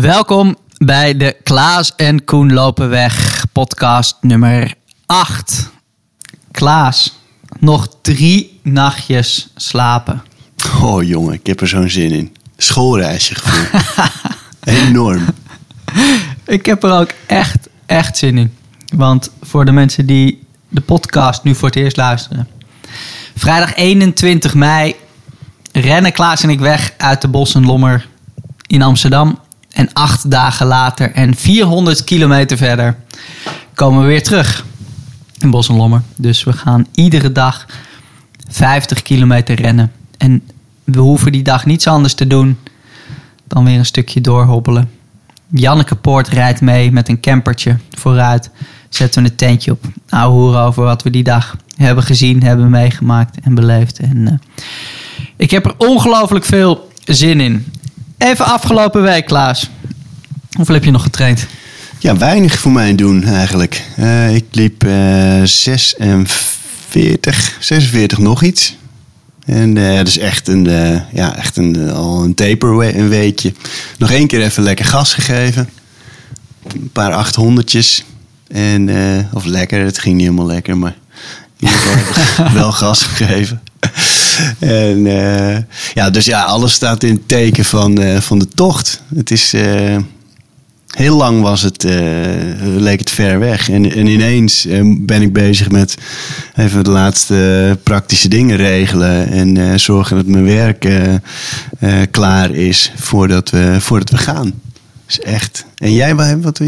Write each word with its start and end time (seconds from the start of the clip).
Welkom 0.00 0.56
bij 0.78 1.16
de 1.16 1.36
Klaas 1.42 1.94
en 1.96 2.24
Koen 2.24 2.52
lopen 2.52 2.88
weg 2.88 3.44
podcast 3.52 4.16
nummer 4.20 4.74
8. 5.06 5.70
Klaas, 6.50 7.18
nog 7.58 7.88
drie 8.02 8.60
nachtjes 8.62 9.48
slapen. 9.56 10.22
Oh 10.82 11.02
jongen, 11.02 11.32
ik 11.32 11.46
heb 11.46 11.60
er 11.60 11.68
zo'n 11.68 11.88
zin 11.88 12.10
in. 12.10 12.36
Schoolreisje 12.56 13.34
gevoel. 13.34 13.80
Enorm. 14.86 15.24
Ik 16.46 16.66
heb 16.66 16.82
er 16.82 16.92
ook 16.92 17.10
echt, 17.26 17.68
echt 17.86 18.16
zin 18.16 18.38
in. 18.38 18.54
Want 18.94 19.30
voor 19.42 19.64
de 19.64 19.72
mensen 19.72 20.06
die 20.06 20.46
de 20.68 20.80
podcast 20.80 21.42
nu 21.42 21.54
voor 21.54 21.68
het 21.68 21.76
eerst 21.76 21.96
luisteren. 21.96 22.48
Vrijdag 23.36 23.74
21 23.74 24.54
mei 24.54 24.94
rennen 25.72 26.12
Klaas 26.12 26.42
en 26.42 26.50
ik 26.50 26.60
weg 26.60 26.92
uit 26.96 27.20
de 27.20 27.28
Bossenlommer 27.28 28.08
in 28.66 28.82
Amsterdam. 28.82 29.38
En 29.70 29.92
acht 29.92 30.30
dagen 30.30 30.66
later 30.66 31.12
en 31.12 31.34
400 31.34 32.04
kilometer 32.04 32.56
verder 32.56 32.96
komen 33.74 34.00
we 34.00 34.06
weer 34.06 34.22
terug 34.22 34.64
in 35.38 35.50
Bossenlommer. 35.50 36.02
Dus 36.16 36.44
we 36.44 36.52
gaan 36.52 36.86
iedere 36.94 37.32
dag 37.32 37.66
50 38.48 39.02
kilometer 39.02 39.60
rennen. 39.60 39.92
En 40.16 40.42
we 40.84 40.98
hoeven 40.98 41.32
die 41.32 41.42
dag 41.42 41.66
niets 41.66 41.86
anders 41.86 42.14
te 42.14 42.26
doen 42.26 42.58
dan 43.44 43.64
weer 43.64 43.78
een 43.78 43.86
stukje 43.86 44.20
doorhobbelen. 44.20 44.90
Janneke 45.46 45.94
Poort 45.94 46.28
rijdt 46.28 46.60
mee 46.60 46.92
met 46.92 47.08
een 47.08 47.20
campertje 47.20 47.76
vooruit. 47.90 48.50
Zetten 48.88 49.22
we 49.22 49.28
een 49.28 49.36
tentje 49.36 49.70
op. 49.70 49.84
Nou, 50.08 50.32
horen 50.32 50.60
over 50.60 50.82
wat 50.84 51.02
we 51.02 51.10
die 51.10 51.22
dag 51.22 51.56
hebben 51.76 52.04
gezien, 52.04 52.42
hebben 52.42 52.70
meegemaakt 52.70 53.40
en 53.40 53.54
beleefd. 53.54 53.98
En, 53.98 54.16
uh, 54.16 54.32
ik 55.36 55.50
heb 55.50 55.64
er 55.64 55.74
ongelooflijk 55.76 56.44
veel 56.44 56.90
zin 57.04 57.40
in. 57.40 57.66
Even 58.20 58.44
afgelopen 58.44 59.02
week, 59.02 59.26
Klaas. 59.26 59.70
Hoeveel 60.50 60.74
heb 60.74 60.84
je 60.84 60.90
nog 60.90 61.02
getraind? 61.02 61.46
Ja, 61.98 62.16
weinig 62.16 62.58
voor 62.58 62.72
mij 62.72 62.94
doen 62.94 63.24
eigenlijk. 63.24 63.84
Uh, 63.98 64.34
ik 64.34 64.44
liep 64.50 64.84
uh, 64.84 65.44
46, 65.44 67.56
46 67.60 68.18
nog 68.18 68.42
iets. 68.42 68.76
En 69.44 69.76
uh, 69.76 69.96
dat 69.96 70.06
is 70.06 70.18
echt 70.18 70.48
een, 70.48 70.68
uh, 70.68 71.00
ja, 71.12 71.36
echt 71.36 71.56
een, 71.56 71.90
al 71.90 72.24
een 72.24 72.34
taper 72.34 72.96
een 72.96 73.08
weekje. 73.08 73.52
Nog 73.98 74.10
één 74.10 74.26
keer 74.26 74.42
even 74.42 74.62
lekker 74.62 74.84
gas 74.84 75.14
gegeven. 75.14 75.68
Een 76.66 76.90
paar 76.92 77.12
achthonderdjes. 77.12 78.04
En, 78.48 78.88
uh, 78.88 79.18
of 79.32 79.44
lekker, 79.44 79.84
het 79.84 79.98
ging 79.98 80.14
niet 80.14 80.24
helemaal 80.24 80.46
lekker, 80.46 80.78
maar 80.78 80.96
in 81.58 81.68
ieder 81.68 81.78
geval 81.78 82.52
wel 82.62 82.72
gas 82.72 83.02
gegeven. 83.02 83.60
En 84.58 85.02
ja, 85.94 86.10
dus 86.10 86.24
ja, 86.24 86.42
alles 86.42 86.72
staat 86.72 87.02
in 87.02 87.14
het 87.14 87.28
teken 87.28 87.64
van, 87.64 87.98
van 88.22 88.38
de 88.38 88.48
tocht. 88.48 89.02
Het 89.14 89.30
is 89.30 89.54
heel 90.90 91.16
lang 91.16 91.42
was 91.42 91.62
het, 91.62 91.86
leek 92.76 92.98
het 92.98 93.10
ver 93.10 93.38
weg. 93.38 93.70
En, 93.70 93.92
en 93.92 94.06
ineens 94.06 94.66
ben 94.84 95.22
ik 95.22 95.32
bezig 95.32 95.70
met 95.70 95.94
even 96.56 96.84
de 96.84 96.90
laatste 96.90 97.78
praktische 97.82 98.28
dingen 98.28 98.56
regelen. 98.56 99.28
En 99.28 99.80
zorgen 99.80 100.16
dat 100.16 100.26
mijn 100.26 100.44
werk 100.44 100.88
klaar 102.10 102.50
is 102.50 102.92
voordat 102.96 103.50
we, 103.50 103.76
voordat 103.80 104.10
we 104.10 104.18
gaan. 104.18 104.52
Dus 105.06 105.20
echt. 105.20 105.64
En 105.76 105.92
jij, 105.92 106.14
wat, 106.40 106.58
je, 106.58 106.64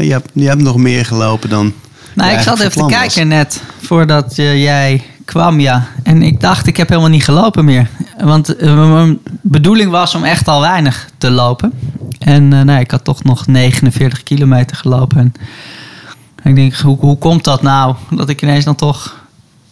je, 0.00 0.10
hebt, 0.10 0.30
je 0.32 0.48
hebt 0.48 0.62
nog 0.62 0.76
meer 0.76 1.04
gelopen 1.04 1.48
dan. 1.48 1.72
Nou, 2.14 2.32
ik 2.32 2.40
zat 2.40 2.60
even 2.60 2.86
te 2.86 2.94
kijken 2.94 3.28
net 3.28 3.62
voordat 3.82 4.36
jij 4.36 5.02
kwam, 5.28 5.60
ja. 5.60 5.86
En 6.02 6.22
ik 6.22 6.40
dacht, 6.40 6.66
ik 6.66 6.76
heb 6.76 6.88
helemaal 6.88 7.10
niet 7.10 7.24
gelopen 7.24 7.64
meer. 7.64 7.88
Want 8.20 8.60
mijn 8.60 9.18
bedoeling 9.42 9.90
was 9.90 10.14
om 10.14 10.24
echt 10.24 10.48
al 10.48 10.60
weinig 10.60 11.08
te 11.18 11.30
lopen. 11.30 11.72
En 12.18 12.52
uh, 12.52 12.60
nou, 12.60 12.80
ik 12.80 12.90
had 12.90 13.04
toch 13.04 13.24
nog 13.24 13.46
49 13.46 14.22
kilometer 14.22 14.76
gelopen. 14.76 15.18
En 15.18 15.34
ik 16.42 16.54
denk, 16.54 16.74
hoe, 16.74 16.98
hoe 16.98 17.18
komt 17.18 17.44
dat 17.44 17.62
nou? 17.62 17.94
Dat 18.10 18.28
ik 18.28 18.42
ineens 18.42 18.64
dan 18.64 18.74
toch... 18.74 19.16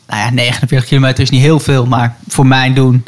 Nou 0.06 0.20
ja, 0.20 0.30
49 0.30 0.88
kilometer 0.88 1.22
is 1.22 1.30
niet 1.30 1.40
heel 1.40 1.60
veel, 1.60 1.86
maar 1.86 2.16
voor 2.28 2.46
mijn 2.46 2.74
doen... 2.74 3.04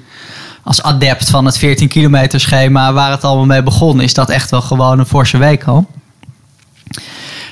als 0.62 0.82
adept 0.82 1.30
van 1.30 1.44
het 1.44 1.58
14 1.58 1.88
kilometer 1.88 2.40
schema 2.40 2.92
waar 2.92 3.10
het 3.10 3.24
allemaal 3.24 3.46
mee 3.46 3.62
begon... 3.62 4.00
is 4.00 4.14
dat 4.14 4.30
echt 4.30 4.50
wel 4.50 4.62
gewoon 4.62 4.98
een 4.98 5.06
forse 5.06 5.38
week 5.38 5.64
al. 5.64 5.86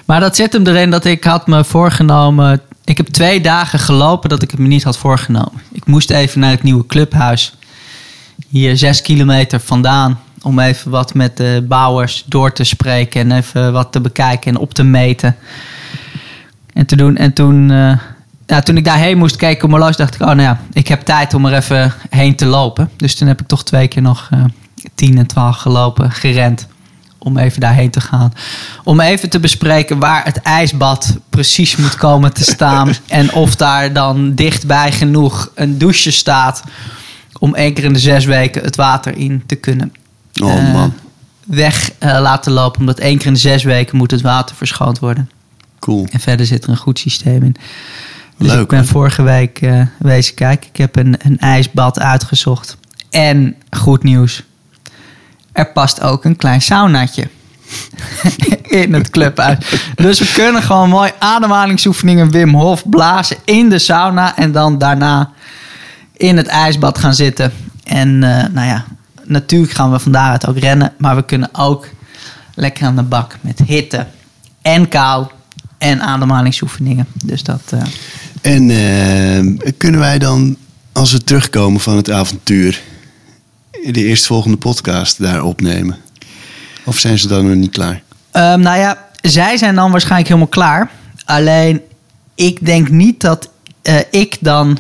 Maar 0.05 0.21
dat 0.21 0.37
zit 0.37 0.53
hem 0.53 0.67
erin 0.67 0.91
dat 0.91 1.05
ik 1.05 1.25
had 1.25 1.47
me 1.47 1.65
voorgenomen... 1.65 2.61
Ik 2.87 2.97
heb 2.97 3.07
twee 3.07 3.41
dagen 3.41 3.79
gelopen 3.79 4.29
dat 4.29 4.43
ik 4.43 4.51
het 4.51 4.61
me 4.61 4.67
niet 4.67 4.83
had 4.83 4.99
voorgenomen. 4.99 5.63
Ik 5.73 5.87
moest 5.87 6.11
even 6.11 6.41
naar 6.41 6.51
het 6.51 6.63
nieuwe 6.63 6.87
clubhuis. 6.87 7.55
Hier 8.49 8.77
zes 8.77 9.03
kilometer 9.03 9.61
vandaan 9.61 10.21
om 10.43 10.59
even 10.59 10.91
wat 10.91 11.15
met 11.15 11.37
de 11.37 11.65
bouwers 11.69 12.25
door 12.27 12.53
te 12.53 12.65
spreken 12.65 13.21
en 13.21 13.33
even 13.33 13.73
wat 13.73 13.93
te 13.93 14.01
bekijken 14.01 14.55
en 14.55 14.61
op 14.61 14.75
te 14.75 14.83
meten. 14.83 15.37
En 16.73 16.87
te 16.87 16.97
doen. 16.97 17.17
En 17.17 17.33
toen, 17.33 17.71
uh, 17.71 17.99
ja, 18.47 18.61
toen 18.61 18.77
ik 18.77 18.85
daarheen 18.85 19.19
moest 19.19 19.37
kijken 19.37 19.65
op 19.65 19.71
mijn 19.71 19.83
los, 19.83 19.97
dacht 19.97 20.15
ik, 20.15 20.21
oh 20.21 20.27
nou 20.27 20.41
ja, 20.41 20.61
ik 20.73 20.89
heb 20.89 21.01
tijd 21.01 21.35
om 21.35 21.47
er 21.47 21.57
even 21.57 21.93
heen 22.11 22.37
te 22.37 22.47
lopen. 22.47 22.91
Dus 22.97 23.15
toen 23.15 23.29
heb 23.29 23.41
ik 23.41 23.47
toch 23.47 23.65
twee 23.65 23.89
keer 23.89 24.03
nog 24.03 24.29
uh, 24.35 24.45
10 24.95 25.19
en 25.19 25.27
12 25.27 25.57
gelopen, 25.57 26.11
gerend. 26.11 26.69
Om 27.27 27.39
even 27.39 27.61
daarheen 27.61 27.91
te 27.91 28.01
gaan. 28.01 28.33
Om 28.85 29.01
even 29.01 29.29
te 29.29 29.41
bespreken 29.41 29.99
waar 29.99 30.25
het 30.25 30.37
ijsbad 30.37 31.17
precies 31.31 31.77
moet 31.77 31.97
komen 31.97 32.33
te 32.33 32.45
staan. 32.45 32.93
en 33.07 33.33
of 33.33 33.57
daar 33.57 33.93
dan 33.93 34.35
dichtbij 34.35 34.93
genoeg 34.93 35.51
een 35.55 35.79
douche 35.79 36.11
staat. 36.11 36.63
Om 37.39 37.55
één 37.55 37.75
keer 37.75 37.85
in 37.85 37.93
de 37.93 37.99
zes 37.99 38.25
weken 38.25 38.63
het 38.63 38.77
water 38.77 39.17
in 39.17 39.43
te 39.47 39.55
kunnen. 39.55 39.93
Oh 40.43 40.73
man. 40.73 40.95
weg 41.47 41.91
uh, 42.01 42.19
laten 42.21 42.53
lopen. 42.53 42.81
Omdat 42.81 42.99
één 42.99 43.19
keer 43.19 43.27
in 43.27 43.33
de 43.33 43.39
zes 43.39 43.63
weken 43.63 43.97
moet 43.97 44.11
het 44.11 44.21
water 44.21 44.57
verschoond 44.57 44.99
worden. 44.99 45.31
Cool. 45.79 46.07
En 46.11 46.21
verder 46.21 46.47
zit 46.47 46.65
er 46.65 46.71
een 46.71 46.77
goed 46.77 46.99
systeem 46.99 47.43
in. 47.43 47.57
Dus 48.39 48.49
Leuk, 48.49 48.61
ik 48.61 48.69
ben 48.69 48.79
hè? 48.79 48.85
vorige 48.85 49.23
week 49.23 49.61
uh, 49.61 49.83
wezen 49.99 50.35
kijken. 50.35 50.69
Ik 50.69 50.77
heb 50.77 50.97
een, 50.97 51.17
een 51.19 51.39
ijsbad 51.39 52.01
uitgezocht. 52.01 52.77
En 53.11 53.57
goed 53.71 54.03
nieuws. 54.03 54.43
Er 55.57 55.67
past 55.67 56.01
ook 56.01 56.25
een 56.25 56.37
klein 56.37 56.63
saunaatje. 56.63 57.29
in 58.83 58.95
het 58.95 59.11
clubhuis. 59.11 59.59
Dus 59.95 60.19
we 60.19 60.33
kunnen 60.33 60.63
gewoon 60.63 60.89
mooi 60.89 61.11
ademhalingsoefeningen 61.19 62.31
Wim 62.31 62.55
Hof 62.55 62.89
blazen 62.89 63.37
in 63.45 63.69
de 63.69 63.79
sauna. 63.79 64.37
En 64.37 64.53
dan 64.53 64.79
daarna 64.79 65.31
in 66.17 66.37
het 66.37 66.47
ijsbad 66.47 66.99
gaan 66.99 67.15
zitten. 67.15 67.53
En 67.85 68.09
uh, 68.09 68.45
nou 68.53 68.67
ja, 68.67 68.85
natuurlijk 69.25 69.73
gaan 69.73 69.91
we 69.91 69.99
van 69.99 70.13
daaruit 70.13 70.47
ook 70.47 70.59
rennen. 70.59 70.93
Maar 70.99 71.17
we 71.17 71.25
kunnen 71.25 71.49
ook 71.53 71.89
lekker 72.55 72.87
aan 72.87 72.97
de 72.97 73.03
bak 73.03 73.37
met 73.41 73.59
hitte 73.67 74.07
en 74.63 74.89
kou 74.89 75.27
en 75.79 76.01
ademhalingsoefeningen. 76.01 77.07
Dus 77.25 77.43
dat. 77.43 77.63
Uh... 77.75 77.83
En 78.41 78.69
uh, 78.69 79.73
kunnen 79.77 80.01
wij 80.01 80.19
dan, 80.19 80.57
als 80.93 81.13
we 81.13 81.25
terugkomen 81.25 81.81
van 81.81 81.97
het 81.97 82.11
avontuur, 82.11 82.83
de 83.93 84.05
eerstvolgende 84.05 84.57
podcast 84.57 85.23
daar 85.23 85.43
opnemen? 85.43 85.97
Of 86.85 86.99
zijn 86.99 87.19
ze 87.19 87.29
dan 87.29 87.47
nog 87.47 87.57
niet 87.57 87.71
klaar? 87.71 88.03
Um, 88.33 88.61
nou 88.61 88.79
ja, 88.79 89.09
zij 89.21 89.57
zijn 89.57 89.75
dan 89.75 89.91
waarschijnlijk 89.91 90.29
helemaal 90.29 90.51
klaar. 90.51 90.91
Alleen, 91.25 91.81
ik 92.35 92.67
denk 92.67 92.89
niet 92.89 93.21
dat 93.21 93.49
uh, 93.83 93.95
ik 94.11 94.37
dan 94.41 94.79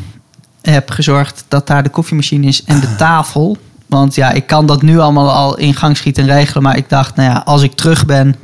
heb 0.62 0.90
gezorgd 0.90 1.44
dat 1.48 1.66
daar 1.66 1.82
de 1.82 1.88
koffiemachine 1.88 2.46
is 2.46 2.64
en 2.64 2.80
de 2.80 2.96
tafel. 2.96 3.56
Want 3.86 4.14
ja, 4.14 4.30
ik 4.30 4.46
kan 4.46 4.66
dat 4.66 4.82
nu 4.82 4.98
allemaal 4.98 5.30
al 5.30 5.58
in 5.58 5.74
gang 5.74 5.96
schieten 5.96 6.28
en 6.28 6.34
regelen. 6.34 6.62
Maar 6.62 6.76
ik 6.76 6.88
dacht, 6.88 7.16
nou 7.16 7.30
ja, 7.30 7.42
als 7.44 7.62
ik 7.62 7.74
terug 7.74 8.06
ben, 8.06 8.36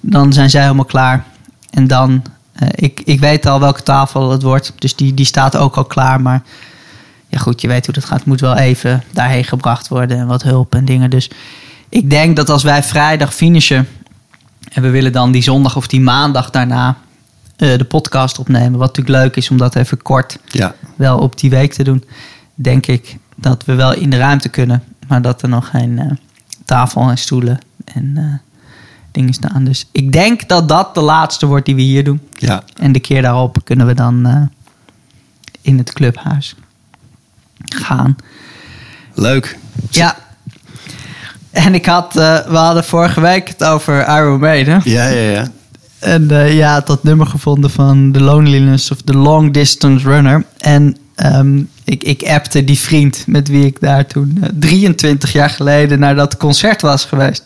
dan 0.00 0.32
zijn 0.32 0.50
zij 0.50 0.62
helemaal 0.62 0.84
klaar. 0.84 1.24
En 1.70 1.86
dan, 1.86 2.22
uh, 2.62 2.68
ik, 2.74 3.02
ik 3.04 3.20
weet 3.20 3.46
al 3.46 3.60
welke 3.60 3.82
tafel 3.82 4.30
het 4.30 4.42
wordt. 4.42 4.72
Dus 4.78 4.96
die, 4.96 5.14
die 5.14 5.26
staat 5.26 5.56
ook 5.56 5.76
al 5.76 5.84
klaar. 5.84 6.20
Maar 6.20 6.42
ja, 7.32 7.38
goed, 7.38 7.60
je 7.60 7.68
weet 7.68 7.84
hoe 7.84 7.94
dat 7.94 8.04
gaat. 8.04 8.18
Het 8.18 8.26
moet 8.26 8.40
wel 8.40 8.56
even 8.56 9.02
daarheen 9.12 9.44
gebracht 9.44 9.88
worden 9.88 10.18
en 10.18 10.26
wat 10.26 10.42
hulp 10.42 10.74
en 10.74 10.84
dingen. 10.84 11.10
Dus 11.10 11.30
ik 11.88 12.10
denk 12.10 12.36
dat 12.36 12.50
als 12.50 12.62
wij 12.62 12.82
vrijdag 12.82 13.34
finishen 13.34 13.88
en 14.72 14.82
we 14.82 14.90
willen 14.90 15.12
dan 15.12 15.32
die 15.32 15.42
zondag 15.42 15.76
of 15.76 15.86
die 15.86 16.00
maandag 16.00 16.50
daarna 16.50 16.96
uh, 17.58 17.78
de 17.78 17.84
podcast 17.84 18.38
opnemen. 18.38 18.78
Wat 18.78 18.96
natuurlijk 18.96 19.24
leuk 19.24 19.36
is 19.36 19.50
om 19.50 19.56
dat 19.56 19.74
even 19.74 20.02
kort 20.02 20.38
ja. 20.46 20.74
wel 20.96 21.18
op 21.18 21.38
die 21.38 21.50
week 21.50 21.72
te 21.72 21.84
doen. 21.84 22.04
Denk 22.54 22.86
ik 22.86 23.16
dat 23.36 23.64
we 23.64 23.74
wel 23.74 23.94
in 23.94 24.10
de 24.10 24.18
ruimte 24.18 24.48
kunnen. 24.48 24.82
Maar 25.08 25.22
dat 25.22 25.42
er 25.42 25.48
nog 25.48 25.68
geen 25.68 25.90
uh, 25.90 26.10
tafel 26.64 27.08
en 27.08 27.18
stoelen 27.18 27.58
en 27.84 28.14
uh, 28.16 28.34
dingen 29.10 29.32
staan. 29.32 29.64
Dus 29.64 29.88
ik 29.92 30.12
denk 30.12 30.48
dat 30.48 30.68
dat 30.68 30.94
de 30.94 31.00
laatste 31.00 31.46
wordt 31.46 31.66
die 31.66 31.74
we 31.74 31.82
hier 31.82 32.04
doen. 32.04 32.20
Ja. 32.32 32.62
En 32.76 32.92
de 32.92 33.00
keer 33.00 33.22
daarop 33.22 33.58
kunnen 33.64 33.86
we 33.86 33.94
dan 33.94 34.50
in 35.62 35.78
het 35.78 35.92
clubhuis 35.92 36.54
gaan. 37.64 38.16
Leuk. 39.14 39.58
Ja. 39.90 40.16
En 41.50 41.74
ik 41.74 41.86
had, 41.86 42.16
uh, 42.16 42.38
we 42.46 42.56
hadden 42.56 42.84
vorige 42.84 43.20
week 43.20 43.48
het 43.48 43.64
over 43.64 44.08
Iron 44.08 44.40
Maiden. 44.40 44.80
Ja, 44.84 45.06
ja, 45.06 45.30
ja. 45.30 45.46
En 45.98 46.28
uh, 46.30 46.56
ja, 46.56 46.80
dat 46.80 47.02
nummer 47.02 47.26
gevonden 47.26 47.70
van 47.70 48.12
The 48.12 48.20
Loneliness 48.20 48.90
of 48.90 49.02
The 49.02 49.16
Long 49.16 49.52
Distance 49.52 50.08
Runner. 50.08 50.44
En 50.58 50.96
um, 51.16 51.68
ik, 51.84 52.02
ik 52.02 52.22
appte 52.22 52.64
die 52.64 52.78
vriend 52.78 53.24
met 53.26 53.48
wie 53.48 53.66
ik 53.66 53.80
daar 53.80 54.06
toen 54.06 54.38
uh, 54.40 54.48
23 54.58 55.32
jaar 55.32 55.50
geleden 55.50 55.98
naar 55.98 56.14
dat 56.14 56.36
concert 56.36 56.82
was 56.82 57.04
geweest. 57.04 57.44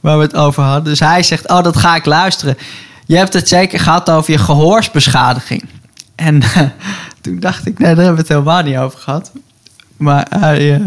waar 0.00 0.16
we 0.16 0.22
het 0.22 0.34
over 0.34 0.62
hadden. 0.62 0.84
Dus 0.84 1.00
hij 1.00 1.22
zegt, 1.22 1.48
oh, 1.48 1.62
dat 1.62 1.76
ga 1.76 1.96
ik 1.96 2.04
luisteren. 2.04 2.56
Je 3.06 3.16
hebt 3.16 3.32
het 3.32 3.48
zeker 3.48 3.80
gehad 3.80 4.10
over 4.10 4.32
je 4.32 4.38
gehoorsbeschadiging. 4.38 5.64
En 6.14 6.42
toen 7.22 7.40
dacht 7.40 7.66
ik, 7.66 7.78
nee, 7.78 7.94
daar 7.94 8.04
hebben 8.04 8.14
we 8.14 8.20
het 8.20 8.28
helemaal 8.28 8.62
niet 8.62 8.76
over 8.76 8.98
gehad. 8.98 9.32
Maar 9.96 10.26
hij, 10.30 10.78
uh, 10.78 10.86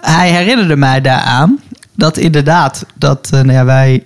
hij 0.00 0.30
herinnerde 0.30 0.76
mij 0.76 1.00
daaraan 1.00 1.60
dat 1.96 2.16
inderdaad, 2.16 2.84
dat 2.94 3.30
uh, 3.34 3.40
nou 3.40 3.52
ja, 3.52 3.64
wij 3.64 4.04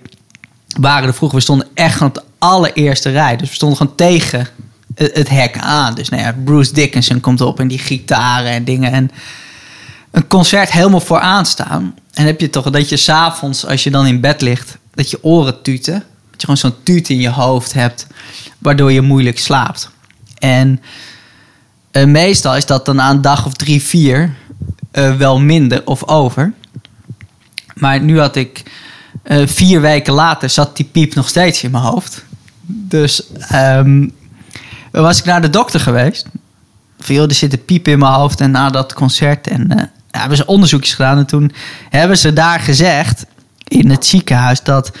waren 0.79 1.07
er 1.07 1.13
vroeger, 1.13 1.37
we 1.37 1.43
stonden 1.43 1.67
echt 1.73 2.01
aan 2.01 2.09
de 2.13 2.23
allereerste 2.37 3.09
rij. 3.09 3.37
Dus 3.37 3.49
we 3.49 3.55
stonden 3.55 3.77
gewoon 3.77 3.95
tegen 3.95 4.47
het, 4.95 5.29
hek 5.29 5.57
aan. 5.59 5.95
Dus 5.95 6.09
nou 6.09 6.23
ja, 6.23 6.35
Bruce 6.43 6.73
Dickinson 6.73 7.19
komt 7.19 7.41
op 7.41 7.59
en 7.59 7.67
die 7.67 7.79
gitaren 7.79 8.51
en 8.51 8.63
dingen. 8.63 8.91
En 8.91 9.11
een 10.11 10.27
concert 10.27 10.71
helemaal 10.71 10.99
vooraan 10.99 11.45
staan. 11.45 11.95
En 12.13 12.25
heb 12.25 12.39
je 12.39 12.49
toch 12.49 12.69
dat 12.69 12.89
je 12.89 12.97
s'avonds, 12.97 13.65
als 13.65 13.83
je 13.83 13.91
dan 13.91 14.05
in 14.05 14.19
bed 14.19 14.41
ligt, 14.41 14.77
dat 14.93 15.09
je 15.09 15.23
oren 15.23 15.61
tuten. 15.61 16.03
Dat 16.31 16.41
je 16.41 16.47
gewoon 16.47 16.57
zo'n 16.57 16.83
tuut 16.83 17.09
in 17.09 17.19
je 17.19 17.29
hoofd 17.29 17.73
hebt, 17.73 18.07
waardoor 18.57 18.91
je 18.91 19.01
moeilijk 19.01 19.39
slaapt. 19.39 19.89
En 20.37 20.81
uh, 21.91 22.05
meestal 22.05 22.55
is 22.55 22.65
dat 22.65 22.85
dan 22.85 23.01
aan 23.01 23.15
een 23.15 23.21
dag 23.21 23.45
of 23.45 23.53
drie, 23.53 23.83
vier 23.83 24.35
uh, 24.93 25.15
wel 25.15 25.39
minder 25.39 25.81
of 25.85 26.07
over. 26.07 26.53
Maar 27.73 28.01
nu 28.01 28.19
had 28.19 28.35
ik 28.35 28.63
uh, 29.23 29.47
vier 29.47 29.81
weken 29.81 30.13
later 30.13 30.49
zat 30.49 30.77
die 30.77 30.85
piep 30.91 31.13
nog 31.13 31.29
steeds 31.29 31.63
in 31.63 31.71
mijn 31.71 31.83
hoofd. 31.83 32.25
Dus 32.65 33.23
um, 33.53 34.11
was 34.91 35.19
ik 35.19 35.25
naar 35.25 35.41
de 35.41 35.49
dokter 35.49 35.79
geweest. 35.79 36.25
Joh, 36.97 37.23
er 37.23 37.33
zit 37.33 37.53
een 37.53 37.65
piep 37.65 37.87
in 37.87 37.99
mijn 37.99 38.13
hoofd 38.13 38.41
en 38.41 38.51
na 38.51 38.69
dat 38.69 38.93
concert. 38.93 39.47
En 39.47 39.91
hebben 40.11 40.37
ze 40.37 40.45
onderzoekjes 40.45 40.93
gedaan. 40.93 41.17
En 41.17 41.25
toen 41.25 41.51
hebben 41.89 42.17
ze 42.17 42.33
daar 42.33 42.59
gezegd 42.59 43.25
in 43.67 43.89
het 43.89 44.05
ziekenhuis 44.05 44.63
dat 44.63 44.91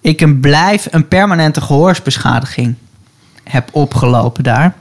ik 0.00 0.20
een 0.20 0.40
blijf, 0.40 0.86
een 0.90 1.08
permanente 1.08 1.60
gehoorsbeschadiging 1.60 2.74
heb 3.44 3.68
opgelopen 3.72 4.44
daar. 4.44 4.74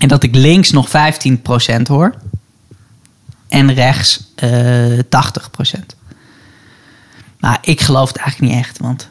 En 0.00 0.08
dat 0.08 0.22
ik 0.22 0.34
links 0.34 0.70
nog 0.70 0.88
15% 0.88 1.82
hoor. 1.82 2.14
En 3.48 3.74
rechts 3.74 4.32
uh, 4.44 4.98
80%. 4.98 5.00
Nou, 7.38 7.56
ik 7.60 7.80
geloof 7.80 8.08
het 8.08 8.16
eigenlijk 8.16 8.52
niet 8.52 8.64
echt. 8.64 8.78
Want 8.78 9.08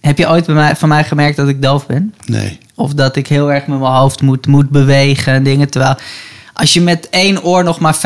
heb 0.00 0.18
je 0.18 0.28
ooit 0.28 0.46
bij 0.46 0.54
mij, 0.54 0.76
van 0.76 0.88
mij 0.88 1.04
gemerkt 1.04 1.36
dat 1.36 1.48
ik 1.48 1.62
doof 1.62 1.86
ben? 1.86 2.14
Nee. 2.24 2.58
Of 2.74 2.94
dat 2.94 3.16
ik 3.16 3.26
heel 3.26 3.52
erg 3.52 3.66
met 3.66 3.78
mijn 3.78 3.92
hoofd 3.92 4.22
moet, 4.22 4.46
moet 4.46 4.70
bewegen 4.70 5.32
en 5.32 5.42
dingen. 5.42 5.70
Terwijl 5.70 5.96
als 6.52 6.72
je 6.72 6.80
met 6.80 7.08
één 7.10 7.42
oor 7.42 7.64
nog 7.64 7.78
maar 7.80 7.96
15% 7.96 7.98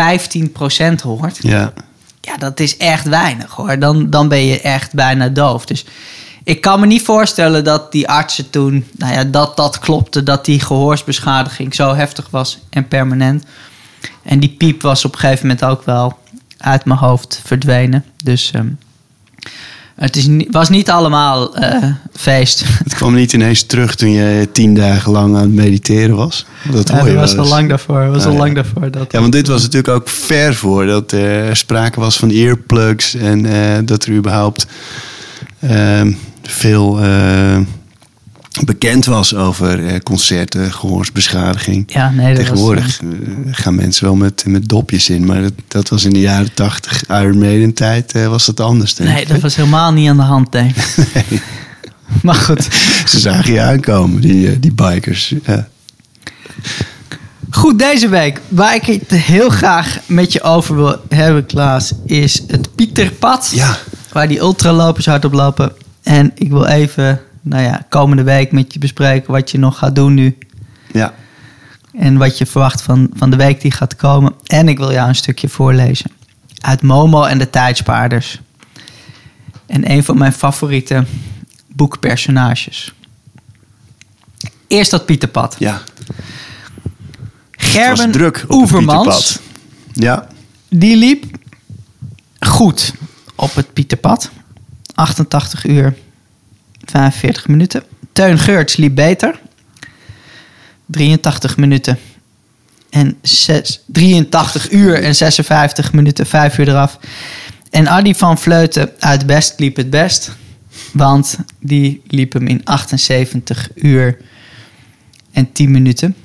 hoort. 1.02 1.38
Ja. 1.40 1.72
Ja, 2.20 2.36
dat 2.36 2.60
is 2.60 2.76
echt 2.76 3.06
weinig 3.08 3.50
hoor. 3.50 3.78
Dan, 3.78 4.10
dan 4.10 4.28
ben 4.28 4.44
je 4.44 4.60
echt 4.60 4.92
bijna 4.92 5.28
doof. 5.28 5.64
Dus 5.66 5.84
ik 6.44 6.60
kan 6.60 6.80
me 6.80 6.86
niet 6.86 7.02
voorstellen 7.02 7.64
dat 7.64 7.92
die 7.92 8.08
artsen 8.08 8.50
toen, 8.50 8.84
nou 8.96 9.12
ja, 9.12 9.24
dat 9.24 9.56
dat 9.56 9.78
klopte, 9.78 10.22
dat 10.22 10.44
die 10.44 10.60
gehoorsbeschadiging 10.60 11.74
zo 11.74 11.94
heftig 11.94 12.28
was 12.30 12.58
en 12.70 12.88
permanent. 12.88 13.44
En 14.22 14.40
die 14.40 14.54
piep 14.58 14.82
was 14.82 15.04
op 15.04 15.12
een 15.12 15.18
gegeven 15.18 15.46
moment 15.46 15.64
ook 15.64 15.84
wel 15.84 16.18
uit 16.58 16.84
mijn 16.84 16.98
hoofd 16.98 17.40
verdwenen. 17.44 18.04
Dus 18.24 18.52
um, 18.54 18.78
het 19.94 20.16
is, 20.16 20.28
was 20.50 20.68
niet 20.68 20.90
allemaal 20.90 21.62
uh, 21.62 21.84
feest. 22.12 22.64
Het 22.84 22.94
kwam 22.94 23.14
niet 23.14 23.32
ineens 23.32 23.62
terug 23.62 23.94
toen 23.94 24.10
je 24.10 24.48
tien 24.52 24.74
dagen 24.74 25.12
lang 25.12 25.34
aan 25.34 25.42
het 25.42 25.52
mediteren 25.52 26.16
was. 26.16 26.46
Dat 26.70 26.88
hoor 26.88 27.08
je 27.08 27.14
was 27.14 27.36
al 27.36 27.46
lang 27.46 27.68
daarvoor. 27.68 28.10
Was 28.10 28.24
al 28.24 28.36
lang 28.36 28.54
daarvoor 28.54 28.90
dat 28.90 29.12
ja, 29.12 29.20
want 29.20 29.32
dit 29.32 29.46
was 29.46 29.62
natuurlijk 29.62 29.94
ook 29.94 30.08
ver 30.08 30.54
voor 30.54 30.86
dat 30.86 31.12
er 31.12 31.56
sprake 31.56 32.00
was 32.00 32.16
van 32.16 32.30
earplugs 32.30 33.14
en 33.14 33.46
uh, 33.46 33.78
dat 33.84 34.04
er 34.04 34.12
überhaupt 34.12 34.66
uh, 35.60 36.02
veel 36.50 36.98
bekend 38.64 39.04
was 39.04 39.34
over 39.34 39.86
eh, 39.86 40.00
concerten, 40.00 40.72
gehoorsbeschadiging. 40.72 41.84
Ja, 41.86 42.10
nee, 42.10 42.34
dat 42.34 42.44
Tegenwoordig 42.44 42.84
was, 42.84 43.10
uh, 43.12 43.36
gaan 43.50 43.74
mensen 43.74 44.04
wel 44.04 44.14
met, 44.14 44.44
met 44.46 44.68
dopjes 44.68 45.10
in. 45.10 45.26
Maar 45.26 45.42
dat, 45.42 45.52
dat 45.68 45.88
was 45.88 46.04
in 46.04 46.12
de 46.12 46.20
jaren 46.20 46.54
tachtig, 46.54 47.06
Iron 47.06 47.38
Maiden 47.38 47.74
tijd, 47.74 48.12
was 48.12 48.46
dat 48.46 48.60
anders. 48.60 48.94
Denk 48.94 49.10
nee, 49.10 49.26
dat 49.26 49.40
was 49.40 49.56
helemaal 49.56 49.92
niet 49.92 50.08
aan 50.08 50.16
de 50.16 50.22
hand, 50.22 50.52
denk 50.52 50.76
ik. 50.76 50.96
nee. 51.14 51.40
Maar 52.22 52.34
goed. 52.34 52.68
Ze 53.06 53.18
zagen 53.18 53.52
je 53.52 53.60
aankomen, 53.60 54.20
die, 54.20 54.60
die 54.60 54.72
bikers. 54.72 55.34
Ja. 55.46 55.68
Goed, 57.50 57.78
deze 57.78 58.08
week, 58.08 58.40
waar 58.48 58.74
ik 58.74 58.84
het 58.84 59.10
heel 59.10 59.48
graag 59.48 59.98
met 60.06 60.32
je 60.32 60.42
over 60.42 60.76
wil 60.76 60.96
hebben, 61.08 61.46
Klaas, 61.46 61.92
is 62.06 62.42
het 62.46 62.74
Pieterpad. 62.74 63.50
Ja. 63.54 63.78
Waar 64.12 64.28
die 64.28 64.38
ultralopers 64.38 65.06
hardop 65.06 65.32
lopen. 65.32 65.72
En 66.02 66.32
ik 66.34 66.50
wil 66.50 66.66
even 66.66 67.20
nou 67.40 67.62
ja, 67.62 67.86
komende 67.88 68.22
week 68.22 68.52
met 68.52 68.72
je 68.72 68.78
bespreken 68.78 69.32
wat 69.32 69.50
je 69.50 69.58
nog 69.58 69.78
gaat 69.78 69.94
doen 69.94 70.14
nu. 70.14 70.38
Ja. 70.92 71.14
En 71.92 72.16
wat 72.16 72.38
je 72.38 72.46
verwacht 72.46 72.82
van, 72.82 73.10
van 73.14 73.30
de 73.30 73.36
week 73.36 73.60
die 73.60 73.72
gaat 73.72 73.96
komen. 73.96 74.34
En 74.46 74.68
ik 74.68 74.78
wil 74.78 74.92
jou 74.92 75.08
een 75.08 75.14
stukje 75.14 75.48
voorlezen. 75.48 76.10
Uit 76.60 76.82
Momo 76.82 77.24
en 77.24 77.38
de 77.38 77.50
Tijdspaarders. 77.50 78.40
En 79.66 79.90
een 79.90 80.04
van 80.04 80.18
mijn 80.18 80.32
favoriete 80.32 81.04
boekpersonages. 81.66 82.94
Eerst 84.66 84.90
dat 84.90 85.06
Pieterpad. 85.06 85.56
Ja. 85.58 85.82
Gerben 87.50 88.10
druk 88.10 88.44
Oevermans. 88.48 89.38
Ja. 89.92 90.28
Die 90.68 90.96
liep 90.96 91.24
goed 92.40 92.94
op 93.34 93.54
het 93.54 93.72
Pieterpad. 93.72 94.30
88 95.00 95.66
uur 95.66 95.94
45 96.84 97.48
minuten. 97.48 97.82
Teun 98.12 98.38
Geurts 98.38 98.76
liep 98.76 98.94
beter. 98.94 99.40
83 100.86 101.56
minuten. 101.56 101.98
En 102.90 103.18
6, 103.22 103.82
83 103.86 104.70
uur 104.70 105.02
en 105.02 105.14
56 105.14 105.92
minuten, 105.92 106.26
5 106.26 106.58
uur 106.58 106.68
eraf. 106.68 106.98
En 107.70 107.88
Adi 107.88 108.14
van 108.14 108.38
Vleuten 108.38 108.90
uit 108.98 109.26
Best 109.26 109.58
liep 109.58 109.76
het 109.76 109.90
best. 109.90 110.30
Want 110.92 111.38
die 111.60 112.02
liep 112.06 112.32
hem 112.32 112.46
in 112.46 112.60
78 112.64 113.68
uur 113.74 114.16
en 115.32 115.52
10 115.52 115.70
minuten. 115.70 116.16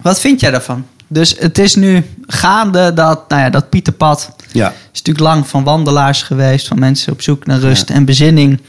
Wat 0.00 0.20
vind 0.20 0.40
jij 0.40 0.50
daarvan? 0.50 0.86
Dus 1.06 1.36
het 1.38 1.58
is 1.58 1.74
nu 1.74 2.04
gaande 2.26 2.92
dat, 2.92 3.28
nou 3.28 3.42
ja, 3.42 3.50
dat 3.50 3.70
Pieterpad... 3.70 4.35
Ja. 4.56 4.68
is 4.70 4.98
natuurlijk 4.98 5.26
lang 5.26 5.46
van 5.46 5.64
wandelaars 5.64 6.22
geweest... 6.22 6.68
van 6.68 6.78
mensen 6.78 7.12
op 7.12 7.22
zoek 7.22 7.46
naar 7.46 7.58
rust 7.58 7.90
en 7.90 8.04
bezinning 8.04 8.60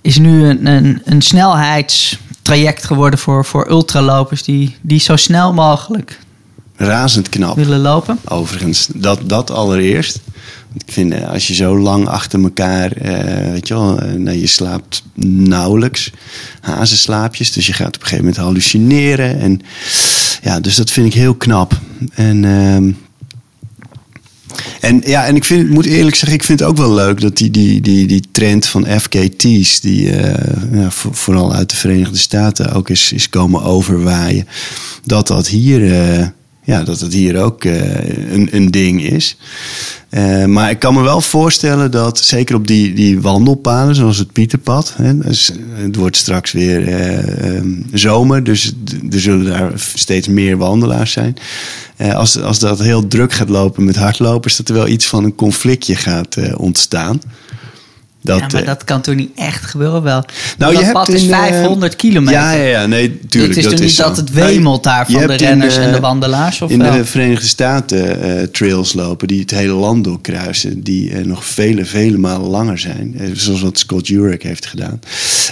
is 0.00 0.18
nu 0.18 0.44
een, 0.44 0.66
een, 0.66 1.02
een 1.04 1.22
snelheidstraject 1.22 2.84
geworden 2.84 3.18
voor, 3.18 3.44
voor 3.44 3.68
ultralopers 3.70 4.42
die, 4.42 4.76
die 4.80 5.00
zo 5.00 5.16
snel 5.16 5.52
mogelijk 5.52 6.18
razend 6.76 7.28
knap 7.28 7.56
willen 7.56 7.80
lopen. 7.80 8.18
Overigens, 8.24 8.88
dat, 8.94 9.20
dat 9.26 9.50
allereerst. 9.50 10.20
Ik 10.74 10.92
vind 10.92 11.12
eh, 11.12 11.28
als 11.28 11.46
je 11.46 11.54
zo 11.54 11.78
lang 11.78 12.08
achter 12.08 12.42
elkaar, 12.42 12.92
eh, 12.92 13.50
weet 13.50 13.68
je 13.68 13.74
wel, 13.74 13.94
nou, 14.16 14.38
je 14.38 14.46
slaapt 14.46 15.02
nauwelijks 15.24 16.10
hazenslaapjes. 16.60 17.52
Dus 17.52 17.66
je 17.66 17.72
gaat 17.72 17.86
op 17.86 17.94
een 17.94 18.00
gegeven 18.00 18.24
moment 18.24 18.42
hallucineren. 18.42 19.40
En 19.40 19.60
ja, 20.42 20.60
dus 20.60 20.76
dat 20.76 20.90
vind 20.90 21.06
ik 21.06 21.14
heel 21.14 21.34
knap. 21.34 21.80
En 22.14 22.42
uh, 22.42 22.94
en 24.80 25.02
ja, 25.04 25.26
en 25.26 25.36
ik 25.36 25.44
vind, 25.44 25.70
moet 25.70 25.86
eerlijk 25.86 26.16
zeggen, 26.16 26.38
ik 26.38 26.44
vind 26.44 26.60
het 26.60 26.68
ook 26.68 26.76
wel 26.76 26.94
leuk 26.94 27.20
dat 27.20 27.36
die, 27.36 27.50
die, 27.50 27.80
die, 27.80 28.06
die 28.06 28.22
trend 28.32 28.66
van 28.66 28.86
FKT's, 29.00 29.80
die 29.80 30.04
uh, 30.04 30.34
ja, 30.72 30.90
vooral 30.90 31.54
uit 31.54 31.70
de 31.70 31.76
Verenigde 31.76 32.18
Staten 32.18 32.72
ook 32.72 32.88
is, 32.88 33.12
is 33.12 33.28
komen 33.28 33.62
overwaaien, 33.62 34.48
dat 35.04 35.26
dat 35.26 35.48
hier, 35.48 35.80
uh, 35.80 36.26
ja, 36.64 36.82
dat 36.82 36.98
dat 36.98 37.12
hier 37.12 37.42
ook 37.42 37.64
uh, 37.64 38.32
een, 38.32 38.48
een 38.50 38.70
ding 38.70 39.02
is. 39.04 39.36
maar 40.46 40.70
ik 40.70 40.78
kan 40.78 40.94
me 40.94 41.02
wel 41.02 41.20
voorstellen 41.20 41.90
dat, 41.90 42.18
zeker 42.18 42.54
op 42.54 42.66
die, 42.66 42.94
die 42.94 43.20
wandelpaden, 43.20 43.94
zoals 43.94 44.18
het 44.18 44.32
Pieterpad, 44.32 44.94
hè, 44.96 45.18
dus 45.18 45.52
het 45.74 45.96
wordt 45.96 46.16
straks 46.16 46.52
weer 46.52 47.04
um, 47.56 47.86
zomer, 47.92 48.44
dus 48.44 48.72
er 49.10 49.20
zullen 49.20 49.44
daar 49.44 49.72
steeds 49.76 50.28
meer 50.28 50.56
wandelaars 50.56 51.12
zijn. 51.12 51.36
Als, 52.14 52.40
als 52.40 52.58
dat 52.58 52.78
heel 52.78 53.06
druk 53.08 53.32
gaat 53.32 53.48
lopen 53.48 53.84
met 53.84 53.96
hardlopers, 53.96 54.56
dat 54.56 54.68
er 54.68 54.74
wel 54.74 54.88
iets 54.88 55.06
van 55.06 55.24
een 55.24 55.34
conflictje 55.34 55.96
gaat 55.96 56.36
ontstaan. 56.56 57.20
Dat, 58.24 58.38
ja, 58.38 58.46
maar 58.52 58.60
uh, 58.60 58.66
dat 58.66 58.84
kan 58.84 59.00
toch 59.00 59.14
niet 59.14 59.30
echt 59.34 59.64
gebeuren 59.64 60.02
wel? 60.02 60.24
Nou, 60.58 60.74
dat 60.74 60.84
je 60.84 60.92
pad 60.92 61.06
hebt 61.06 61.18
is 61.18 61.24
in, 61.24 61.28
500 61.28 61.96
kilometer. 61.96 62.40
Ja, 62.40 62.52
ja, 62.52 62.64
ja, 62.64 62.86
nee, 62.86 63.18
tuurlijk. 63.28 63.54
Het 63.54 63.58
is 63.58 63.64
dat 63.64 63.76
toch 63.76 63.86
niet 63.86 63.96
dat 63.96 64.16
het 64.16 64.30
wemelt 64.30 64.82
daar 64.82 65.06
van 65.06 65.26
de 65.26 65.34
renners 65.34 65.76
en 65.76 65.92
de 65.92 66.00
wandelaars? 66.00 66.62
Of 66.62 66.70
in 66.70 66.78
wel? 66.78 66.92
de 66.92 67.04
Verenigde 67.04 67.46
Staten 67.46 68.50
trails 68.52 68.92
lopen 68.92 69.28
die 69.28 69.40
het 69.40 69.50
hele 69.50 69.72
land 69.72 70.04
doorkruisen. 70.04 70.82
Die 70.82 71.14
nog 71.14 71.44
vele, 71.44 71.84
vele 71.84 72.18
malen 72.18 72.50
langer 72.50 72.78
zijn. 72.78 73.16
zoals 73.32 73.60
wat 73.60 73.78
Scott 73.78 74.06
Jurek 74.06 74.42
heeft 74.42 74.66
gedaan. 74.66 75.00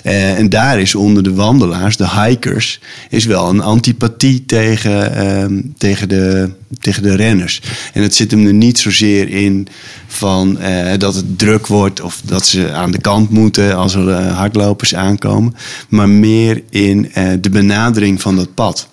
en 0.02 0.49
daar 0.49 0.81
is 0.81 0.95
onder 0.95 1.23
de 1.23 1.35
wandelaars, 1.35 1.97
de 1.97 2.11
hikers, 2.11 2.81
is 3.09 3.25
wel 3.25 3.49
een 3.49 3.61
antipathie 3.61 4.45
tegen, 4.47 5.75
tegen 5.79 6.09
de 6.09 6.50
tegen 6.81 7.02
de 7.02 7.17
renners. 7.17 7.61
En 7.93 8.02
het 8.02 8.14
zit 8.14 8.31
hem 8.31 8.47
er 8.47 8.55
niet 8.55 8.79
zozeer 8.79 9.29
in 9.29 9.69
van 10.07 10.59
eh, 10.59 10.99
dat 10.99 11.14
het 11.14 11.38
druk 11.38 11.67
wordt 11.67 12.00
of 12.00 12.21
dat 12.25 12.47
ze 12.47 12.62
aan 12.71 12.90
de 12.90 13.00
kant 13.00 13.31
moeten 13.31 13.76
als 13.76 13.95
er 13.95 14.09
eh, 14.09 14.37
hardlopers 14.37 14.95
aankomen, 14.95 15.54
maar 15.88 16.09
meer 16.09 16.62
in 16.71 17.12
eh, 17.12 17.33
de 17.40 17.50
benadering 17.50 18.21
van 18.21 18.37
dat 18.37 18.54
pad. 18.54 18.88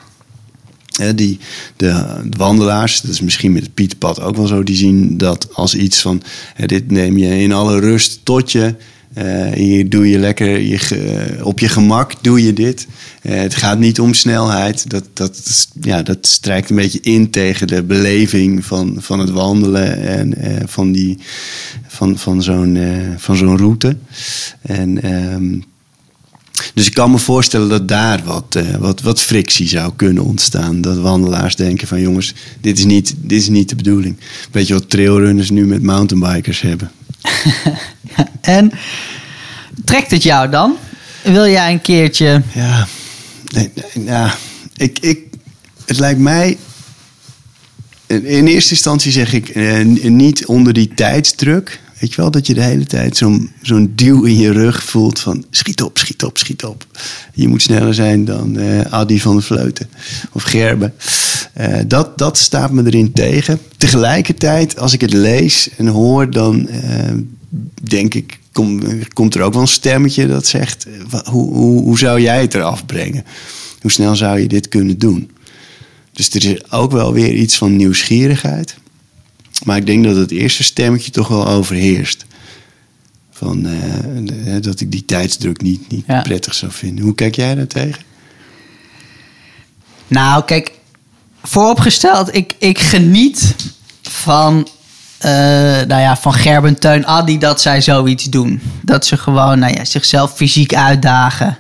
Die, 1.16 1.40
de, 1.76 2.20
wandelaars, 2.38 3.02
dat 3.02 3.12
is 3.12 3.22
misschien 3.22 3.52
met 3.52 3.64
het 3.64 3.74
Pieterpad 3.74 4.22
ook 4.22 4.36
wel 4.36 4.48
zo, 4.48 4.64
die 4.64 4.76
zien 4.76 5.18
dat 5.18 5.48
als 5.54 5.76
iets 5.76 6.02
van: 6.02 6.22
dit 6.66 6.92
neem 6.92 7.18
je 7.18 7.42
in 7.42 7.52
alle 7.52 7.80
rust 7.80 8.20
tot 8.24 8.52
je. 8.52 8.76
Uh, 9.20 9.52
hier 9.52 9.90
doe 9.90 10.10
je 10.10 10.18
lekker 10.18 10.60
je, 10.60 11.40
op 11.44 11.60
je 11.60 11.70
gemak 11.70 12.14
doe 12.22 12.44
je 12.44 12.54
dit. 12.54 12.88
Uh, 13.22 13.36
het 13.36 13.56
gaat 13.56 13.80
niet 13.80 14.00
om 14.00 14.14
snelheid. 14.14 14.90
Dat, 14.90 15.04
dat, 15.14 15.68
ja, 15.82 16.02
dat 16.02 16.18
strijkt 16.22 16.70
een 16.70 16.76
beetje 16.76 17.00
in 17.02 17.30
tegen 17.30 17.68
de 17.68 17.84
beleving 17.84 18.66
van, 18.66 18.98
van 19.00 19.20
het 19.20 19.30
wandelen 19.30 20.02
en 20.02 20.34
uh, 20.38 20.58
van, 20.66 20.92
die, 20.92 21.18
van, 21.88 22.18
van 22.18 22.44
zo'n 22.44 22.78
van 23.18 23.38
zo'n 23.38 23.58
route. 23.58 23.98
En 24.62 25.14
um, 25.14 25.64
dus 26.74 26.86
ik 26.88 26.94
kan 26.94 27.12
me 27.12 27.18
voorstellen 27.18 27.70
dat 27.70 27.88
daar 27.88 28.22
wat, 28.24 28.60
wat, 28.80 29.02
wat 29.02 29.22
frictie 29.22 29.68
zou 29.68 29.94
kunnen 29.96 30.24
ontstaan. 30.24 30.82
Dat 30.82 30.98
wandelaars 30.98 31.56
denken 31.56 31.88
van 31.88 32.02
jongens, 32.02 32.34
dit 32.62 32.78
is 32.78 32.86
niet, 32.86 33.16
dit 33.18 33.42
is 33.42 33.50
niet 33.50 33.70
de 33.70 33.76
bedoeling. 33.76 34.18
Weet 34.52 34.68
je 34.68 34.74
wat 34.74 34.90
trailrunners 34.90 35.50
nu 35.50 35.66
met 35.66 35.84
mountainbikers 35.84 36.62
hebben? 36.62 36.92
en 38.42 38.72
trekt 39.86 40.12
het 40.12 40.24
jou 40.24 40.50
dan? 40.50 40.76
Wil 41.24 41.48
jij 41.48 41.72
een 41.72 41.82
keertje... 41.82 42.42
Ja, 42.54 42.88
nee, 43.54 43.72
ik, 44.76 45.00
ik, 45.00 45.20
het 45.86 46.00
lijkt 46.00 46.20
mij... 46.20 46.58
In 48.08 48.48
eerste 48.48 48.72
instantie 48.72 49.12
zeg 49.12 49.34
ik 49.34 49.50
eh, 49.50 49.86
niet 50.04 50.46
onder 50.46 50.74
die 50.74 50.94
tijdsdruk. 50.94 51.80
Weet 52.00 52.14
je 52.14 52.22
wel, 52.22 52.32
dat 52.32 52.48
je 52.48 52.54
de 52.54 52.62
hele 52.62 52.86
tijd 52.86 53.18
zo'n 53.62 53.92
duw 53.96 54.24
in 54.24 54.38
je 54.38 54.52
rug 54.52 54.84
voelt 54.84 55.20
van 55.20 55.46
schiet 55.50 55.82
op, 55.82 55.98
schiet 55.98 56.24
op, 56.24 56.38
schiet 56.38 56.64
op. 56.64 56.86
Je 57.34 57.48
moet 57.48 57.62
sneller 57.62 57.94
zijn 57.94 58.26
dan 58.26 58.60
uh, 58.60 58.82
Adi 58.82 59.20
van 59.20 59.36
de 59.36 59.42
Vleuten 59.42 59.90
of 60.32 60.44
Gerben. 60.44 60.94
Uh, 61.60 61.78
dat, 61.88 62.18
dat 62.18 62.38
staat 62.38 62.72
me 62.72 62.86
erin 62.86 63.12
tegen. 63.12 63.60
Tegelijkertijd, 63.78 64.80
als 64.80 64.94
ik 64.94 65.02
het 65.02 65.14
lees 65.14 65.70
en 65.78 65.88
hoor, 65.88 66.32
dan 66.32 66.68
uh, 66.72 67.12
denk 67.84 68.14
ik, 68.14 68.40
kom, 68.52 68.82
komt 69.14 69.36
er 69.36 69.42
ook 69.42 69.54
wel 69.54 69.62
een 69.62 69.68
stemmetje 69.68 70.28
dat 70.28 70.48
zegt, 70.48 70.88
hoe, 71.24 71.54
hoe, 71.54 71.82
hoe 71.82 71.98
zou 71.98 72.22
jij 72.22 72.42
het 72.42 72.54
eraf 72.54 72.86
brengen? 72.86 73.24
Hoe 73.82 73.92
snel 73.92 74.16
zou 74.16 74.40
je 74.40 74.48
dit 74.48 74.68
kunnen 74.68 74.98
doen? 74.98 75.32
Dus 76.12 76.30
er 76.30 76.46
is 76.46 76.72
ook 76.72 76.92
wel 76.92 77.14
weer 77.14 77.34
iets 77.34 77.58
van 77.58 77.76
nieuwsgierigheid. 77.76 78.76
Maar 79.64 79.78
ik 79.78 79.86
denk 79.86 80.04
dat 80.04 80.16
het 80.16 80.32
eerste 80.32 80.64
stemmetje 80.64 81.12
toch 81.12 81.28
wel 81.28 81.48
overheerst. 81.48 82.26
Van, 83.32 83.66
uh, 83.66 84.62
dat 84.62 84.80
ik 84.80 84.92
die 84.92 85.06
tijdsdruk 85.06 85.62
niet, 85.62 85.90
niet 85.90 86.04
ja. 86.08 86.22
prettig 86.22 86.54
zou 86.54 86.72
vinden. 86.72 87.06
Hoe 87.06 87.16
kijk 87.16 87.36
jij 87.36 87.56
daar 87.56 87.68
tegen? 87.68 88.02
Nou, 90.08 90.44
kijk, 90.44 90.72
vooropgesteld, 91.44 92.36
ik, 92.36 92.56
ik 92.58 92.80
geniet 92.80 93.56
van, 94.02 94.68
uh, 95.26 95.32
nou 95.88 96.02
ja, 96.02 96.18
van 96.18 96.34
Gerben, 96.34 96.80
Teun, 96.80 97.08
Adi 97.08 97.38
dat 97.38 97.62
zij 97.62 97.82
zoiets 97.82 98.24
doen. 98.24 98.62
Dat 98.82 99.06
ze 99.06 99.18
gewoon 99.18 99.60
nou 99.60 99.74
ja, 99.74 99.86
zichzelf 99.86 100.36
fysiek 100.36 100.74
uitdagen. 100.74 101.58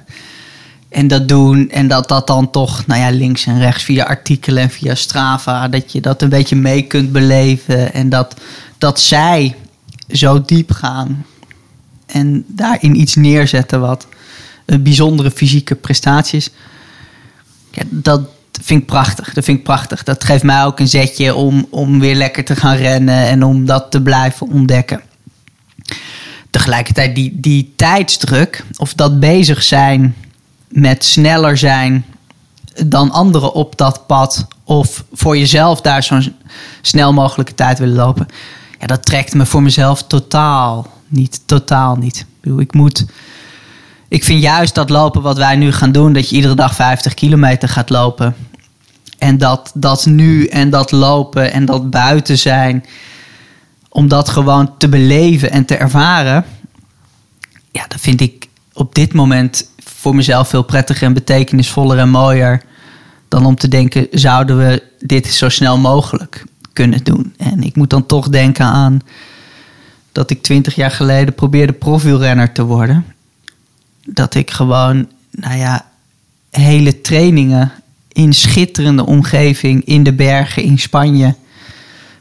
En 0.89 1.07
dat 1.07 1.27
doen. 1.27 1.69
En 1.69 1.87
dat 1.87 2.07
dat 2.07 2.27
dan 2.27 2.51
toch, 2.51 2.85
nou 2.87 2.99
ja, 3.01 3.09
links 3.09 3.45
en 3.45 3.59
rechts 3.59 3.83
via 3.83 4.03
artikelen 4.03 4.63
en 4.63 4.69
via 4.69 4.95
Strava, 4.95 5.67
dat 5.67 5.91
je 5.91 6.01
dat 6.01 6.21
een 6.21 6.29
beetje 6.29 6.55
mee 6.55 6.81
kunt 6.81 7.11
beleven. 7.11 7.93
En 7.93 8.09
dat, 8.09 8.35
dat 8.77 8.99
zij 8.99 9.55
zo 10.07 10.41
diep 10.41 10.71
gaan 10.71 11.25
en 12.05 12.45
daarin 12.47 12.99
iets 12.99 13.15
neerzetten 13.15 13.79
wat 13.79 14.07
een 14.65 14.83
bijzondere 14.83 15.31
fysieke 15.31 15.75
prestatie 15.75 16.37
is. 16.37 16.49
Ja, 17.71 17.83
dat 17.89 18.21
vind 18.61 18.81
ik 18.81 18.87
prachtig. 18.87 19.33
Dat 19.33 19.43
vind 19.43 19.57
ik 19.57 19.63
prachtig. 19.63 20.03
Dat 20.03 20.23
geeft 20.23 20.43
mij 20.43 20.63
ook 20.63 20.79
een 20.79 20.87
zetje 20.87 21.35
om, 21.35 21.67
om 21.69 21.99
weer 21.99 22.15
lekker 22.15 22.45
te 22.45 22.55
gaan 22.55 22.75
rennen 22.75 23.27
en 23.27 23.43
om 23.43 23.65
dat 23.65 23.91
te 23.91 24.01
blijven 24.01 24.47
ontdekken. 24.47 25.01
Tegelijkertijd 26.49 27.15
die, 27.15 27.39
die 27.39 27.73
tijdsdruk, 27.75 28.63
of 28.77 28.93
dat 28.93 29.19
bezig 29.19 29.63
zijn 29.63 30.15
met 30.69 31.05
sneller 31.05 31.57
zijn 31.57 32.05
dan 32.85 33.11
anderen 33.11 33.53
op 33.53 33.77
dat 33.77 34.07
pad. 34.07 34.47
Of 34.63 35.03
voor 35.13 35.37
jezelf 35.37 35.81
daar 35.81 36.03
zo'n 36.03 36.35
snel 36.81 37.13
mogelijke 37.13 37.55
tijd 37.55 37.79
willen 37.79 37.95
lopen. 37.95 38.27
Ja, 38.79 38.87
dat 38.87 39.05
trekt 39.05 39.33
me 39.33 39.45
voor 39.45 39.61
mezelf 39.61 40.03
totaal 40.03 40.87
niet. 41.07 41.41
Totaal 41.45 41.95
niet. 41.95 42.25
Ik, 42.41 42.59
ik 42.59 42.73
moet. 42.73 43.05
Ik 44.07 44.23
vind 44.23 44.41
juist 44.41 44.75
dat 44.75 44.89
lopen 44.89 45.21
wat 45.21 45.37
wij 45.37 45.55
nu 45.55 45.71
gaan 45.71 45.91
doen, 45.91 46.13
dat 46.13 46.29
je 46.29 46.35
iedere 46.35 46.55
dag 46.55 46.75
50 46.75 47.13
kilometer 47.13 47.69
gaat 47.69 47.89
lopen. 47.89 48.35
En 49.17 49.37
dat, 49.37 49.71
dat 49.73 50.05
nu 50.05 50.45
en 50.45 50.69
dat 50.69 50.91
lopen 50.91 51.51
en 51.51 51.65
dat 51.65 51.89
buiten 51.89 52.37
zijn, 52.37 52.85
om 53.89 54.07
dat 54.07 54.29
gewoon 54.29 54.77
te 54.77 54.89
beleven 54.89 55.51
en 55.51 55.65
te 55.65 55.75
ervaren. 55.75 56.45
Ja, 57.71 57.85
dat 57.87 58.01
vind 58.01 58.21
ik 58.21 58.47
op 58.73 58.95
dit 58.95 59.13
moment 59.13 59.68
voor 59.99 60.15
mezelf 60.15 60.49
veel 60.49 60.63
prettiger 60.63 61.07
en 61.07 61.13
betekenisvoller 61.13 61.97
en 61.97 62.09
mooier 62.09 62.61
dan 63.27 63.45
om 63.45 63.55
te 63.55 63.67
denken: 63.67 64.07
zouden 64.11 64.57
we 64.57 64.83
dit 64.99 65.27
zo 65.27 65.49
snel 65.49 65.77
mogelijk 65.77 66.43
kunnen 66.73 67.03
doen? 67.03 67.33
En 67.37 67.63
ik 67.63 67.75
moet 67.75 67.89
dan 67.89 68.05
toch 68.05 68.29
denken 68.29 68.65
aan 68.65 69.01
dat 70.11 70.29
ik 70.29 70.41
twintig 70.41 70.75
jaar 70.75 70.91
geleden 70.91 71.33
probeerde 71.33 71.73
profielrenner 71.73 72.51
te 72.51 72.63
worden. 72.63 73.05
Dat 74.05 74.35
ik 74.35 74.51
gewoon, 74.51 75.07
nou 75.31 75.57
ja, 75.57 75.85
hele 76.49 77.01
trainingen 77.01 77.71
in 78.11 78.33
schitterende 78.33 79.05
omgeving 79.05 79.85
in 79.85 80.03
de 80.03 80.13
bergen 80.13 80.63
in 80.63 80.79
Spanje. 80.79 81.35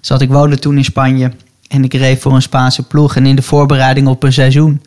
Zat 0.00 0.20
ik 0.20 0.28
woonde 0.28 0.58
toen 0.58 0.76
in 0.76 0.84
Spanje 0.84 1.32
en 1.68 1.84
ik 1.84 1.94
reed 1.94 2.20
voor 2.20 2.34
een 2.34 2.42
Spaanse 2.42 2.82
ploeg 2.82 3.16
en 3.16 3.26
in 3.26 3.36
de 3.36 3.42
voorbereiding 3.42 4.08
op 4.08 4.22
een 4.22 4.32
seizoen. 4.32 4.82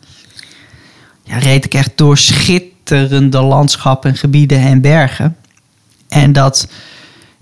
Ja, 1.24 1.38
reed 1.38 1.66
ik 1.66 1.74
echt 1.74 1.92
door 1.96 2.18
schitterende 2.18 2.70
schitterende 2.98 3.42
landschappen, 3.42 4.10
en 4.10 4.16
gebieden 4.18 4.60
en 4.60 4.82
bergen. 4.82 5.36
En 6.10 6.34
dat 6.34 6.68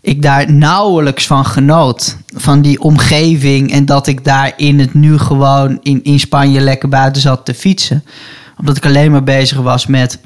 ik 0.02 0.22
daar 0.22 0.52
nauwelijks 0.52 1.28
van 1.28 1.46
genoot. 1.46 2.18
Van 2.36 2.62
die 2.62 2.82
omgeving. 2.82 3.72
En 3.72 3.86
dat 3.86 4.08
ik 4.08 4.24
daar 4.24 4.54
in 4.58 4.80
het 4.80 4.94
nu 4.94 5.18
gewoon 5.18 5.80
in, 5.82 6.04
in 6.04 6.20
Spanje 6.20 6.60
lekker 6.60 6.90
buiten 6.90 7.22
zat 7.22 7.46
te 7.46 7.54
fietsen. 7.54 8.04
Omdat 8.58 8.78
ik 8.78 8.86
alleen 8.86 9.12
maar 9.12 9.24
bezig 9.24 9.58
was 9.58 9.86
met. 9.86 10.20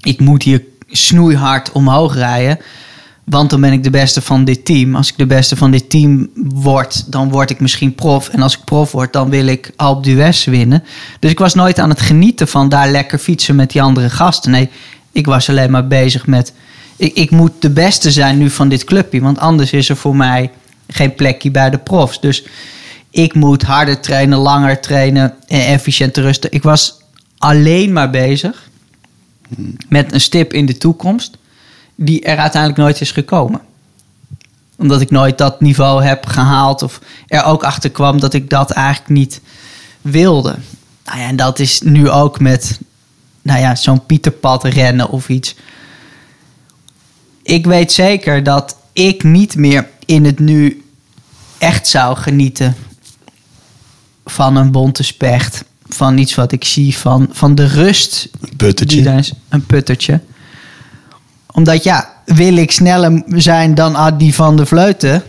Ik 0.00 0.20
moet 0.20 0.42
hier 0.42 0.62
snoeihard 0.90 1.72
omhoog 1.72 2.14
rijden. 2.14 2.58
Want 3.26 3.50
dan 3.50 3.60
ben 3.60 3.72
ik 3.72 3.82
de 3.82 3.90
beste 3.90 4.22
van 4.22 4.44
dit 4.44 4.64
team. 4.64 4.94
Als 4.94 5.08
ik 5.08 5.16
de 5.16 5.26
beste 5.26 5.56
van 5.56 5.70
dit 5.70 5.90
team 5.90 6.30
word, 6.34 7.12
dan 7.12 7.30
word 7.30 7.50
ik 7.50 7.60
misschien 7.60 7.94
prof. 7.94 8.28
En 8.28 8.42
als 8.42 8.56
ik 8.56 8.64
prof 8.64 8.92
word, 8.92 9.12
dan 9.12 9.30
wil 9.30 9.46
ik 9.46 9.72
Alpe 9.76 10.02
d'Huez 10.02 10.44
winnen. 10.44 10.84
Dus 11.18 11.30
ik 11.30 11.38
was 11.38 11.54
nooit 11.54 11.78
aan 11.78 11.88
het 11.88 12.00
genieten 12.00 12.48
van 12.48 12.68
daar 12.68 12.90
lekker 12.90 13.18
fietsen 13.18 13.56
met 13.56 13.70
die 13.70 13.82
andere 13.82 14.10
gasten. 14.10 14.50
Nee, 14.50 14.70
ik 15.12 15.26
was 15.26 15.48
alleen 15.48 15.70
maar 15.70 15.86
bezig 15.86 16.26
met... 16.26 16.52
Ik, 16.96 17.14
ik 17.14 17.30
moet 17.30 17.52
de 17.58 17.70
beste 17.70 18.10
zijn 18.10 18.38
nu 18.38 18.50
van 18.50 18.68
dit 18.68 18.84
clubje. 18.84 19.20
Want 19.20 19.38
anders 19.38 19.72
is 19.72 19.88
er 19.88 19.96
voor 19.96 20.16
mij 20.16 20.50
geen 20.88 21.14
plekje 21.14 21.50
bij 21.50 21.70
de 21.70 21.78
profs. 21.78 22.20
Dus 22.20 22.44
ik 23.10 23.34
moet 23.34 23.62
harder 23.62 24.00
trainen, 24.00 24.38
langer 24.38 24.80
trainen 24.80 25.34
en 25.46 25.66
efficiënter 25.66 26.22
rusten. 26.22 26.52
Ik 26.52 26.62
was 26.62 27.00
alleen 27.38 27.92
maar 27.92 28.10
bezig 28.10 28.68
met 29.88 30.12
een 30.12 30.20
stip 30.20 30.52
in 30.52 30.66
de 30.66 30.78
toekomst 30.78 31.36
die 31.96 32.22
er 32.22 32.38
uiteindelijk 32.38 32.80
nooit 32.80 33.00
is 33.00 33.12
gekomen. 33.12 33.60
Omdat 34.76 35.00
ik 35.00 35.10
nooit 35.10 35.38
dat 35.38 35.60
niveau 35.60 36.04
heb 36.04 36.26
gehaald 36.26 36.82
of 36.82 37.00
er 37.26 37.44
ook 37.44 37.64
achter 37.64 37.90
kwam 37.90 38.20
dat 38.20 38.34
ik 38.34 38.50
dat 38.50 38.70
eigenlijk 38.70 39.08
niet 39.08 39.40
wilde. 40.00 40.56
Nou 41.04 41.18
ja, 41.18 41.26
en 41.26 41.36
dat 41.36 41.58
is 41.58 41.80
nu 41.80 42.10
ook 42.10 42.40
met 42.40 42.80
nou 43.42 43.60
ja, 43.60 43.74
zo'n 43.74 44.06
Pieterpad 44.06 44.64
rennen 44.64 45.08
of 45.10 45.28
iets. 45.28 45.54
Ik 47.42 47.66
weet 47.66 47.92
zeker 47.92 48.42
dat 48.42 48.76
ik 48.92 49.22
niet 49.22 49.56
meer 49.56 49.88
in 50.04 50.24
het 50.24 50.38
nu 50.38 50.84
echt 51.58 51.86
zou 51.86 52.16
genieten 52.16 52.76
van 54.24 54.56
een 54.56 54.70
bonte 54.70 55.02
specht. 55.02 55.64
Van 55.88 56.18
iets 56.18 56.34
wat 56.34 56.52
ik 56.52 56.64
zie, 56.64 56.96
van, 56.96 57.28
van 57.30 57.54
de 57.54 57.66
rust. 57.66 58.28
Een 58.40 58.56
puttertje. 58.56 59.24
een 59.48 59.66
puttertje 59.66 60.20
omdat 61.56 61.84
ja, 61.84 62.08
wil 62.24 62.56
ik 62.56 62.70
sneller 62.70 63.22
zijn 63.28 63.74
dan 63.74 63.96
Adi 63.96 64.32
van 64.32 64.56
de 64.56 64.66
Vleuten, 64.66 65.22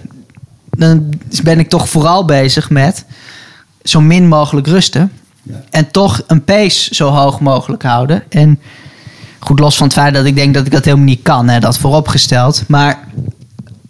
dan 0.70 1.14
ben 1.44 1.60
ik 1.60 1.70
toch 1.70 1.90
vooral 1.90 2.26
bezig 2.26 2.70
met 2.70 3.06
zo 3.84 4.02
min 4.02 4.28
mogelijk 4.28 4.68
rusten. 4.68 5.12
En 5.70 5.92
toch 5.92 6.24
een 6.28 6.44
pace 6.44 6.96
zo 6.96 7.10
hoog 7.10 7.40
mogelijk 7.40 7.84
houden. 7.84 8.24
En 8.30 8.60
goed, 9.40 9.60
los 9.60 9.78
van 9.78 9.86
het 9.88 9.96
feit 9.96 10.14
dat 10.14 10.26
ik 10.26 10.36
denk 10.36 10.54
dat 10.54 10.66
ik 10.66 10.72
dat 10.72 10.86
helemaal 10.86 11.06
niet 11.06 11.22
kan, 11.22 11.48
hè, 11.48 11.60
dat 11.60 11.78
vooropgesteld. 11.78 12.64
Maar 12.68 13.08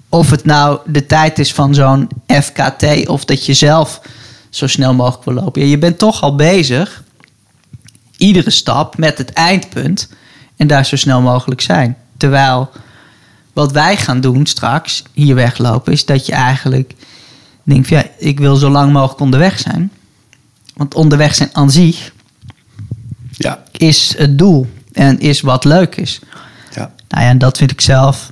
of 0.10 0.30
het 0.30 0.46
nou 0.46 0.80
de 0.86 1.06
tijd 1.06 1.40
is 1.40 1.54
van 1.54 1.74
zo'n 1.74 2.10
FKT 2.28 3.08
of 3.08 3.26
dat 3.26 3.46
je 3.46 3.54
zelf 3.54 4.02
zo 4.50 4.68
snel 4.68 4.94
mogelijk 4.94 5.24
wil 5.24 5.34
lopen. 5.34 5.68
Je 5.68 5.78
bent 5.78 5.98
toch 5.98 6.22
al 6.22 6.36
bezig, 6.36 7.04
iedere 8.18 8.50
stap 8.50 8.98
met 8.98 9.18
het 9.18 9.34
eindpunt 9.34 10.10
en 10.56 10.68
daar 10.68 10.86
zo 10.86 10.96
snel 10.96 11.22
mogelijk 11.22 11.62
zijn. 11.62 11.98
Terwijl 12.18 12.72
wat 13.54 13.72
wij 13.72 13.98
gaan 13.98 14.22
doen 14.22 14.46
straks, 14.46 15.04
hier 15.14 15.36
weglopen, 15.36 15.94
is 15.94 16.06
dat 16.06 16.26
je 16.26 16.34
eigenlijk 16.34 16.94
denkt: 17.64 17.88
ja, 17.90 18.04
ik 18.18 18.40
wil 18.40 18.56
zo 18.56 18.70
lang 18.70 18.92
mogelijk 18.94 19.20
onderweg 19.20 19.60
zijn. 19.60 19.92
Want 20.74 20.96
onderweg 20.96 21.36
zijn 21.36 21.50
aan 21.54 21.72
zich 21.72 22.14
Ja, 23.32 23.64
is 23.72 24.18
het 24.18 24.38
doel 24.38 24.68
en 24.92 25.20
is 25.20 25.42
wat 25.42 25.64
leuk 25.64 25.96
is. 25.96 26.20
ja. 26.74 26.92
Nou 27.08 27.24
ja, 27.24 27.30
en 27.30 27.38
dat 27.38 27.58
vind 27.58 27.72
ik 27.72 27.82
zelf 27.82 28.32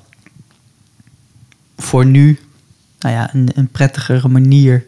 voor 1.78 2.06
nu 2.06 2.40
nou 3.00 3.16
ja, 3.16 3.34
een, 3.34 3.50
een 3.56 3.68
prettigere 3.68 4.28
manier 4.28 4.86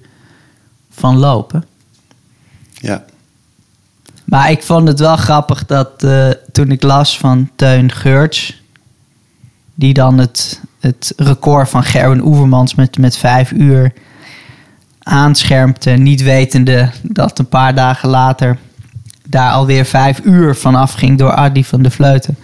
van 0.90 1.18
lopen. 1.18 1.66
ja. 2.74 3.06
Maar 4.26 4.52
ik 4.52 4.64
vond 4.64 4.88
het 4.88 5.00
wel 5.00 5.16
grappig 5.18 5.66
dat 5.66 6.04
eh, 6.04 6.30
toen 6.52 6.72
ik 6.72 6.84
las 6.84 7.18
van 7.18 7.50
Teun 7.56 7.92
Geurts, 7.92 8.62
die 9.80 9.94
dan 9.94 10.18
het, 10.18 10.62
het 10.80 11.14
record 11.18 11.70
van 11.70 11.84
Gerwin 11.84 12.22
Oevermans 12.26 12.76
met, 12.76 12.98
met 12.98 13.18
vijf 13.18 13.52
uur 13.52 13.94
aanschermpte, 15.04 15.90
niet 15.90 16.22
wetende 16.24 16.90
dat 17.04 17.40
een 17.40 17.50
paar 17.50 17.76
dagen 17.76 18.10
later 18.10 18.58
daar 19.30 19.52
alweer 19.52 19.86
vijf 19.86 20.20
uur 20.24 20.56
vanaf 20.56 20.94
ging 20.94 21.18
door 21.18 21.32
Adi 21.32 21.64
van 21.66 21.82
de 21.82 21.92
Vleuten. 21.92 22.38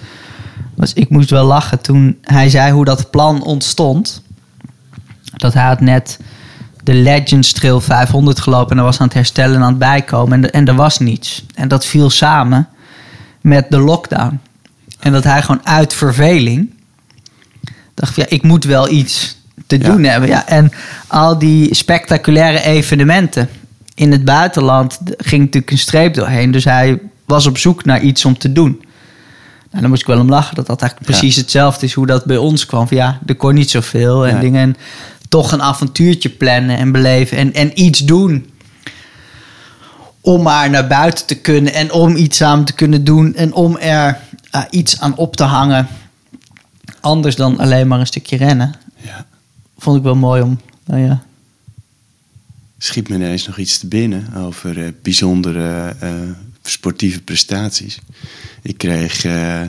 Dus 0.75 0.93
ik 0.93 1.09
moest 1.09 1.29
wel 1.29 1.45
lachen 1.45 1.81
toen 1.81 2.17
hij 2.21 2.49
zei 2.49 2.71
hoe 2.71 2.85
dat 2.85 3.09
plan 3.11 3.43
ontstond. 3.43 4.21
Dat 5.35 5.53
hij 5.53 5.63
had 5.63 5.79
net 5.81 6.19
de 6.83 6.93
Legends 6.93 7.51
Trail 7.51 7.81
500 7.81 8.39
gelopen 8.39 8.69
en 8.71 8.75
hij 8.77 8.85
was 8.85 8.99
aan 8.99 9.05
het 9.05 9.15
herstellen 9.15 9.55
en 9.55 9.61
aan 9.61 9.69
het 9.69 9.77
bijkomen. 9.77 10.33
En, 10.33 10.43
er- 10.43 10.51
en 10.53 10.67
er 10.67 10.75
was 10.75 10.99
niets. 10.99 11.45
En 11.55 11.67
dat 11.67 11.85
viel 11.85 12.09
samen 12.09 12.67
met 13.41 13.65
de 13.69 13.79
lockdown. 13.79 14.39
En 14.99 15.11
dat 15.11 15.23
hij 15.23 15.41
gewoon 15.41 15.65
uit 15.67 15.93
verveling 15.93 16.69
dacht: 17.93 18.15
ja, 18.15 18.25
ik 18.27 18.43
moet 18.43 18.63
wel 18.63 18.89
iets 18.89 19.37
te 19.67 19.77
Ja. 19.77 19.83
doen 19.89 20.03
hebben. 20.03 20.29
Ja, 20.29 20.47
en 20.47 20.71
al 21.07 21.37
die 21.39 21.75
spectaculaire 21.75 22.63
evenementen 22.63 23.49
in 23.95 24.11
het 24.11 24.25
buitenland 24.25 24.99
ging 25.17 25.41
natuurlijk 25.41 25.71
een 25.71 25.77
streep 25.77 26.13
doorheen. 26.13 26.51
Dus 26.51 26.63
hij 26.63 26.99
was 27.25 27.45
op 27.45 27.57
zoek 27.57 27.85
naar 27.85 28.01
iets 28.01 28.25
om 28.25 28.37
te 28.37 28.51
doen. 28.51 28.81
Nou, 29.69 29.81
dan 29.81 29.89
moest 29.89 30.01
ik 30.01 30.07
wel 30.07 30.19
om 30.19 30.29
lachen 30.29 30.55
dat 30.55 30.67
dat 30.67 30.81
eigenlijk 30.81 31.11
Ja. 31.11 31.17
precies 31.17 31.35
hetzelfde 31.41 31.85
is 31.85 31.93
hoe 31.93 32.05
dat 32.07 32.25
bij 32.25 32.37
ons 32.37 32.65
kwam. 32.65 32.87
Van 32.87 32.97
ja, 32.97 33.19
er 33.25 33.35
kon 33.35 33.53
niet 33.53 33.69
zoveel 33.71 34.25
en 34.27 34.31
Nee. 34.33 34.41
dingen. 34.41 34.61
En 34.61 34.75
toch 35.29 35.51
een 35.51 35.61
avontuurtje 35.61 36.29
plannen 36.29 36.77
en 36.77 36.91
beleven 36.91 37.37
en, 37.37 37.53
en 37.53 37.81
iets 37.81 37.99
doen. 37.99 38.51
Om 40.21 40.41
maar 40.41 40.69
naar 40.69 40.87
buiten 40.87 41.25
te 41.25 41.35
kunnen 41.35 41.73
en 41.73 41.91
om 41.91 42.15
iets 42.15 42.37
samen 42.37 42.65
te 42.65 42.73
kunnen 42.73 43.03
doen 43.03 43.35
en 43.35 43.53
om 43.53 43.77
er 43.77 44.17
eh, 44.51 44.61
iets 44.69 44.99
aan 44.99 45.15
op 45.15 45.35
te 45.35 45.43
hangen. 45.43 45.87
Anders 47.03 47.35
dan 47.35 47.57
alleen 47.57 47.87
maar 47.87 47.99
een 47.99 48.07
stukje 48.07 48.37
rennen. 48.37 48.75
ja. 49.01 49.25
Vond 49.77 49.97
ik 49.97 50.03
wel 50.03 50.15
mooi 50.15 50.41
om. 50.41 50.59
Nou 50.85 51.01
ja. 51.01 51.23
Schiet 52.77 53.09
me 53.09 53.15
ineens 53.15 53.47
nog 53.47 53.57
iets 53.57 53.77
te 53.77 53.87
binnen 53.87 54.33
over 54.35 54.83
eh, 54.83 54.91
bijzondere 55.01 55.95
eh, 55.99 56.09
sportieve 56.61 57.21
prestaties. 57.21 57.99
Ik 58.61 58.77
kreeg 58.77 59.25
eh, 59.25 59.61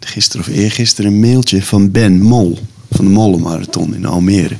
gisteren 0.00 0.46
of 0.46 0.52
eergisteren 0.52 1.12
een 1.12 1.20
mailtje 1.20 1.62
van 1.62 1.90
Ben 1.90 2.20
Mol 2.20 2.58
van 2.90 3.04
de 3.04 3.10
Mollenmarathon 3.10 3.94
in 3.94 4.06
Almere. 4.06 4.56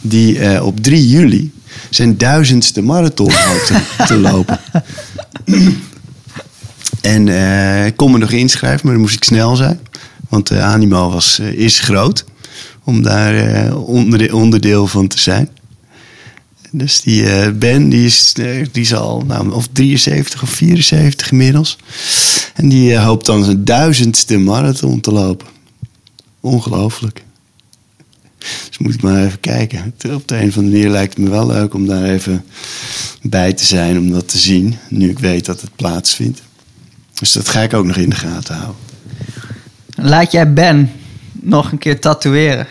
Die 0.00 0.62
op 0.62 0.80
3 0.80 1.08
juli 1.08 1.52
zijn 1.90 2.18
duizendste 2.18 2.82
marathon 2.82 3.32
hoopt 3.32 3.66
te, 3.66 4.04
te 4.06 4.16
lopen. 4.16 4.60
en 7.00 7.28
ik 7.86 7.96
kon 7.96 8.10
me 8.10 8.18
nog 8.18 8.30
inschrijven, 8.30 8.80
maar 8.82 8.92
dan 8.92 9.02
moest 9.02 9.16
ik 9.16 9.24
snel 9.24 9.56
zijn. 9.56 9.80
Want 10.32 10.48
de 10.48 10.60
animo 10.60 11.10
was, 11.10 11.38
eh, 11.38 11.52
is 11.52 11.78
groot 11.78 12.24
om 12.84 13.02
daar 13.02 13.34
eh, 13.34 13.88
onder, 13.88 14.34
onderdeel 14.34 14.86
van 14.86 15.06
te 15.06 15.18
zijn. 15.18 15.48
Dus 16.70 17.00
die 17.00 17.30
eh, 17.30 17.52
Ben, 17.52 17.88
die 17.88 18.06
is, 18.06 18.32
die 18.72 18.82
is 18.82 18.94
al 18.94 19.20
nou, 19.26 19.50
of 19.50 19.68
73 19.72 20.42
of 20.42 20.50
74 20.50 21.30
inmiddels. 21.30 21.76
En 22.54 22.68
die 22.68 22.98
hoopt 22.98 23.26
dan 23.26 23.44
zijn 23.44 23.64
duizendste 23.64 24.38
marathon 24.38 25.00
te 25.00 25.12
lopen. 25.12 25.46
Ongelooflijk. 26.40 27.24
Dus 28.38 28.78
moet 28.78 28.94
ik 28.94 29.02
maar 29.02 29.24
even 29.24 29.40
kijken. 29.40 29.94
Op 30.10 30.28
de 30.28 30.36
een 30.36 30.48
of 30.48 30.56
andere 30.56 30.74
manier 30.76 30.90
lijkt 30.90 31.14
het 31.16 31.24
me 31.24 31.30
wel 31.30 31.46
leuk 31.46 31.74
om 31.74 31.86
daar 31.86 32.04
even 32.04 32.44
bij 33.22 33.52
te 33.52 33.64
zijn, 33.64 33.98
om 33.98 34.10
dat 34.10 34.28
te 34.28 34.38
zien. 34.38 34.76
Nu 34.88 35.10
ik 35.10 35.18
weet 35.18 35.44
dat 35.44 35.60
het 35.60 35.76
plaatsvindt. 35.76 36.42
Dus 37.18 37.32
dat 37.32 37.48
ga 37.48 37.60
ik 37.60 37.74
ook 37.74 37.84
nog 37.84 37.96
in 37.96 38.10
de 38.10 38.16
gaten 38.16 38.54
houden. 38.54 38.91
Laat 40.02 40.32
jij 40.32 40.52
Ben 40.52 40.92
nog 41.32 41.72
een 41.72 41.78
keer 41.78 42.00
tatoeëren. 42.00 42.66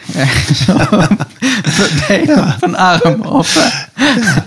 Of 2.28 2.62
een 2.62 2.76
arm. 2.76 3.22
Of, 3.22 3.56
eh, 3.56 4.38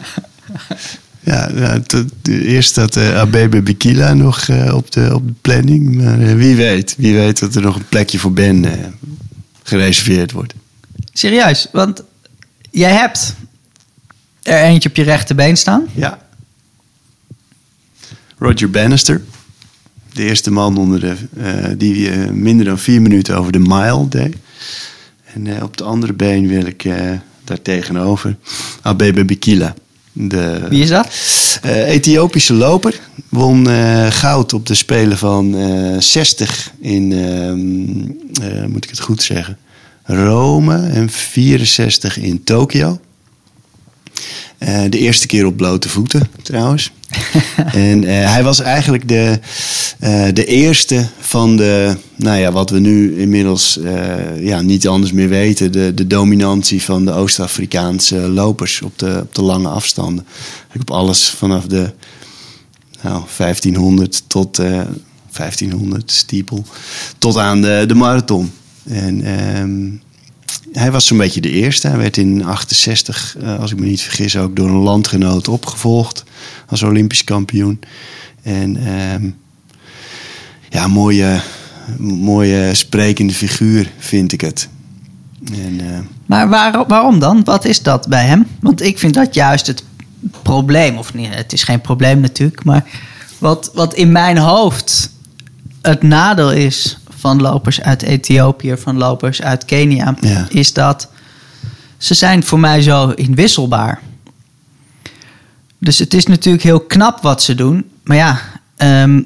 Ja, 1.25 1.51
ja 1.55 1.81
eerst 2.23 2.71
staat 2.71 2.97
uh, 2.97 3.19
Abebe 3.19 3.63
Bikila 3.63 4.15
nog 4.15 4.49
eh, 4.49 4.75
op, 4.75 4.93
de, 4.93 5.15
op 5.15 5.27
de 5.27 5.35
planning. 5.41 5.95
Maar 6.03 6.21
eh, 6.21 6.35
wie 6.35 6.57
weet, 6.57 6.95
wie 6.99 7.15
weet 7.15 7.39
dat 7.39 7.55
er 7.55 7.63
nog 7.63 7.77
een 7.77 7.89
plekje 7.89 8.19
voor 8.19 8.33
Ben 8.33 8.65
eh, 8.65 8.87
gereserveerd 9.63 10.33
wordt. 10.33 10.55
serieus, 11.13 11.69
want 11.73 12.03
jij 12.71 12.93
hebt 12.93 13.35
er 14.43 14.63
eentje 14.63 14.89
op 14.89 14.97
je 14.97 15.03
rechterbeen 15.03 15.57
staan. 15.57 15.87
Ja. 15.95 16.19
Roger 18.39 18.71
Bannister. 18.71 19.23
De 20.15 20.25
eerste 20.25 20.51
man 20.51 20.77
onder 20.77 21.01
de, 21.01 21.15
eh, 21.37 21.71
die 21.77 22.11
eh, 22.11 22.31
minder 22.31 22.65
dan 22.67 22.79
vier 22.79 23.03
minuten 23.03 23.37
over 23.37 23.53
de 23.53 23.59
mile 23.59 24.09
deed. 24.09 24.37
En 25.35 25.47
eh, 25.47 25.63
op 25.63 25.71
het 25.71 25.83
andere 25.83 26.13
been 26.13 26.49
wil 26.49 26.67
ik 26.67 26.85
daar 27.45 27.63
tegenover 27.63 28.37
Abebe 28.83 29.25
Bikila. 29.25 29.75
De, 30.13 30.67
Wie 30.69 30.83
is 30.83 30.89
dat? 30.89 31.09
Ethiopische 31.63 32.53
loper. 32.53 33.01
Won 33.29 33.67
goud 34.11 34.53
op 34.53 34.67
de 34.67 34.75
Spelen 34.75 35.19
van 35.19 35.57
eh 35.57 36.01
60 36.01 36.73
in, 36.81 37.13
ehm, 37.13 38.49
eh, 38.49 38.67
moet 38.67 38.85
ik 38.85 38.91
het 38.91 39.01
goed 39.01 39.23
zeggen, 39.23 39.59
Rome. 40.03 40.77
En 40.77 41.11
64 41.11 42.19
in 42.19 42.45
Tokio. 42.45 43.01
De 44.89 44.99
eerste 44.99 45.27
keer 45.27 45.47
op 45.47 45.57
blote 45.57 45.89
voeten, 45.89 46.29
trouwens. 46.43 46.93
en 47.89 48.05
eh, 48.05 48.33
hij 48.33 48.43
was 48.43 48.61
eigenlijk 48.61 49.09
de, 49.09 49.39
eh, 49.99 50.27
de 50.33 50.45
eerste 50.45 51.07
van 51.19 51.57
de, 51.57 51.97
nou 52.17 52.39
ja, 52.39 52.53
wat 52.53 52.71
we 52.71 52.79
nu 52.79 53.21
inmiddels 53.21 53.79
eh, 53.79 54.45
ja, 54.45 54.61
niet 54.61 54.89
anders 54.89 55.13
meer 55.13 55.29
weten, 55.29 55.73
de, 55.73 55.95
de 55.95 56.07
dominantie 56.07 56.83
van 56.83 57.05
de 57.05 57.13
Oost-Afrikaanse 57.13 58.17
lopers 58.17 58.83
op 58.83 58.99
de, 58.99 59.19
op 59.23 59.35
de 59.35 59.43
lange 59.43 59.69
afstanden. 59.69 60.25
Eigenlijk 60.59 60.91
op 60.91 60.97
alles 60.97 61.29
vanaf 61.29 61.65
de 61.67 61.91
nou, 63.03 63.23
1500 63.37 64.23
tot 64.27 64.59
eh 64.59 64.81
1500 65.37 66.11
stiepel, 66.11 66.65
tot 67.19 67.37
aan 67.37 67.63
de, 67.63 67.85
de 67.87 67.95
marathon. 67.95 68.53
En 68.85 69.23
ehm, 69.23 69.91
hij 70.79 70.93
was 70.93 71.07
zo'n 71.07 71.19
beetje 71.19 71.41
de 71.41 71.51
eerste. 71.51 71.89
Hij 71.89 71.97
werd 71.97 72.17
in 72.17 72.45
68, 72.45 73.37
eh, 73.41 73.59
als 73.61 73.73
ik 73.73 73.79
me 73.79 73.87
niet 73.87 74.03
vergis, 74.03 74.37
ook 74.37 74.57
door 74.57 74.69
een 74.69 74.75
landgenoot 74.75 75.49
opgevolgd 75.49 76.25
als 76.69 76.83
Olympisch 76.83 77.25
kampioen. 77.25 77.81
En 78.43 78.77
ehm, 78.77 79.31
ja, 80.69 80.87
mooie, 80.87 81.41
mooie 81.99 82.75
sprekende 82.75 83.33
figuur 83.33 83.91
vind 83.99 84.33
ik 84.33 84.41
het. 84.41 84.69
En, 85.53 85.81
eh, 85.81 85.99
Maar 86.27 86.49
waar, 86.49 86.85
waarom 86.87 87.19
dan? 87.19 87.45
Wat 87.45 87.65
is 87.65 87.83
dat 87.83 88.09
bij 88.09 88.25
hem? 88.25 88.47
Want 88.61 88.83
ik 88.83 88.99
vind 88.99 89.15
dat 89.15 89.35
juist 89.35 89.67
het 89.67 89.85
probleem. 90.43 90.99
Of 90.99 91.15
nee, 91.15 91.29
het 91.29 91.53
is 91.53 91.63
geen 91.63 91.81
probleem 91.81 92.21
natuurlijk. 92.21 92.65
Maar 92.65 92.85
wat, 93.39 93.71
wat 93.75 93.95
in 93.95 94.13
mijn 94.13 94.39
hoofd 94.39 95.11
het 95.83 96.03
nadeel 96.03 96.53
is 96.53 96.99
van 97.25 97.41
lopers 97.41 97.81
uit 97.81 98.03
Ethiopië, 98.03 98.77
van 98.77 98.97
lopers 98.97 99.43
uit 99.43 99.65
Kenia, 99.65 100.15
Ja. 100.21 100.47
is 100.49 100.73
dat 100.73 101.09
ze 101.99 102.15
zijn 102.15 102.43
voor 102.45 102.61
mij 102.61 102.83
zo 102.83 103.09
inwisselbaar. 103.11 104.01
Dus 105.79 105.99
het 105.99 106.15
is 106.15 106.27
natuurlijk 106.27 106.65
heel 106.65 106.81
knap 106.81 107.23
wat 107.23 107.43
ze 107.43 107.55
doen. 107.55 107.85
Maar 108.03 108.17
ja, 108.17 108.41
ehm, 108.77 109.23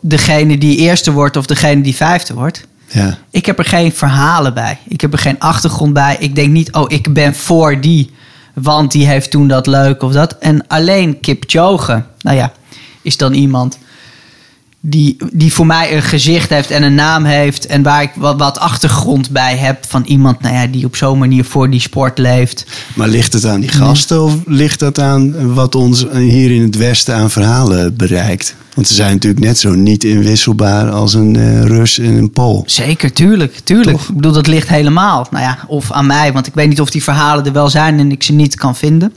degene 0.00 0.58
die 0.58 0.76
eerste 0.76 1.12
wordt 1.12 1.36
of 1.36 1.46
degene 1.46 1.80
die 1.82 1.94
vijfde 1.96 2.34
wordt, 2.34 2.66
ja, 2.88 3.18
ik 3.30 3.46
heb 3.46 3.58
er 3.58 3.64
geen 3.64 3.92
verhalen 3.92 4.54
bij. 4.54 4.78
Ik 4.88 5.00
heb 5.00 5.12
er 5.12 5.18
geen 5.18 5.40
achtergrond 5.40 5.92
bij. 5.92 6.16
Ik 6.18 6.34
denk 6.34 6.50
niet, 6.50 6.72
oh, 6.72 6.84
ik 6.88 7.12
ben 7.14 7.34
voor 7.34 7.80
die, 7.80 8.10
want 8.54 8.92
die 8.92 9.06
heeft 9.06 9.30
toen 9.30 9.48
dat 9.48 9.66
leuk 9.66 10.02
of 10.02 10.12
dat. 10.12 10.38
En 10.38 10.66
alleen 10.66 11.20
Kipchoge, 11.20 12.02
nou 12.20 12.36
ja, 12.36 12.52
is 13.02 13.16
dan 13.16 13.32
iemand 13.32 13.78
die, 14.84 15.16
die 15.32 15.52
voor 15.52 15.66
mij 15.66 15.96
een 15.96 16.02
gezicht 16.02 16.50
heeft 16.50 16.70
en 16.70 16.82
een 16.82 16.94
naam 16.94 17.24
heeft. 17.24 17.66
En 17.66 17.82
waar 17.82 18.02
ik 18.02 18.10
wat, 18.16 18.38
wat 18.38 18.58
achtergrond 18.58 19.30
bij 19.30 19.56
heb 19.56 19.84
van 19.88 20.04
iemand 20.04 20.40
nou 20.40 20.54
ja, 20.54 20.66
die 20.66 20.84
op 20.84 20.96
zo'n 20.96 21.18
manier 21.18 21.44
voor 21.44 21.70
die 21.70 21.80
sport 21.80 22.18
leeft. 22.18 22.66
Maar 22.94 23.08
ligt 23.08 23.32
het 23.32 23.46
aan 23.46 23.60
die 23.60 23.70
gasten 23.70 24.22
of 24.22 24.34
ligt 24.46 24.78
dat 24.80 24.98
aan 24.98 25.54
wat 25.54 25.74
ons 25.74 26.06
hier 26.12 26.50
in 26.50 26.62
het 26.62 26.76
Westen 26.76 27.14
aan 27.14 27.30
verhalen 27.30 27.96
bereikt? 27.96 28.54
Want 28.74 28.88
ze 28.88 28.94
zijn 28.94 29.12
natuurlijk 29.12 29.44
net 29.44 29.58
zo 29.58 29.74
niet 29.74 30.04
inwisselbaar 30.04 30.90
als 30.90 31.14
een 31.14 31.34
uh, 31.34 31.64
Rus 31.64 31.98
en 31.98 32.14
een 32.14 32.30
Pool. 32.30 32.62
Zeker, 32.66 33.12
tuurlijk. 33.12 33.58
tuurlijk. 33.64 34.00
Ik 34.00 34.14
bedoel, 34.14 34.32
dat 34.32 34.46
ligt 34.46 34.68
helemaal. 34.68 35.26
Nou 35.30 35.44
ja, 35.44 35.58
of 35.66 35.92
aan 35.92 36.06
mij, 36.06 36.32
want 36.32 36.46
ik 36.46 36.54
weet 36.54 36.68
niet 36.68 36.80
of 36.80 36.90
die 36.90 37.02
verhalen 37.02 37.44
er 37.44 37.52
wel 37.52 37.68
zijn 37.68 37.98
en 37.98 38.10
ik 38.10 38.22
ze 38.22 38.32
niet 38.32 38.54
kan 38.54 38.76
vinden. 38.76 39.12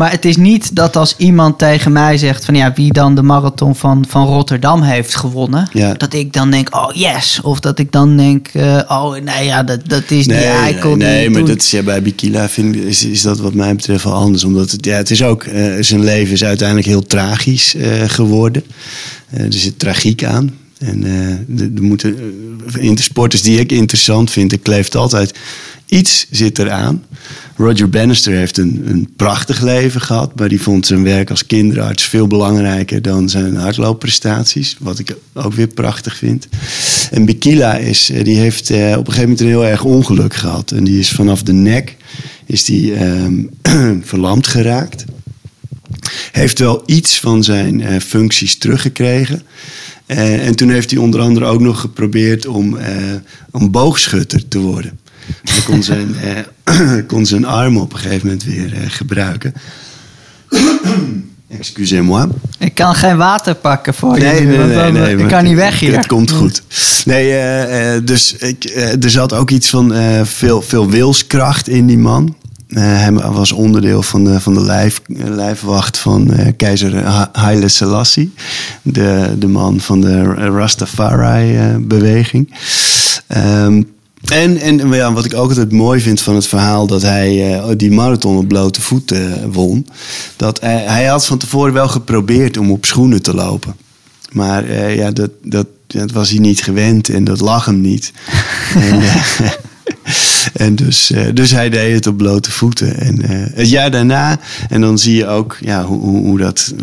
Maar 0.00 0.10
het 0.10 0.24
is 0.24 0.36
niet 0.36 0.76
dat 0.76 0.96
als 0.96 1.14
iemand 1.16 1.58
tegen 1.58 1.92
mij 1.92 2.18
zegt 2.18 2.44
van 2.44 2.54
ja, 2.54 2.72
wie 2.74 2.92
dan 2.92 3.14
de 3.14 3.22
marathon 3.22 3.76
van, 3.76 4.04
van 4.08 4.26
Rotterdam 4.26 4.82
heeft 4.82 5.16
gewonnen, 5.16 5.68
dat 5.96 6.14
ik 6.14 6.32
dan 6.32 6.50
denk, 6.50 6.76
oh 6.76 6.94
yes. 6.94 7.40
Of 7.42 7.60
dat 7.60 7.78
ik 7.78 7.92
dan 7.92 8.16
denk, 8.16 8.54
uh, 8.54 8.80
oh 8.88 9.16
nee, 9.16 9.44
ja, 9.44 9.62
dat, 9.62 9.88
dat 9.88 10.10
is 10.10 10.26
nee, 10.26 10.38
die 10.38 10.46
eikel. 10.46 10.96
Nee, 10.96 11.08
nee 11.08 11.30
maar 11.30 11.44
dat 11.44 11.62
is, 11.62 11.70
ja, 11.70 11.82
bij 11.82 12.02
Bikila 12.02 12.48
vind 12.48 12.76
is, 12.76 13.04
is 13.04 13.22
dat 13.22 13.38
wat 13.38 13.54
mij 13.54 13.74
betreft 13.74 14.04
wel 14.04 14.12
anders. 14.12 14.44
Omdat 14.44 14.70
het, 14.70 14.84
ja, 14.84 14.96
het 14.96 15.10
is 15.10 15.22
ook, 15.22 15.44
uh, 15.44 15.74
zijn 15.80 16.04
leven 16.04 16.32
is 16.32 16.44
uiteindelijk 16.44 16.88
heel 16.88 17.06
tragisch 17.06 17.74
uh, 17.74 18.02
geworden. 18.06 18.62
er 19.30 19.52
zit 19.52 19.78
tragiek 19.78 20.24
aan. 20.24 20.54
En 20.80 21.00
de, 21.46 21.74
de 21.74 21.80
moeten, 21.80 22.16
in 22.78 22.94
de 22.94 23.02
sporters 23.02 23.42
die 23.42 23.58
ik 23.58 23.72
interessant 23.72 24.30
vind, 24.30 24.52
er 24.52 24.58
kleeft 24.58 24.96
altijd 24.96 25.38
iets 25.86 26.26
zit 26.30 26.58
eraan. 26.58 27.04
Roger 27.56 27.90
Bannister 27.90 28.32
heeft 28.32 28.58
een, 28.58 28.82
een 28.86 29.08
prachtig 29.16 29.60
leven 29.60 30.00
gehad, 30.00 30.38
maar 30.38 30.48
die 30.48 30.60
vond 30.60 30.86
zijn 30.86 31.02
werk 31.02 31.30
als 31.30 31.46
kinderarts 31.46 32.02
veel 32.02 32.26
belangrijker 32.26 33.02
dan 33.02 33.28
zijn 33.28 33.56
hardloopprestaties, 33.56 34.76
wat 34.78 34.98
ik 34.98 35.16
ook 35.34 35.52
weer 35.52 35.66
prachtig 35.66 36.16
vind. 36.16 36.48
En 37.10 37.24
Bikila 37.24 37.76
is, 37.76 38.10
eh, 38.10 38.24
die 38.24 38.36
heeft 38.36 38.70
eh, 38.70 38.78
op 38.78 39.06
een 39.06 39.12
gegeven 39.12 39.20
moment 39.20 39.40
een 39.40 39.46
heel 39.46 39.66
erg 39.66 39.84
ongeluk 39.84 40.34
gehad 40.34 40.70
en 40.70 40.84
die 40.84 40.98
is 40.98 41.10
vanaf 41.10 41.42
de 41.42 41.52
nek 41.52 41.96
is 42.46 42.64
die 42.64 42.94
ehm, 42.94 43.42
verlamd 44.10 44.46
geraakt. 44.46 45.04
Heeft 46.32 46.58
wel 46.58 46.82
iets 46.86 47.20
van 47.20 47.44
zijn 47.44 48.00
functies 48.00 48.58
teruggekregen. 48.58 49.42
Uh, 50.10 50.46
en 50.46 50.56
toen 50.56 50.70
heeft 50.70 50.90
hij 50.90 51.00
onder 51.00 51.20
andere 51.20 51.46
ook 51.46 51.60
nog 51.60 51.80
geprobeerd 51.80 52.46
om, 52.46 52.76
uh, 52.76 52.84
om 53.50 53.70
boogschutter 53.70 54.48
te 54.48 54.58
worden. 54.58 54.98
Hij 55.44 55.62
kon 55.64 55.82
zijn, 55.82 56.14
eh, 56.64 57.06
kon 57.06 57.26
zijn 57.26 57.44
arm 57.44 57.76
op 57.76 57.92
een 57.92 57.98
gegeven 57.98 58.26
moment 58.26 58.44
weer 58.44 58.72
eh, 58.74 58.80
gebruiken. 58.88 59.54
Excusez-moi. 61.48 62.28
Ik 62.58 62.74
kan 62.74 62.94
geen 62.94 63.16
water 63.16 63.54
pakken 63.54 63.94
voor 63.94 64.18
nee, 64.18 64.40
je. 64.40 64.46
Nee, 64.46 64.66
nee, 64.66 64.92
nee, 64.92 65.16
ik 65.16 65.28
kan 65.28 65.44
niet 65.44 65.56
weg 65.56 65.80
hier. 65.80 65.96
Het 65.96 66.06
komt 66.06 66.30
goed. 66.30 66.62
Nee, 67.04 67.32
uh, 67.94 68.00
dus 68.04 68.36
ik, 68.36 68.72
uh, 68.76 69.04
er 69.04 69.10
zat 69.10 69.32
ook 69.32 69.50
iets 69.50 69.70
van 69.70 69.94
veel, 70.26 70.62
veel 70.62 70.90
wilskracht 70.90 71.68
in 71.68 71.86
die 71.86 71.98
man. 71.98 72.36
Hij 72.78 73.12
was 73.12 73.52
onderdeel 73.52 74.02
van 74.02 74.24
de, 74.24 74.40
van 74.40 74.54
de 74.54 74.62
lijf, 74.62 75.00
lijfwacht 75.16 75.98
van 75.98 76.30
keizer 76.56 77.04
Haile 77.32 77.68
Selassie. 77.68 78.32
De, 78.82 79.34
de 79.38 79.48
man 79.48 79.80
van 79.80 80.00
de 80.00 80.22
Rastafari-beweging. 80.34 82.54
Um, 83.36 83.88
en, 84.24 84.58
en 84.58 84.92
ja, 84.92 85.12
wat 85.12 85.24
ik 85.24 85.34
ook 85.34 85.48
altijd 85.48 85.72
mooi 85.72 86.00
vind 86.00 86.20
van 86.20 86.34
het 86.34 86.46
verhaal 86.46 86.86
dat 86.86 87.02
hij 87.02 87.56
uh, 87.56 87.68
die 87.76 87.90
marathon 87.90 88.36
op 88.36 88.48
blote 88.48 88.80
voeten 88.80 89.52
won. 89.52 89.86
Dat 90.36 90.60
hij, 90.60 90.82
hij, 90.82 91.04
had 91.04 91.26
van 91.26 91.38
tevoren 91.38 91.72
wel 91.72 91.88
geprobeerd 91.88 92.56
om 92.56 92.70
op 92.70 92.84
schoenen 92.84 93.22
te 93.22 93.34
lopen. 93.34 93.76
Maar 94.32 94.64
uh, 94.64 94.96
ja, 94.96 95.10
dat, 95.10 95.30
dat, 95.42 95.66
dat 95.86 96.10
was 96.10 96.30
hij 96.30 96.38
niet 96.38 96.62
gewend 96.62 97.08
en 97.08 97.24
dat 97.24 97.40
lag 97.40 97.64
hem 97.64 97.80
niet. 97.80 98.12
en, 98.74 99.02
en 100.60 100.74
dus, 100.74 101.10
uh, 101.10 101.26
dus 101.34 101.50
hij 101.50 101.70
deed 101.70 101.94
het 101.94 102.06
op 102.06 102.16
blote 102.16 102.50
voeten. 102.50 102.98
En 102.98 103.22
uh, 103.22 103.46
het 103.54 103.70
jaar 103.70 103.90
daarna, 103.90 104.38
en 104.68 104.80
dan 104.80 104.98
zie 104.98 105.16
je 105.16 105.26
ook 105.26 105.56
ja, 105.60 105.84
hoe, 105.84 106.00
hoe, 106.00 106.26
hoe 106.26 106.38
dat 106.38 106.74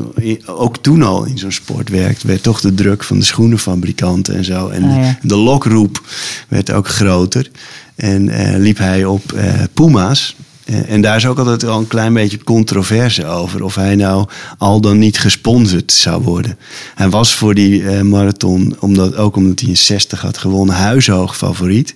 ook 0.45 0.77
toen 0.77 1.01
al 1.03 1.25
in 1.25 1.37
zo'n 1.37 1.51
sport 1.51 1.89
werkt, 1.89 2.23
werd 2.23 2.43
toch 2.43 2.61
de 2.61 2.73
druk 2.73 3.03
van 3.03 3.19
de 3.19 3.25
schoenenfabrikanten 3.25 4.35
en 4.35 4.43
zo. 4.43 4.67
En 4.67 4.83
Ah, 4.83 4.95
ja. 5.03 5.17
de 5.21 5.35
lokroep 5.35 6.01
werd 6.47 6.71
ook 6.71 6.87
groter. 6.87 7.51
En 7.95 8.27
uh, 8.27 8.57
liep 8.57 8.77
hij 8.77 9.05
op 9.05 9.39
Puma's. 9.73 10.35
En 10.67 11.01
daar 11.01 11.15
is 11.15 11.25
ook 11.25 11.37
altijd 11.37 11.65
al 11.65 11.79
een 11.79 11.87
klein 11.87 12.13
beetje 12.13 12.43
controverse 12.43 13.25
over. 13.25 13.63
Of 13.63 13.75
hij 13.75 13.95
nou 13.95 14.27
al 14.57 14.81
dan 14.81 14.97
niet 14.97 15.19
gesponsord 15.19 15.91
zou 15.91 16.23
worden. 16.23 16.57
Hij 16.95 17.09
was 17.09 17.35
voor 17.35 17.53
die 17.53 17.81
uh, 17.81 18.01
marathon, 18.01 18.75
omdat, 18.79 19.15
ook 19.15 19.35
omdat 19.35 19.59
hij 19.59 19.69
een 19.69 19.77
60 19.77 20.21
had 20.21 20.37
gewonnen, 20.37 20.75
huishoog 20.75 21.37
favoriet. 21.37 21.93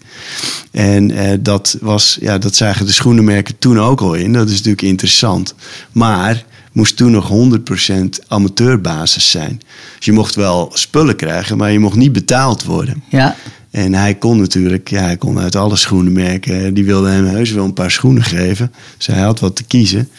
En 0.72 1.12
uh, 1.12 1.30
dat, 1.40 1.78
was, 1.82 2.18
ja, 2.22 2.38
dat 2.38 2.56
zagen 2.56 2.86
de 2.86 2.92
schoenenmerken 2.92 3.58
toen 3.60 3.80
ook 3.80 4.02
al 4.02 4.14
in. 4.14 4.34
Dat 4.34 4.48
is 4.48 4.56
natuurlijk 4.56 4.82
interessant. 4.82 5.56
Maar 5.92 6.44
moest 6.72 6.98
toen 6.98 7.12
nog 7.12 7.32
100% 7.32 8.28
amateurbasis 8.28 9.30
zijn. 9.30 9.62
Dus 9.96 10.06
je 10.06 10.12
mocht 10.12 10.36
wel 10.36 10.72
spullen 10.74 11.16
krijgen, 11.16 11.58
maar 11.58 11.72
je 11.72 11.80
mocht 11.80 11.96
niet 11.96 12.12
betaald 12.12 12.64
worden. 12.64 13.04
Ja. 13.10 13.36
En 13.72 13.94
hij 13.94 14.16
kon 14.16 14.38
natuurlijk, 14.38 14.90
ja, 14.90 15.02
hij 15.02 15.18
kon 15.18 15.40
uit 15.40 15.56
alle 15.56 15.76
schoenenmerken. 15.76 16.74
Die 16.74 16.86
wilden 16.86 17.12
hem 17.12 17.26
heus 17.26 17.52
wel 17.52 17.66
een 17.66 17.74
paar 17.74 17.92
schoenen 17.92 18.24
geven. 18.24 18.72
Dus 18.98 19.08
hij 19.08 19.22
had 19.22 19.40
wat 19.40 19.56
te 19.56 19.64
kiezen. 19.64 20.10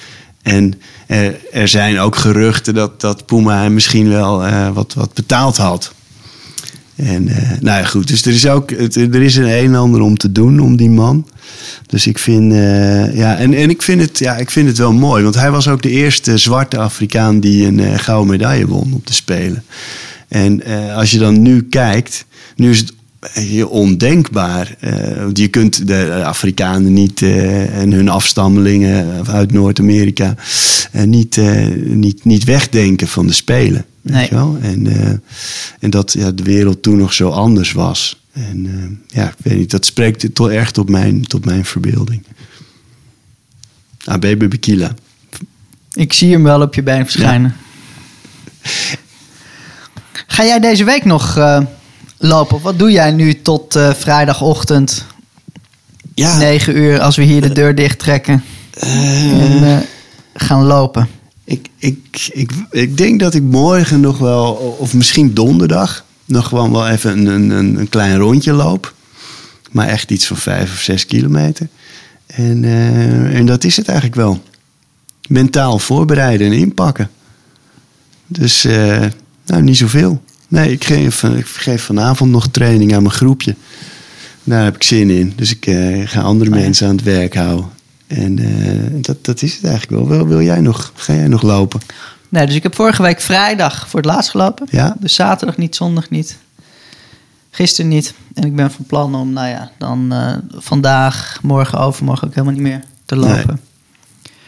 En 0.43 0.75
er, 1.07 1.41
er 1.53 1.69
zijn 1.69 1.99
ook 1.99 2.17
geruchten 2.17 2.75
dat, 2.75 3.01
dat 3.01 3.27
Puma 3.27 3.63
hem 3.63 3.75
misschien 3.75 4.09
wel 4.09 4.47
uh, 4.47 4.71
wat, 4.71 4.95
wat 4.95 5.15
betaald 5.15 5.57
had. 5.57 5.93
En 6.97 7.25
nou 7.61 7.81
ja, 7.81 7.85
goed. 7.85 8.09
Dus 8.09 8.25
er 8.25 8.33
is 8.33 8.47
ook 8.47 8.71
er 8.71 9.23
is 9.23 9.37
een 9.37 9.45
een 9.45 9.65
en 9.65 9.75
ander 9.75 10.01
om 10.01 10.17
te 10.17 10.33
doen 10.33 10.61
om 10.61 10.77
die 10.77 10.91
man. 10.91 11.29
Dus 11.87 12.07
ik 12.07 12.19
vind, 12.19 12.53
ja, 13.15 13.37
en, 13.37 13.55
en 13.55 13.71
ik 13.71 13.83
vind, 13.83 14.01
het, 14.01 14.19
ja, 14.19 14.37
ik 14.37 14.51
vind 14.51 14.69
het 14.69 14.79
wel 14.79 14.93
mooi. 14.93 15.23
Want 15.23 15.35
hij 15.35 15.51
was 15.51 15.69
ook 15.69 15.83
de 15.83 15.91
eerste 15.91 16.39
zwarte 16.39 16.79
Afrikaan 16.79 17.41
die 17.41 17.67
een 17.67 17.99
gouden 17.99 18.31
medaille 18.31 18.67
won 18.67 18.93
op 18.95 19.07
de 19.07 19.13
Spelen. 19.13 19.65
En 20.29 20.63
als 20.95 21.11
je 21.11 21.19
dan 21.19 21.43
nu 21.43 21.63
kijkt, 21.63 22.25
nu 22.57 22.71
is 22.71 22.79
het 22.79 22.93
heel 23.31 23.69
ondenkbaar. 23.69 24.77
Uh, 24.81 25.29
je 25.33 25.49
kunt 25.49 25.87
de 25.87 26.25
Afrikanen 26.25 26.93
niet 26.93 27.21
uh, 27.21 27.77
en 27.77 27.93
hun 27.93 28.09
afstammelingen 28.09 29.27
uit 29.27 29.53
Noord-Amerika 29.53 30.35
uh, 30.93 31.03
niet, 31.03 31.41
niet, 31.85 32.25
niet 32.25 32.45
wegdenken 32.45 33.09
van 33.09 33.27
de 33.27 33.33
Spelen. 33.33 33.85
Nee. 34.03 34.21
Weet 34.21 34.29
je 34.29 34.35
wel? 34.35 34.59
En, 34.63 35.23
en 35.81 35.91
dat 35.91 36.13
ja, 36.13 36.31
de 36.31 36.43
wereld 36.43 36.83
toen 36.83 36.97
nog 36.97 37.13
zo 37.13 37.29
anders 37.29 37.73
was. 37.73 38.21
En 38.33 39.01
ja, 39.07 39.29
ik 39.29 39.37
weet 39.43 39.59
niet, 39.59 39.71
dat 39.71 39.87
spreekt 39.87 40.35
toch 40.35 40.51
echt 40.51 40.75
tot 40.75 40.89
mijn, 40.89 41.23
tot 41.23 41.45
mijn 41.45 41.65
verbeelding. 41.65 42.23
Abebe 44.05 44.49
Bikila. 44.49 44.95
Ik 45.93 46.13
zie 46.13 46.33
hem 46.33 46.43
wel 46.43 46.63
op 46.63 46.75
je 46.75 46.83
been 46.83 47.05
verschijnen. 47.05 47.57
Ja. 48.63 48.71
Ga 50.27 50.45
jij 50.45 50.61
deze 50.61 50.85
week 50.85 51.05
nog 51.05 51.37
lopen? 52.23 52.61
Wat 52.61 52.79
doe 52.79 52.91
jij 52.91 53.13
nu 53.13 53.43
tot 53.43 53.77
uh, 53.77 53.93
vrijdagochtend? 53.93 55.05
Ja. 56.15 56.39
9 56.39 56.77
uur 56.77 57.01
als 57.01 57.17
we 57.17 57.23
hier 57.23 57.41
de 57.41 57.53
deur 57.53 57.75
dicht 57.75 57.99
trekken. 57.99 58.45
Uh, 58.85 59.65
en 59.65 59.87
gaan 60.35 60.63
lopen. 60.63 61.09
Ik, 61.45 61.69
ik, 61.79 62.31
ik, 62.33 62.51
ik 62.71 62.97
denk 62.97 63.21
dat 63.21 63.35
ik 63.35 63.43
morgen 63.43 64.01
nog 64.01 64.19
wel, 64.19 64.53
of 64.79 64.95
misschien 64.95 65.35
donderdag, 65.35 66.05
nog 66.25 66.49
gewoon 66.49 66.73
wel 66.73 66.89
even 66.89 67.27
een, 67.27 67.51
een, 67.51 67.79
een 67.79 67.89
klein 67.89 68.17
rondje 68.17 68.53
loop. 68.53 68.95
Maar 69.71 69.89
echt 69.89 70.11
iets 70.11 70.27
van 70.27 70.37
5 70.37 70.73
of 70.73 70.81
6 70.81 71.07
kilometer. 71.07 71.69
En, 72.27 72.65
en 73.33 73.47
dat 73.47 73.65
is 73.65 73.77
het 73.77 73.89
eigenlijk 73.89 74.17
wel. 74.17 74.43
Mentaal 75.29 75.79
voorbereiden 75.79 76.47
en 76.47 76.53
inpakken. 76.53 77.11
Dus 78.27 78.63
nou, 79.47 79.63
niet 79.63 79.77
zoveel. 79.77 80.23
Nee, 80.53 80.73
ik 80.73 80.85
geef, 80.85 81.23
ik 81.23 81.47
geef 81.47 81.83
vanavond 81.83 82.31
nog 82.31 82.49
training 82.49 82.95
aan 82.95 83.03
mijn 83.03 83.15
groepje. 83.15 83.55
Daar 84.45 84.65
heb 84.65 84.75
ik 84.75 84.83
zin 84.83 85.11
in. 85.11 85.33
Dus 85.37 85.51
ik 85.51 85.67
uh, 85.67 86.09
ga 86.09 86.21
andere 86.21 86.51
oh, 86.51 86.57
ja. 86.57 86.63
mensen 86.63 86.89
aan 86.89 86.97
het 86.97 87.05
werk 87.05 87.35
houden. 87.35 87.71
En 88.07 88.39
uh, 88.39 89.03
dat, 89.03 89.25
dat 89.25 89.43
is 89.43 89.55
het 89.55 89.65
eigenlijk 89.65 90.09
wel. 90.09 90.27
Wil, 90.27 90.43
jij 90.43 90.61
nog, 90.61 90.93
ga 90.95 91.15
jij 91.15 91.29
nog 91.29 91.43
lopen? 91.43 91.81
Nee, 92.29 92.47
dus 92.47 92.55
ik 92.55 92.63
heb 92.63 92.75
vorige 92.75 93.03
week 93.03 93.21
vrijdag 93.21 93.89
voor 93.89 94.01
het 94.01 94.09
laatst 94.09 94.31
gelopen. 94.31 94.67
Ja? 94.71 94.97
Dus 94.99 95.15
zaterdag 95.15 95.57
niet, 95.57 95.77
zondag 95.77 96.11
niet. 96.11 96.37
Gisteren 97.51 97.91
niet. 97.91 98.15
En 98.35 98.45
ik 98.45 98.57
ben 98.57 98.71
van 98.71 98.85
plan 98.85 99.15
om, 99.15 99.33
nou 99.33 99.49
ja, 99.49 99.71
dan 99.79 100.13
uh, 100.13 100.35
vandaag, 100.51 101.39
morgen, 101.43 101.79
overmorgen 101.79 102.27
ook 102.27 102.35
helemaal 102.35 102.55
niet 102.55 102.63
meer 102.63 102.83
te 103.05 103.17
lopen. 103.17 103.45
Nee. 103.47 103.72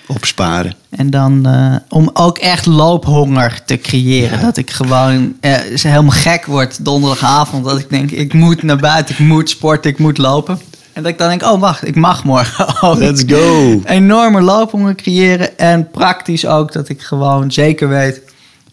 Opsparen. 0.07 0.75
En 0.91 1.11
dan 1.11 1.49
uh, 1.49 1.77
om 1.89 2.11
ook 2.13 2.39
echt 2.39 2.67
loophonger 2.67 3.63
te 3.65 3.79
creëren. 3.79 4.39
Ja. 4.39 4.45
Dat 4.45 4.57
ik 4.57 4.71
gewoon 4.71 5.35
uh, 5.41 5.57
helemaal 5.83 6.11
gek 6.11 6.47
word 6.47 6.85
donderdagavond. 6.85 7.65
Dat 7.65 7.79
ik 7.79 7.91
denk, 7.91 8.11
ik 8.11 8.33
moet 8.33 8.63
naar 8.63 8.77
buiten, 8.77 9.15
ik 9.15 9.21
moet 9.21 9.51
sporten, 9.51 9.91
ik 9.91 9.99
moet 9.99 10.19
lopen. 10.19 10.61
En 10.93 11.03
dat 11.03 11.13
ik 11.13 11.19
dan 11.19 11.29
denk, 11.29 11.43
oh 11.43 11.61
wacht, 11.61 11.87
ik 11.87 11.95
mag 11.95 12.25
morgen 12.25 12.67
ook. 12.83 12.99
Let's 12.99 13.23
go. 13.27 13.83
Enorme 13.85 14.41
loophonger 14.41 14.95
creëren. 14.95 15.59
En 15.59 15.91
praktisch 15.91 16.47
ook 16.47 16.73
dat 16.73 16.89
ik 16.89 17.03
gewoon 17.03 17.53
zeker 17.53 17.89
weet... 17.89 18.21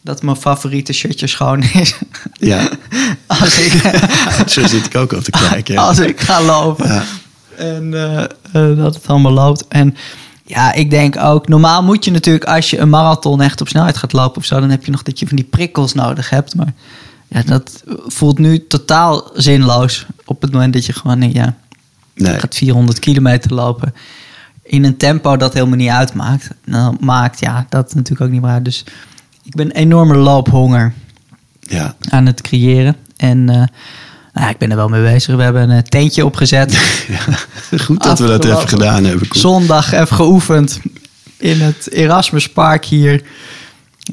dat 0.01 0.21
mijn 0.21 0.35
favoriete 0.35 0.93
shirtje 0.93 1.27
schoon 1.27 1.63
is. 1.63 1.95
Ja, 2.39 2.69
als, 3.41 3.59
ik, 3.59 3.71
zo 4.53 4.67
zit 4.67 4.85
ik 4.85 4.95
ook 4.95 5.13
op 5.13 5.23
te 5.23 5.31
kijken. 5.49 5.73
ja. 5.73 5.81
als 5.81 5.99
ik 5.99 6.19
ga 6.19 6.41
lopen. 6.41 6.87
Ja. 6.87 7.03
En 7.57 7.93
eh, 7.93 8.23
eh, 8.69 8.77
dat 8.77 8.95
het 8.95 9.07
allemaal 9.07 9.31
loopt. 9.31 9.65
En 9.67 9.95
ja, 10.45 10.73
ik 10.73 10.89
denk 10.89 11.17
ook, 11.17 11.47
normaal 11.47 11.83
moet 11.83 12.05
je 12.05 12.11
natuurlijk 12.11 12.45
als 12.45 12.69
je 12.69 12.77
een 12.79 12.89
marathon 12.89 13.41
echt 13.41 13.61
op 13.61 13.67
snelheid 13.67 13.97
gaat 13.97 14.13
lopen 14.13 14.37
of 14.37 14.45
zo, 14.45 14.59
dan 14.59 14.69
heb 14.69 14.85
je 14.85 14.91
nog 14.91 15.03
dat 15.03 15.19
je 15.19 15.27
van 15.27 15.35
die 15.35 15.45
prikkels 15.45 15.93
nodig 15.93 16.29
hebt. 16.29 16.55
Maar 16.55 16.73
ja, 17.27 17.41
dat 17.43 17.83
voelt 18.07 18.37
nu 18.39 18.67
totaal 18.67 19.29
zinloos 19.33 20.05
op 20.25 20.41
het 20.41 20.51
moment 20.51 20.73
dat 20.73 20.85
je 20.85 20.93
gewoon, 20.93 21.19
nee, 21.19 21.33
ja, 21.33 21.55
Nee. 22.15 22.39
gaat 22.39 22.55
400 22.55 22.99
kilometer 22.99 23.53
lopen 23.53 23.93
in 24.63 24.83
een 24.83 24.97
tempo 24.97 25.37
dat 25.37 25.53
helemaal 25.53 25.75
niet 25.77 25.89
uitmaakt. 25.89 26.49
Nou, 26.65 26.95
maakt 26.99 27.39
ja, 27.39 27.65
dat 27.69 27.93
natuurlijk 27.93 28.21
ook 28.21 28.29
niet 28.29 28.41
waar. 28.41 28.63
Dus 28.63 28.83
ik 29.43 29.55
ben 29.55 29.65
een 29.65 29.71
enorme 29.71 30.15
loophonger 30.15 30.93
Ja. 31.59 31.95
aan 32.09 32.25
het 32.25 32.41
creëren. 32.41 32.95
En 33.17 33.49
eh, 33.49 33.63
nou, 34.33 34.45
ja, 34.45 34.49
ik 34.49 34.57
ben 34.57 34.69
er 34.69 34.75
wel 34.75 34.89
mee 34.89 35.01
bezig. 35.01 35.35
We 35.35 35.43
hebben 35.43 35.69
een 35.69 35.83
tentje 35.83 36.25
opgezet. 36.25 36.77
Goed 37.85 38.03
dat 38.03 38.19
we 38.19 38.25
dat 38.25 38.45
even 38.45 38.67
gedaan 38.67 39.03
hebben. 39.03 39.27
Zondag 39.31 39.93
even 39.93 40.15
geoefend 40.15 40.79
in 41.37 41.61
het 41.61 41.91
Erasmuspark 41.91 42.85
hier. 42.85 43.21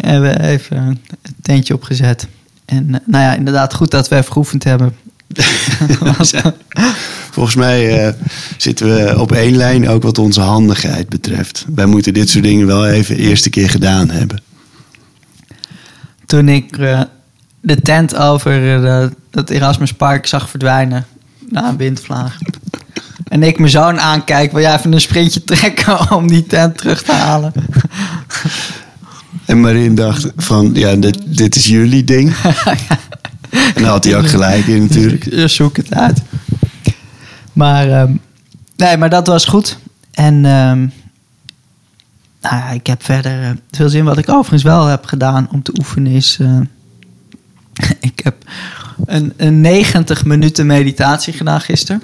En 0.00 0.22
we 0.22 0.40
even 0.40 0.76
een 0.76 1.00
tentje 1.42 1.74
opgezet. 1.74 2.26
En 2.64 2.94
eh, 2.94 3.00
nou 3.06 3.24
ja, 3.24 3.34
inderdaad 3.34 3.74
goed 3.74 3.90
dat 3.90 4.08
we 4.08 4.16
even 4.16 4.32
geoefend 4.32 4.64
hebben. 4.64 4.96
Volgens 7.30 7.56
mij 7.56 8.06
eh, 8.06 8.14
zitten 8.56 8.86
we 8.86 9.20
op 9.20 9.32
één 9.32 9.56
lijn 9.56 9.88
ook 9.88 10.02
wat 10.02 10.18
onze 10.18 10.40
handigheid 10.40 11.08
betreft. 11.08 11.64
Wij 11.74 11.86
moeten 11.86 12.14
dit 12.14 12.30
soort 12.30 12.44
dingen 12.44 12.66
wel 12.66 12.86
even 12.86 13.16
eerste 13.16 13.50
keer 13.50 13.70
gedaan 13.70 14.10
hebben. 14.10 14.42
Toen 16.26 16.48
ik 16.48 16.78
eh, 16.78 17.00
de 17.60 17.80
tent 17.82 18.16
over 18.16 18.84
eh, 18.84 19.08
het 19.30 19.50
Erasmuspark 19.50 20.26
zag 20.26 20.50
verdwijnen 20.50 21.06
na 21.48 21.68
een 21.68 21.76
windvlaag. 21.76 22.38
En 23.28 23.42
ik 23.42 23.58
mijn 23.58 23.70
zoon 23.70 24.00
aankijk, 24.00 24.52
wil 24.52 24.60
jij 24.60 24.74
even 24.74 24.92
een 24.92 25.00
sprintje 25.00 25.44
trekken 25.44 26.10
om 26.16 26.28
die 26.28 26.46
tent 26.46 26.78
terug 26.78 27.02
te 27.02 27.12
halen? 27.12 27.52
En 29.44 29.60
Marin 29.60 29.94
dacht 29.94 30.32
van, 30.36 30.70
ja, 30.74 30.94
dit, 30.94 31.18
dit 31.24 31.56
is 31.56 31.66
jullie 31.66 32.04
ding. 32.04 32.34
En 33.74 33.82
daar 33.82 33.90
had 33.90 34.04
hij 34.04 34.16
ook 34.16 34.28
gelijk 34.28 34.66
in 34.66 34.82
natuurlijk. 34.82 35.30
Dus 35.30 35.54
zoek 35.54 35.76
het 35.76 35.94
uit. 35.94 36.22
Maar, 37.52 37.90
ehm, 37.90 38.12
nee, 38.76 38.96
maar 38.96 39.10
dat 39.10 39.26
was 39.26 39.44
goed. 39.44 39.78
En 40.10 40.34
ehm, 40.34 40.78
nou 42.40 42.56
ja, 42.56 42.68
ik 42.68 42.86
heb 42.86 43.04
verder 43.04 43.42
eh, 43.42 43.50
veel 43.70 43.88
zin. 43.88 44.04
Wat 44.04 44.18
ik 44.18 44.28
overigens 44.28 44.62
wel 44.62 44.86
heb 44.86 45.04
gedaan 45.04 45.48
om 45.52 45.62
te 45.62 45.72
oefenen 45.78 46.12
is... 46.12 46.36
eh, 46.40 46.60
ik 48.00 48.20
heb 48.22 48.44
een, 49.06 49.32
een 49.36 49.60
90 49.60 50.24
minuten 50.24 50.66
meditatie 50.66 51.32
gedaan 51.32 51.60
gisteren. 51.60 52.02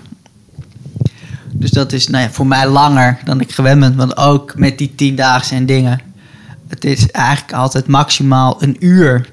Dus 1.52 1.70
dat 1.70 1.92
is 1.92 2.08
nou 2.08 2.24
ja, 2.24 2.30
voor 2.30 2.46
mij 2.46 2.68
langer 2.68 3.18
dan 3.24 3.40
ik 3.40 3.52
gewend 3.52 3.80
ben. 3.80 3.96
Want 3.96 4.16
ook 4.16 4.58
met 4.58 4.78
die 4.78 4.94
tiendaagse 4.94 5.54
en 5.54 5.66
dingen. 5.66 6.00
Het 6.68 6.84
is 6.84 7.10
eigenlijk 7.10 7.52
altijd 7.52 7.87
maximaal 7.87 8.62
een 8.62 8.76
uur 8.78 9.28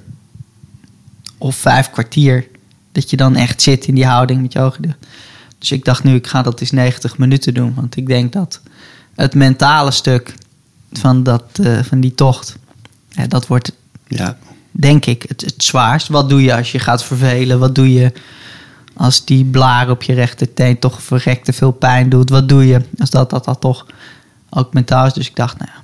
of 1.38 1.56
vijf 1.56 1.90
kwartier. 1.90 2.48
Dat 2.92 3.10
je 3.10 3.18
dan 3.18 3.36
echt 3.36 3.62
zit 3.62 3.86
in 3.86 3.96
die 3.96 4.06
houding 4.06 4.42
met 4.42 4.54
je 4.54 4.60
ogen 4.60 4.82
dicht. 4.82 4.98
Dus 5.60 5.72
ik 5.72 5.86
dacht 5.86 6.04
nu, 6.04 6.16
ik 6.16 6.28
ga 6.28 6.42
dat 6.42 6.62
eens 6.62 6.72
90 6.72 7.18
minuten 7.18 7.54
doen. 7.54 7.74
Want 7.76 7.96
ik 7.96 8.08
denk 8.08 8.34
dat 8.34 8.62
het 9.16 9.34
mentale 9.34 9.92
stuk 9.92 10.34
van, 10.92 11.24
dat, 11.24 11.44
eh, 11.64 11.84
van 11.84 12.00
die 12.00 12.16
tocht... 12.16 12.56
Dat 13.28 13.48
wordt, 13.48 13.72
Ja, 14.08 14.38
denk 14.72 15.06
ik, 15.06 15.26
het, 15.28 15.42
het 15.42 15.64
zwaarst. 15.64 16.08
Wat 16.08 16.30
doe 16.30 16.44
je 16.44 16.56
als 16.56 16.72
je 16.72 16.80
gaat 16.80 17.04
vervelen? 17.04 17.60
Wat 17.60 17.76
doe 17.76 17.94
je 17.94 18.14
als 18.94 19.26
die 19.26 19.46
blaar 19.46 19.90
op 19.90 20.04
je 20.04 20.14
rechterteen 20.14 20.80
toch 20.80 21.02
verrekte 21.04 21.54
veel 21.54 21.72
pijn 21.72 22.10
doet? 22.10 22.30
Wat 22.30 22.50
doe 22.50 22.68
je 22.68 22.82
als 23.00 23.10
dat, 23.10 23.30
dat, 23.30 23.46
dat 23.46 23.62
toch 23.62 23.86
ook 24.50 24.74
mentaal 24.74 25.06
is? 25.06 25.14
Dus 25.14 25.28
ik 25.28 25.36
dacht, 25.36 25.58
nou 25.58 25.70
ja... 25.76 25.80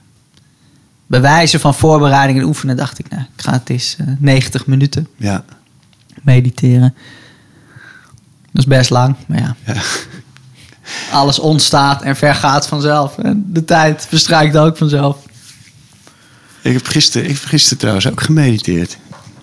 Bij 1.07 1.21
wijze 1.21 1.59
van 1.59 1.73
voorbereiding 1.73 2.39
en 2.39 2.45
oefenen 2.45 2.77
dacht 2.77 2.99
ik, 2.99 3.09
nou, 3.09 3.21
ik 3.21 3.41
ga 3.41 3.51
het 3.51 3.69
eens 3.69 3.95
eh, 3.99 4.07
90 4.19 4.65
minuten 4.65 5.07
ja, 5.15 5.43
mediteren. 6.21 6.93
Dat 8.51 8.65
is 8.65 8.65
best 8.65 8.89
lang, 8.89 9.15
maar 9.27 9.39
ja. 9.39 9.55
ja. 9.65 9.81
Alles 11.11 11.39
ontstaat 11.39 12.01
en 12.01 12.15
vergaat 12.15 12.67
vanzelf. 12.67 13.17
En 13.17 13.45
de 13.47 13.65
tijd 13.65 14.05
verstrijkt 14.09 14.57
ook 14.57 14.77
vanzelf. 14.77 15.17
Ik 16.67 16.73
heb 16.73 16.87
gisteren, 16.87 17.29
ik 17.29 17.33
heb 17.33 17.43
gisteren 17.45 17.77
trouwens 17.77 18.07
ook 18.07 18.21
gemediteerd. 18.21 18.97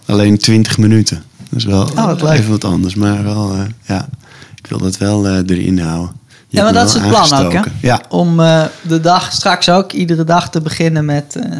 Alleen 0.06 0.38
20 0.38 0.78
minuten. 0.78 1.22
Dat 1.50 1.58
is 1.58 1.64
wel 1.64 1.82
Oh, 1.82 2.04
wat 2.20 2.30
even 2.30 2.50
wat 2.50 2.64
anders. 2.64 2.94
Maar 2.94 3.22
wel, 3.24 3.52
eh, 3.54 3.60
ja, 3.82 4.08
ik 4.54 4.66
wil 4.66 4.78
dat 4.78 4.98
wel 4.98 5.26
eh, 5.28 5.36
erin 5.36 5.78
houden. 5.78 6.12
Je 6.48 6.56
Ja, 6.56 6.62
maar 6.62 6.72
dat 6.72 6.88
is 6.88 6.94
het 6.94 7.08
plan 7.08 7.32
ook, 7.32 7.52
hè? 7.52 7.60
Ja, 7.80 8.02
Om 8.08 8.40
eh, 8.40 8.64
de 8.82 9.00
dag 9.00 9.32
straks 9.32 9.68
ook 9.68 9.92
iedere 9.92 10.24
dag 10.24 10.50
te 10.50 10.60
beginnen 10.60 11.04
met 11.04 11.36
eh 11.36 11.56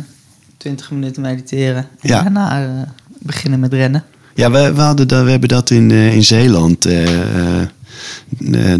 20 0.56 0.90
minuten 0.90 1.22
mediteren. 1.22 1.76
En 2.00 2.08
Ja. 2.08 2.22
daarna 2.22 2.68
beginnen 3.18 3.60
met 3.60 3.72
rennen. 3.72 4.04
ja 4.34 4.50
we, 4.50 4.72
we, 4.72 4.80
hadden 4.80 5.08
dat, 5.08 5.24
we 5.24 5.30
hebben 5.30 5.48
dat 5.48 5.70
in, 5.70 5.90
in 5.90 6.24
Zeeland. 6.24 6.82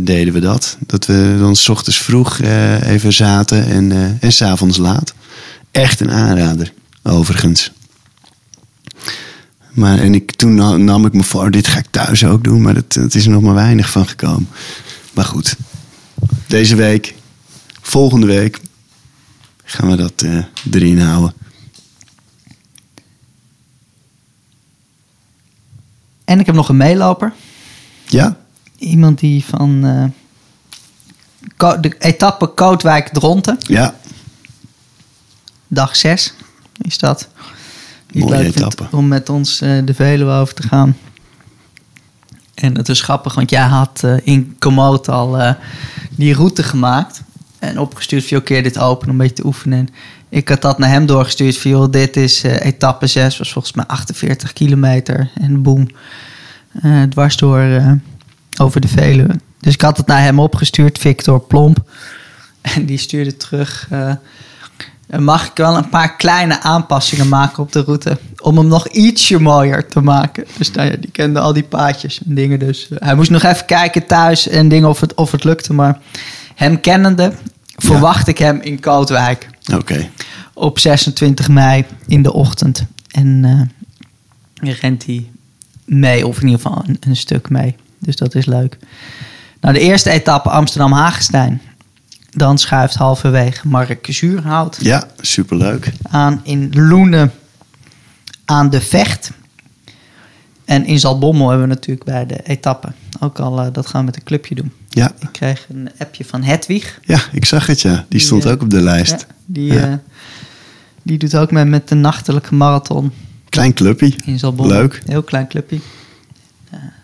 deden 0.01 0.33
we 0.33 0.41
dat. 0.41 0.77
Dat 0.87 1.07
we 1.07 1.37
dan 1.39 1.57
s 1.57 1.69
ochtends 1.69 1.99
vroeg 1.99 2.41
even 2.83 3.13
zaten 3.13 3.67
en, 3.67 4.17
en 4.21 4.33
s'avonds 4.33 4.77
laat. 4.77 5.15
Echt 5.75 6.01
een 6.01 6.11
aanrader, 6.11 6.73
overigens. 7.03 7.73
Maar 9.71 9.99
en 9.99 10.15
ik, 10.15 10.31
toen 10.35 10.55
na- 10.55 10.77
nam 10.77 11.07
ik 11.07 11.13
me 11.13 11.23
voor, 11.23 11.51
dit 11.51 11.67
ga 11.67 11.79
ik 11.79 11.87
thuis 11.91 12.25
ook 12.25 12.45
doen. 12.45 12.63
Maar 12.63 12.75
dat, 12.75 12.93
dat 12.93 13.15
is 13.15 13.25
er 13.25 13.31
nog 13.31 13.43
maar 13.43 13.55
weinig 13.55 13.91
van 13.91 14.09
gekomen. 14.09 14.49
Maar 15.15 15.25
goed, 15.25 15.57
deze 16.47 16.75
week, 16.77 17.15
volgende 17.81 18.27
week, 18.27 18.61
gaan 19.65 19.91
we 19.91 19.97
dat 19.97 20.23
eh, 20.23 20.45
erin 20.71 21.01
houden. 21.01 21.35
En 26.25 26.41
ik 26.41 26.47
heb 26.47 26.55
nog 26.55 26.69
een 26.69 26.77
meeloper. 26.77 27.33
Ja? 28.09 28.37
Iemand 28.79 29.19
die 29.19 29.45
van 29.45 29.85
eh, 31.57 31.73
de 31.81 31.95
etappe 31.99 32.47
Kootwijk-Dronten, 32.47 33.59
Ja, 33.67 33.95
dag 35.75 35.97
6 35.97 36.35
is 36.83 36.99
dat. 36.99 37.29
Mooie 38.13 38.45
etappe. 38.45 38.87
Om 38.91 39.09
met 39.09 39.29
ons 39.29 39.61
eh, 39.61 39.71
de 39.85 39.95
Veluwe 39.95 40.33
over 40.33 40.55
te 40.55 40.69
gaan. 40.69 40.97
En 42.55 42.77
het 42.77 42.89
is 42.89 43.01
grappig, 43.01 43.35
want 43.35 43.51
jij 43.51 43.63
had 43.63 44.01
eh, 44.05 44.17
in 44.23 44.57
Komoot 44.59 45.09
al 45.09 45.39
eh, 45.39 45.55
die 46.11 46.35
route 46.35 46.63
gemaakt. 46.63 47.23
En 47.59 47.79
opgestuurd 47.79 48.25
voor 48.25 48.43
keer 48.43 48.63
dit 48.63 48.79
open 48.79 49.07
om 49.07 49.13
een 49.13 49.19
beetje 49.19 49.35
te 49.35 49.47
oefenen. 49.47 49.79
En 49.79 49.89
ik 50.29 50.49
had 50.49 50.63
dat 50.63 50.79
naar 50.79 50.89
hem 50.89 51.07
doorgestuurd 51.07 51.59
van 51.59 51.71
joh, 51.71 51.91
dit 51.91 52.17
is 52.17 52.43
etappe 52.43 53.07
6. 53.07 53.39
Was 53.39 53.53
volgens 53.53 53.75
mij 53.75 53.87
48 53.87 54.53
kilometer. 54.53 55.31
En 55.35 55.63
boem, 55.63 55.89
dwars 57.09 57.37
door 57.37 57.99
over 58.61 58.81
de 58.81 58.89
Veluwe. 58.89 59.41
Dus 59.61 59.75
ik 59.75 59.81
had 59.81 59.97
het 59.97 60.07
naar 60.07 60.23
hem 60.23 60.41
opgestuurd, 60.41 60.99
Victor 60.99 61.41
Plomp. 61.41 61.83
En 62.61 62.87
die 62.87 62.99
stuurde 62.99 63.37
terug... 63.37 63.89
en 65.07 65.25
mag 65.25 65.47
ik 65.47 65.57
wel 65.57 65.77
een 65.77 65.89
paar 65.89 66.17
kleine 66.17 66.61
aanpassingen 66.61 67.29
maken 67.29 67.63
op 67.63 67.73
de 67.73 67.83
route. 67.83 68.19
Om 68.41 68.59
hem 68.59 68.67
nog 68.67 68.89
ietsje 68.89 69.39
mooier 69.41 69.89
te 69.89 70.01
maken. 70.01 70.45
Dus 70.57 70.71
nou 70.71 70.91
ja, 70.91 70.97
die 70.97 71.11
kende 71.11 71.41
al 71.41 71.53
die 71.53 71.63
paadjes 71.63 72.23
en 72.27 72.35
dingen. 72.35 72.59
Dus 72.59 72.89
eh, 72.89 72.97
hij 73.01 73.15
moest 73.15 73.31
nog 73.31 73.43
even 73.43 73.67
kijken 73.67 74.07
thuis 74.07 74.49
en 74.49 74.69
dingen 74.69 74.89
of 74.89 75.01
het, 75.01 75.15
of 75.15 75.33
het 75.33 75.45
lukte. 75.45 75.73
Maar 75.73 75.99
hem 76.55 76.81
kennende 76.81 77.33
verwacht 77.77 78.29
ik 78.29 78.39
hem 78.39 78.61
in 78.61 78.81
Kootwijk. 78.81 79.49
oké. 79.75 80.09
Op 80.55 80.79
26 80.79 81.49
mei 81.49 81.85
in 82.07 82.23
de 82.23 82.33
ochtend. 82.33 82.85
En 83.11 83.45
eh, 84.63 84.75
rent 84.81 85.07
hij 85.07 85.31
mee, 85.85 86.27
of 86.27 86.37
in 86.41 86.49
ieder 86.49 86.61
geval 86.61 86.83
een, 86.87 86.97
een 87.01 87.17
stuk 87.17 87.51
mee. 87.51 87.77
Dus 87.99 88.17
dat 88.17 88.35
is 88.35 88.47
leuk. 88.47 88.79
Nou, 89.61 89.75
de 89.75 89.81
eerste 89.81 90.11
etappe 90.11 90.51
Amsterdam-Hagestein. 90.51 91.61
Dan 92.35 92.59
schuift 92.59 92.95
halverwege 92.95 93.69
Mark 93.69 94.07
Zuurhout 94.11 94.77
Ja, 94.81 95.05
superleuk. 95.21 95.93
aan 96.03 96.41
in 96.45 96.71
Loenen 96.73 97.33
aan 98.45 98.71
de 98.71 98.81
Vecht. 98.81 99.31
En 100.65 100.85
in 100.87 100.99
Zaltbommel 100.99 101.49
hebben 101.49 101.69
we 101.69 101.75
natuurlijk 101.75 102.05
bij 102.07 102.27
de 102.27 102.43
etappe. 102.43 102.93
Ook 103.21 103.39
al, 103.39 103.61
eh, 103.61 103.67
dat 103.73 103.87
gaan 103.87 104.01
we 104.01 104.07
met 104.07 104.17
een 104.17 104.23
clubje 104.23 104.55
doen. 104.55 104.73
Ja. 104.89 105.13
Ik 105.19 105.29
kreeg 105.33 105.67
een 105.69 105.91
appje 105.99 106.25
van 106.25 106.43
Hedwig. 106.43 107.01
ja, 107.03 107.21
ik 107.33 107.45
zag 107.45 107.67
het 107.67 107.81
ja. 107.81 107.95
Die 107.95 108.05
Die, 108.09 108.21
stond 108.21 108.45
eh, 108.45 108.51
ook 108.53 108.63
op 108.63 108.71
de 108.71 108.81
lijst. 108.81 109.11
Ja, 109.11 109.35
die, 109.47 109.73
Ja. 109.73 109.83
eh, 109.91 109.93
die 111.03 111.19
doet 111.19 111.37
ook 111.37 111.51
mee 111.51 111.65
met 111.65 111.89
de 111.89 111.95
nachtelijke 111.95 112.55
marathon 112.55 113.13
Klein 113.49 113.73
clubje. 113.75 114.13
in 114.25 114.39
Zaltbommel. 114.39 114.77
Leuk. 114.77 115.03
Heel 115.07 115.23
klein 115.23 115.49
clubje. 115.49 115.81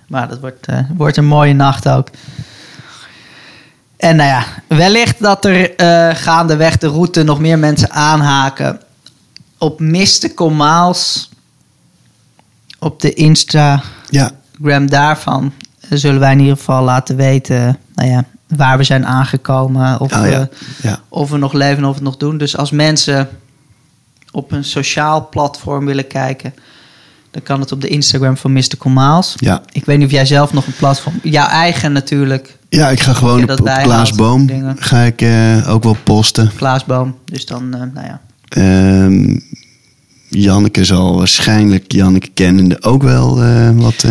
Maar 0.09 0.29
dat 0.29 0.41
wordt, 0.41 0.67
wordt 0.97 1.17
een 1.17 1.27
mooie 1.27 1.53
nacht 1.53 1.89
ook. 1.89 2.09
En 4.01 4.17
nou 4.17 4.29
ja, 4.29 4.45
wellicht 4.67 5.21
dat 5.23 5.45
er 5.45 5.75
eh, 5.77 6.15
gaandeweg 6.17 6.79
de 6.79 6.87
route 6.87 7.23
nog 7.23 7.41
meer 7.41 7.59
mensen 7.59 7.91
aanhaken. 7.91 8.81
Op 9.59 9.81
Mystical 9.81 10.51
Miles 10.51 11.29
op 12.79 13.01
de 13.01 13.13
Instagram 13.13 13.81
Ja, 14.61 14.81
daarvan 14.81 15.53
zullen 15.89 16.21
wij 16.21 16.33
in 16.33 16.41
ieder 16.41 16.57
geval 16.57 16.83
laten 16.83 17.17
weten 17.17 17.79
nou 17.95 18.11
ja, 18.11 18.25
waar 18.47 18.79
we 18.79 18.85
zijn 18.85 19.07
aangekomen. 19.07 20.01
Of, 20.01 20.13
Oh, 20.13 20.29
ja. 20.31 20.39
we, 20.41 20.49
Ja. 20.83 21.01
of 21.09 21.31
we 21.31 21.37
nog 21.39 21.53
leven 21.53 21.85
of 21.85 21.89
we 21.91 21.95
het 21.95 22.05
nog 22.05 22.17
doen. 22.17 22.39
Dus 22.39 22.57
als 22.57 22.71
mensen 22.71 23.29
op 24.33 24.53
een 24.53 24.65
sociaal 24.65 25.29
platform 25.29 25.85
willen 25.85 26.07
kijken, 26.07 26.55
dan 27.31 27.43
kan 27.43 27.61
het 27.61 27.73
op 27.73 27.81
de 27.81 27.89
Instagram 27.89 28.37
van 28.37 28.53
Mystical 28.53 28.93
Miles. 28.93 29.35
ja. 29.37 29.63
Ik 29.73 29.85
weet 29.85 29.99
niet 29.99 30.07
of 30.07 30.13
jij 30.13 30.27
zelf 30.27 30.53
nog 30.53 30.67
een 30.67 30.77
platform. 30.79 31.21
Jouw 31.23 31.47
eigen 31.47 31.93
natuurlijk, 31.93 32.59
ja, 32.69 32.89
ik 32.89 33.01
ga 33.01 33.13
gewoon 33.13 33.43
op, 33.43 33.51
op 33.51 33.65
bijhaalt, 33.65 33.87
Klaas 33.87 34.13
Boom 34.13 34.47
dingen? 34.47 34.77
ga 34.79 35.01
ik 35.01 35.23
eh, 35.23 35.71
ook 35.71 35.83
wel 35.83 35.97
posten. 36.05 36.51
Klaasboom. 36.57 37.17
Dus 37.25 37.47
dan, 37.47 37.75
eh, 37.75 37.81
nou 37.95 38.07
ja. 38.07 38.21
Ehm, 38.49 39.39
Janneke 40.29 40.85
zal 40.85 41.17
waarschijnlijk, 41.17 41.93
Janneke 41.93 42.29
kennende, 42.35 42.83
ook 42.83 43.03
wel 43.03 43.43
eh, 43.43 43.71
wat... 43.75 44.05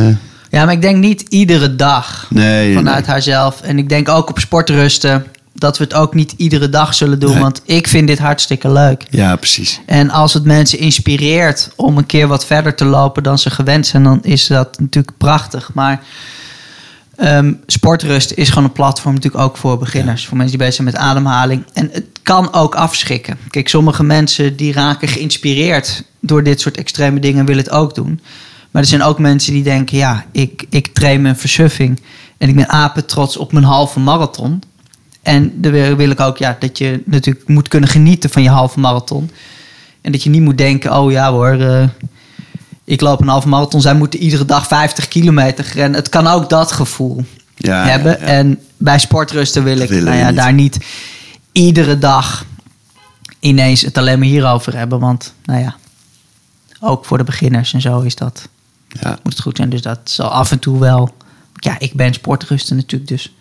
Ja, 0.52 0.66
maar 0.66 0.74
ik 0.74 0.82
denk 0.82 0.98
niet 0.98 1.22
iedere 1.22 1.76
dag 1.76 2.28
nee, 2.30 2.74
vanuit 2.74 3.06
haarzelf. 3.08 3.62
En 3.62 3.78
ik 3.78 3.90
denk 3.90 4.10
ook 4.10 4.30
op 4.30 4.40
sportrusten 4.40 5.26
dat 5.54 5.78
we 5.78 5.84
het 5.84 5.94
ook 5.94 6.14
niet 6.14 6.34
iedere 6.38 6.70
dag 6.70 6.94
zullen 6.94 7.20
doen. 7.20 7.32
Nee. 7.32 7.42
Want 7.42 7.62
ik 7.66 7.88
vind 7.88 8.08
dit 8.08 8.20
hartstikke 8.20 8.72
leuk. 8.72 9.06
Ja, 9.10 9.36
precies. 9.36 9.82
En 9.86 10.10
als 10.10 10.34
het 10.34 10.44
mensen 10.44 10.80
inspireert 10.80 11.72
om 11.76 11.98
een 11.98 12.06
keer 12.06 12.28
wat 12.28 12.46
verder 12.46 12.76
te 12.76 12.86
lopen 12.86 13.24
dan 13.24 13.40
ze 13.40 13.50
gewend 13.50 13.88
zijn, 13.88 14.04
dan 14.04 14.24
is 14.24 14.48
dat 14.48 14.80
natuurlijk 14.80 15.18
prachtig. 15.18 15.72
Maar 15.74 16.04
ehm, 17.16 17.54
sportrust 17.66 18.32
is 18.32 18.50
gewoon 18.50 18.64
een 18.64 18.72
platform 18.72 19.14
natuurlijk 19.14 19.44
ook 19.44 19.58
voor 19.58 19.78
beginners. 19.78 20.26
Voor 20.28 20.38
mensen 20.38 20.58
die 20.58 20.68
bezig 20.68 20.84
zijn 20.84 20.88
met 20.94 21.10
ademhaling. 21.10 21.64
En 21.74 21.90
het 21.92 22.06
kan 22.24 22.54
ook 22.54 22.76
afschrikken. 22.76 23.38
Kijk, 23.50 23.70
sommige 23.70 24.04
mensen 24.04 24.56
die 24.56 24.74
raken 24.74 25.08
geïnspireerd 25.08 26.04
door 26.20 26.44
dit 26.44 26.62
soort 26.62 26.78
extreme 26.78 27.20
dingen 27.20 27.40
en 27.40 27.46
willen 27.46 27.64
het 27.64 27.74
ook 27.74 27.96
doen. 27.96 28.20
Maar 28.72 28.82
er 28.82 28.88
zijn 28.88 29.04
ook 29.04 29.20
mensen 29.20 29.54
die 29.54 29.64
denken, 29.64 29.98
ja, 29.98 30.26
ik, 30.32 30.66
ik 30.70 30.88
train 30.88 31.22
mijn 31.22 31.38
versuffing. 31.38 32.02
En 32.38 32.50
ik 32.50 32.56
ben 32.56 32.70
apen 32.70 33.06
trots 33.06 33.38
op 33.38 33.52
mijn 33.52 33.66
halve 33.66 34.00
marathon. 34.00 34.62
En 35.22 35.62
dan 35.62 35.72
wil- 35.72 36.10
ik 36.10 36.20
ook 36.20 36.38
ja, 36.38 36.56
dat 36.60 36.78
je 36.78 37.02
natuurlijk 37.06 37.48
moet 37.48 37.68
kunnen 37.68 37.90
genieten 37.90 38.30
van 38.30 38.42
je 38.44 38.50
halve 38.50 38.80
marathon. 38.80 39.32
En 40.02 40.12
dat 40.12 40.24
je 40.24 40.30
niet 40.30 40.42
moet 40.42 40.58
denken, 40.58 40.98
oh 40.98 41.12
ja 41.12 41.32
hoor, 41.32 41.60
eh, 41.60 41.88
ik 42.84 43.02
loop 43.02 43.22
een 43.22 43.28
halve 43.28 43.48
marathon. 43.48 43.82
Zij 43.82 43.96
moeten 43.96 44.20
iedere 44.20 44.46
dag 44.46 44.68
50 44.68 45.08
kilometer 45.08 45.72
rennen. 45.74 46.00
Het 46.00 46.10
kan 46.10 46.28
ook 46.28 46.50
dat 46.50 46.72
gevoel 46.72 47.26
Ja, 47.56 47.84
hebben. 47.86 48.12
ja, 48.12 48.18
ja. 48.20 48.26
En 48.26 48.60
bij 48.78 49.00
sportrusten 49.00 49.64
wil 49.64 49.78
ik 49.78 49.90
nou 49.90 50.16
ja, 50.18 50.28
niet. 50.28 50.36
daar 50.36 50.54
niet 50.54 50.78
iedere 51.52 51.98
dag 51.98 52.46
ineens 53.40 53.82
het 53.82 53.98
alleen 53.98 54.20
maar 54.20 54.28
hierover 54.28 54.76
hebben. 54.78 55.00
Want 55.00 55.34
nou 55.46 55.60
ja, 55.62 55.76
ook 56.80 57.06
voor 57.06 57.18
de 57.18 57.24
beginners 57.24 57.74
en 57.74 57.82
zo 57.82 58.00
is 58.00 58.16
dat, 58.16 58.48
Ja. 58.88 59.10
moet 59.24 59.34
het 59.34 59.42
goed 59.42 59.58
zijn. 59.58 59.70
Dus 59.70 59.82
dat 59.82 60.00
zal 60.04 60.30
af 60.30 60.52
en 60.52 60.60
toe 60.60 60.80
wel... 60.80 61.10
Ja, 61.54 61.76
ik 61.80 61.94
ben 61.94 62.14
sportrusten 62.14 62.76
natuurlijk, 62.76 63.10
dus 63.10 63.34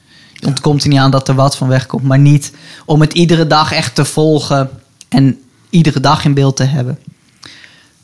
ontkomt 0.47 0.83
er 0.83 0.89
niet 0.89 0.99
aan 0.99 1.11
dat 1.11 1.29
er 1.29 1.35
wat 1.35 1.57
van 1.57 1.69
wegkomt. 1.69 2.03
Maar 2.03 2.19
niet 2.19 2.53
om 2.85 3.01
het 3.01 3.13
iedere 3.13 3.47
dag 3.47 3.73
echt 3.73 3.95
te 3.95 4.05
volgen 4.05 4.71
en 5.09 5.41
iedere 5.71 6.01
dag 6.01 6.25
in 6.25 6.35
beeld 6.35 6.57
te 6.57 6.65
hebben. 6.65 6.99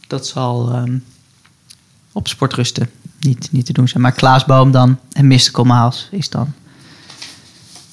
Dat 0.07 0.27
zal 0.27 0.71
ehm, 0.73 0.99
op 2.13 2.29
sportrusten 2.29 2.91
niet, 3.21 3.49
niet 3.53 3.67
te 3.67 3.73
doen 3.73 3.89
zijn. 3.89 4.03
Maar 4.03 4.13
Klaasboom 4.13 4.71
dan 4.71 4.99
en 5.13 5.27
Mystical 5.27 5.65
Miles 5.65 6.09
is 6.11 6.29
dan 6.29 6.53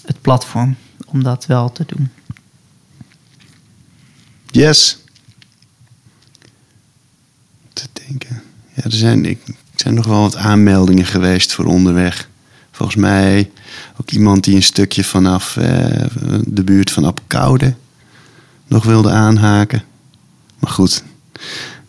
het 0.01 0.21
platform 0.21 0.75
om 1.05 1.23
dat 1.23 1.45
wel 1.45 1.71
te 1.71 1.83
doen. 1.87 2.11
Yes. 4.45 4.97
Te 7.73 7.87
denken. 7.93 8.43
Ja, 8.75 8.83
er 8.83 8.91
zijn, 8.91 9.25
ik, 9.25 9.47
er 9.47 9.53
zijn 9.75 9.93
nog 9.93 10.05
wel 10.05 10.21
wat 10.21 10.35
aanmeldingen 10.35 11.05
geweest 11.05 11.53
voor 11.53 11.65
onderweg. 11.65 12.29
Volgens 12.81 13.01
mij 13.01 13.51
ook 14.01 14.09
iemand 14.11 14.43
die 14.43 14.55
een 14.55 14.63
stukje 14.63 15.03
vanaf 15.03 15.57
eh, 15.57 16.05
de 16.45 16.63
buurt 16.63 16.91
van 16.91 17.05
Apkoude 17.05 17.73
nog 18.67 18.83
wilde 18.83 19.09
aanhaken. 19.09 19.83
Maar 20.59 20.71
goed, 20.71 21.03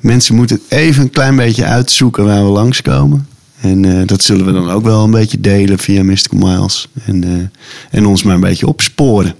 mensen 0.00 0.34
moeten 0.34 0.56
het 0.56 0.78
even 0.78 1.02
een 1.02 1.10
klein 1.10 1.36
beetje 1.36 1.64
uitzoeken 1.64 2.24
waar 2.24 2.44
we 2.44 2.50
langskomen. 2.50 3.28
En 3.60 3.84
eh, 4.00 4.06
dat 4.06 4.22
zullen 4.22 4.46
we 4.46 4.52
dan 4.52 4.70
ook 4.70 4.84
wel 4.84 5.04
een 5.04 5.10
beetje 5.10 5.40
delen 5.40 5.78
via 5.78 6.02
Mystical 6.02 6.38
Miles. 6.38 6.88
En, 7.04 7.24
eh, 7.24 7.98
en 7.98 8.06
ons 8.06 8.22
maar 8.22 8.34
een 8.34 8.40
beetje 8.40 8.66
opsporen. 8.66 9.34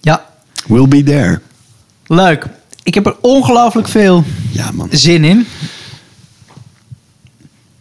Ja, 0.00 0.26
We'll 0.66 0.88
be 0.88 1.02
there. 1.02 1.40
leuk. 2.06 2.46
Ik 2.82 2.94
heb 2.94 3.06
er 3.06 3.16
ongelooflijk 3.20 3.88
veel 3.88 4.24
Ja, 4.50 4.70
man. 4.70 4.88
zin 4.90 5.24
in. 5.24 5.46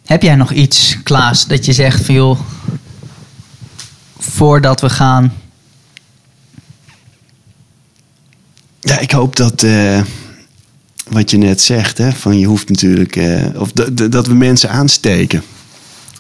Heb 0.06 0.22
jij 0.22 0.36
nog 0.36 0.52
iets, 0.52 0.98
Klaas, 1.04 1.48
dat 1.48 1.66
je 1.66 1.74
zegt 1.74 2.06
van 2.06 2.16
joh, 2.16 2.40
voordat 4.22 4.82
we 4.82 4.90
gaan. 4.90 5.34
Ja, 8.80 9.00
ik 9.00 9.12
hoop 9.12 9.36
dat 9.36 9.64
eh, 9.64 10.02
wat 11.10 11.32
je 11.32 11.38
net 11.38 11.62
zegt, 11.62 11.98
hè, 11.98 12.12
van 12.12 12.40
je 12.40 12.46
hoeft 12.46 12.70
natuurlijk, 12.70 13.16
eh, 13.16 13.46
of 13.56 13.72
dat 14.10 14.28
we 14.28 14.34
mensen 14.34 14.70
aansteken 14.70 15.44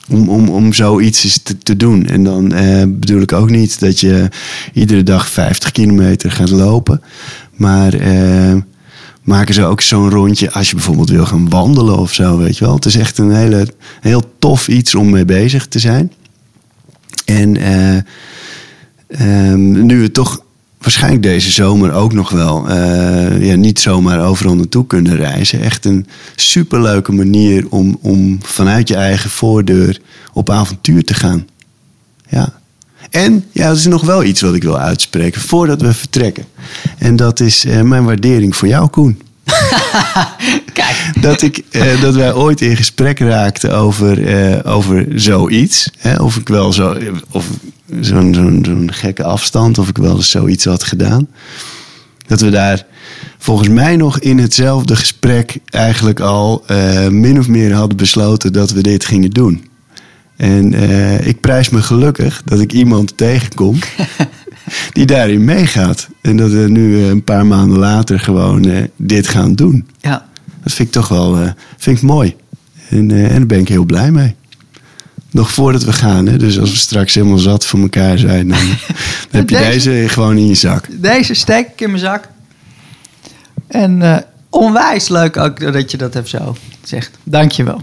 om, 0.09 0.29
om, 0.29 0.49
om 0.49 0.73
zoiets 0.73 1.43
te, 1.43 1.57
te 1.57 1.77
doen. 1.77 2.05
En 2.05 2.23
dan 2.23 2.53
eh, 2.53 2.83
bedoel 2.87 3.21
ik 3.21 3.33
ook 3.33 3.49
niet 3.49 3.79
dat 3.79 3.99
je 3.99 4.29
iedere 4.73 5.03
dag 5.03 5.29
50 5.29 5.71
kilometer 5.71 6.31
gaat 6.31 6.49
lopen, 6.49 7.01
maar 7.55 7.93
maken 9.23 9.53
ze 9.53 9.63
ook 9.63 9.81
zo'n 9.81 10.09
rondje 10.09 10.51
als 10.51 10.69
je 10.69 10.75
bijvoorbeeld 10.75 11.09
wil 11.09 11.25
gaan 11.25 11.49
wandelen 11.49 11.97
of 11.97 12.13
zo, 12.13 12.37
weet 12.37 12.57
je 12.57 12.65
wel. 12.65 12.75
Het 12.75 12.85
is 12.85 12.95
echt 12.95 13.17
een 13.17 13.35
hele, 13.35 13.67
heel 14.01 14.33
tof 14.39 14.67
iets 14.67 14.95
om 14.95 15.09
mee 15.09 15.25
bezig 15.25 15.67
te 15.67 15.79
zijn. 15.79 16.11
En 17.25 17.57
eh, 17.57 17.97
Ehm, 19.11 19.85
nu 19.85 20.01
we 20.01 20.11
toch 20.11 20.43
waarschijnlijk 20.77 21.23
deze 21.23 21.51
zomer 21.51 21.93
ook 21.93 22.13
nog 22.13 22.29
wel 22.29 22.69
eh, 22.69 23.45
ja, 23.45 23.55
niet 23.55 23.79
zomaar 23.79 24.25
overal 24.25 24.55
naartoe 24.55 24.87
kunnen 24.87 25.15
reizen. 25.15 25.61
Echt 25.61 25.85
een 25.85 26.07
superleuke 26.35 27.11
manier 27.11 27.65
om, 27.69 27.97
om 28.01 28.37
vanuit 28.41 28.87
je 28.87 28.95
eigen 28.95 29.29
voordeur 29.29 29.99
op 30.33 30.49
avontuur 30.49 31.03
te 31.03 31.13
gaan. 31.13 31.47
Ja. 32.29 32.53
En 33.09 33.45
ja, 33.51 33.67
er 33.67 33.75
is 33.75 33.85
nog 33.85 34.05
wel 34.05 34.23
iets 34.23 34.41
wat 34.41 34.55
ik 34.55 34.63
wil 34.63 34.77
uitspreken 34.77 35.41
voordat 35.41 35.81
we 35.81 35.93
vertrekken. 35.93 36.45
En 36.97 37.15
dat 37.15 37.39
is 37.39 37.65
eh, 37.65 37.81
mijn 37.81 38.03
waardering 38.03 38.55
voor 38.55 38.67
jou, 38.67 38.89
Koen. 38.89 39.21
Kijk, 40.73 41.11
Dat, 41.19 41.41
ik, 41.41 41.63
eh, 41.71 42.01
dat 42.01 42.15
wij 42.15 42.33
ooit 42.33 42.61
in 42.61 42.75
gesprek 42.75 43.19
raakten 43.19 43.73
over, 43.73 44.27
eh, 44.27 44.73
over 44.73 45.05
zoiets. 45.15 45.89
Hè? 45.97 46.15
Of 46.15 46.35
ik 46.35 46.47
wel 46.47 46.73
zo, 46.73 46.97
of 47.31 47.45
zo'n 47.99 48.33
zo'n 48.33 48.63
zo'n 48.65 48.89
gekke 48.93 49.23
afstand, 49.23 49.77
of 49.77 49.87
ik 49.89 49.97
wel 49.97 50.15
eens 50.15 50.29
zoiets 50.29 50.65
had 50.65 50.83
gedaan. 50.83 51.27
Dat 52.27 52.41
we 52.41 52.49
daar 52.49 52.85
volgens 53.37 53.69
mij 53.69 53.95
nog 53.95 54.19
in 54.19 54.37
hetzelfde 54.37 54.95
gesprek 54.95 55.57
eigenlijk 55.69 56.19
al 56.19 56.63
eh, 56.67 57.07
min 57.07 57.39
of 57.39 57.47
meer 57.47 57.73
hadden 57.73 57.97
besloten 57.97 58.53
dat 58.53 58.71
we 58.71 58.81
dit 58.81 59.05
gingen 59.05 59.29
doen. 59.29 59.69
En 60.37 60.73
eh, 60.73 61.27
ik 61.27 61.39
prijs 61.39 61.69
me 61.69 61.81
gelukkig 61.81 62.41
dat 62.45 62.59
ik 62.59 62.73
iemand 62.73 63.17
tegenkom 63.17 63.79
die 64.91 65.05
daarin 65.05 65.45
meegaat. 65.45 66.09
En 66.21 66.37
dat 66.37 66.51
we 66.51 66.57
nu 66.69 66.97
eh, 66.97 67.07
een 67.07 67.23
paar 67.23 67.45
maanden 67.45 67.77
later 67.79 68.19
gewoon 68.19 68.65
eh, 68.65 68.83
dit 68.95 69.27
gaan 69.27 69.53
doen. 69.55 69.87
ja, 69.99 70.27
Dat 70.63 70.73
vind 70.73 70.87
ik 70.87 70.93
toch 70.93 71.07
wel 71.07 71.37
eh, 71.39 71.49
vind 71.77 71.97
ik 71.97 72.03
mooi. 72.03 72.35
En, 72.89 73.11
en 73.11 73.29
daar 73.29 73.45
ben 73.45 73.59
ik 73.59 73.67
heel 73.67 73.85
blij 73.85 74.11
mee. 74.11 74.35
Nog 75.31 75.51
voordat 75.51 75.83
we 75.83 75.93
gaan, 75.93 76.25
hè? 76.27 76.37
dus 76.37 76.59
als 76.59 76.69
we 76.71 76.75
straks 76.77 77.13
helemaal 77.13 77.37
zat 77.37 77.65
voor 77.65 77.79
elkaar 77.79 78.17
zijn, 78.17 78.47
dan, 78.47 78.57
heb 79.31 79.49
je 79.49 79.55
Deze- 79.57 79.89
deze 79.89 80.09
gewoon 80.09 80.37
in 80.37 80.47
je 80.47 80.55
zak. 80.55 80.87
deze 81.01 81.33
steek 81.33 81.67
ik 81.67 81.81
in 81.81 81.89
mijn 81.89 82.01
zak. 82.01 82.27
En 83.67 84.25
onwijs 84.49 85.09
leuk 85.09 85.37
ook 85.37 85.73
dat 85.73 85.91
je 85.91 85.97
dat 85.97 86.13
hebt 86.13 86.29
zo 86.29 86.55
zegt. 86.83 87.17
Dankjewel. 87.23 87.81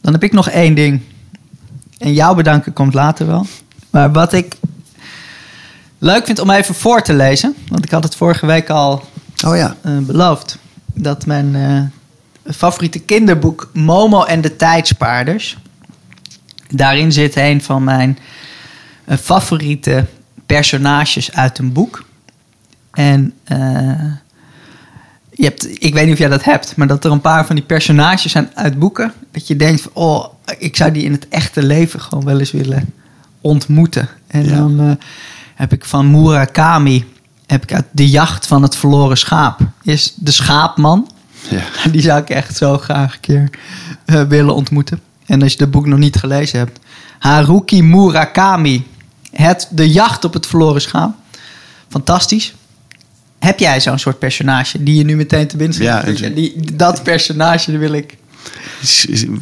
Dan 0.00 0.12
heb 0.12 0.22
ik 0.22 0.32
nog 0.32 0.48
één 0.48 0.74
ding. 0.74 1.00
En 2.02 2.12
jou 2.12 2.36
bedanken 2.36 2.72
komt 2.72 2.94
later 2.94 3.26
wel. 3.26 3.46
Maar 3.90 4.12
wat 4.12 4.32
ik 4.32 4.56
leuk 5.98 6.26
vind 6.26 6.38
om 6.38 6.50
even 6.50 6.74
voor 6.74 7.02
te 7.02 7.14
lezen. 7.14 7.54
Want 7.68 7.84
ik 7.84 7.90
had 7.90 8.04
het 8.04 8.16
vorige 8.16 8.46
week 8.46 8.70
al 8.70 9.04
Oh 9.46 9.56
ja. 9.56 9.76
eh, 9.82 9.98
beloofd. 9.98 10.58
Dat 10.94 11.26
mijn 11.26 11.54
eh, 11.54 12.54
favoriete 12.54 12.98
kinderboek 12.98 13.70
Momo 13.72 14.24
en 14.24 14.40
de 14.40 14.56
Tijdspaarders. 14.56 15.56
Daarin 16.68 17.12
zit 17.12 17.36
een 17.36 17.62
van 17.62 17.84
mijn 17.84 18.18
eh, 19.04 19.16
favoriete 19.16 20.06
personages 20.46 21.32
uit 21.32 21.58
een 21.58 21.72
boek. 21.72 22.04
En 22.92 23.32
eh, 23.44 24.12
je 25.34 25.44
hebt, 25.44 25.82
ik 25.84 25.94
weet 25.94 26.04
niet 26.04 26.12
of 26.12 26.18
jij 26.18 26.28
dat 26.28 26.44
hebt, 26.44 26.76
maar 26.76 26.86
dat 26.86 27.04
er 27.04 27.10
een 27.10 27.20
paar 27.20 27.46
van 27.46 27.56
die 27.56 27.64
personages 27.64 28.32
zijn 28.32 28.50
uit 28.54 28.78
boeken. 28.78 29.12
Dat 29.30 29.46
je 29.46 29.56
denkt, 29.56 29.80
van, 29.80 29.90
oh, 29.94 30.24
ik 30.58 30.76
zou 30.76 30.92
die 30.92 31.04
in 31.04 31.12
het 31.12 31.28
echte 31.28 31.62
leven 31.62 32.00
gewoon 32.00 32.24
wel 32.24 32.38
eens 32.38 32.50
willen 32.50 32.92
ontmoeten. 33.40 34.08
En 34.26 34.44
Ja. 34.44 34.56
dan 34.56 34.80
eh, 34.80 34.90
heb 35.54 35.72
ik 35.72 35.84
van 35.84 36.10
Murakami, 36.10 37.04
heb 37.46 37.62
ik 37.62 37.72
uit 37.72 37.86
De 37.90 38.08
Jacht 38.10 38.46
van 38.46 38.62
het 38.62 38.76
Verloren 38.76 39.16
Schaap. 39.18 39.60
Is 39.82 40.14
de 40.16 40.30
schaapman. 40.30 41.10
Ja. 41.50 41.62
Die 41.92 42.00
zou 42.02 42.20
ik 42.20 42.30
echt 42.30 42.56
zo 42.56 42.78
graag 42.78 43.14
een 43.14 43.20
keer 43.20 43.50
eh, 44.04 44.22
willen 44.22 44.54
ontmoeten. 44.54 45.00
En 45.26 45.42
als 45.42 45.52
je 45.52 45.58
het 45.62 45.70
boek 45.70 45.86
nog 45.86 45.98
niet 45.98 46.16
gelezen 46.16 46.58
hebt. 46.58 46.78
Haruki 47.18 47.82
Murakami. 47.82 48.86
Het, 49.32 49.68
de 49.70 49.90
jacht 49.90 50.24
op 50.24 50.32
het 50.32 50.46
verloren 50.46 50.80
schaam. 50.80 51.14
Fantastisch. 51.88 52.54
Heb 53.42 53.58
jij 53.58 53.80
zo'n 53.80 53.98
soort 53.98 54.18
personage 54.18 54.82
die 54.82 54.94
je 54.94 55.04
nu 55.04 55.16
meteen 55.16 55.46
te 55.46 55.56
binnen 55.56 55.74
schiet? 55.74 56.18
Ja, 56.18 56.28
Die- 56.28 56.54
dat 56.74 57.02
personage 57.02 57.78
wil 57.78 57.92
ik. 57.92 58.16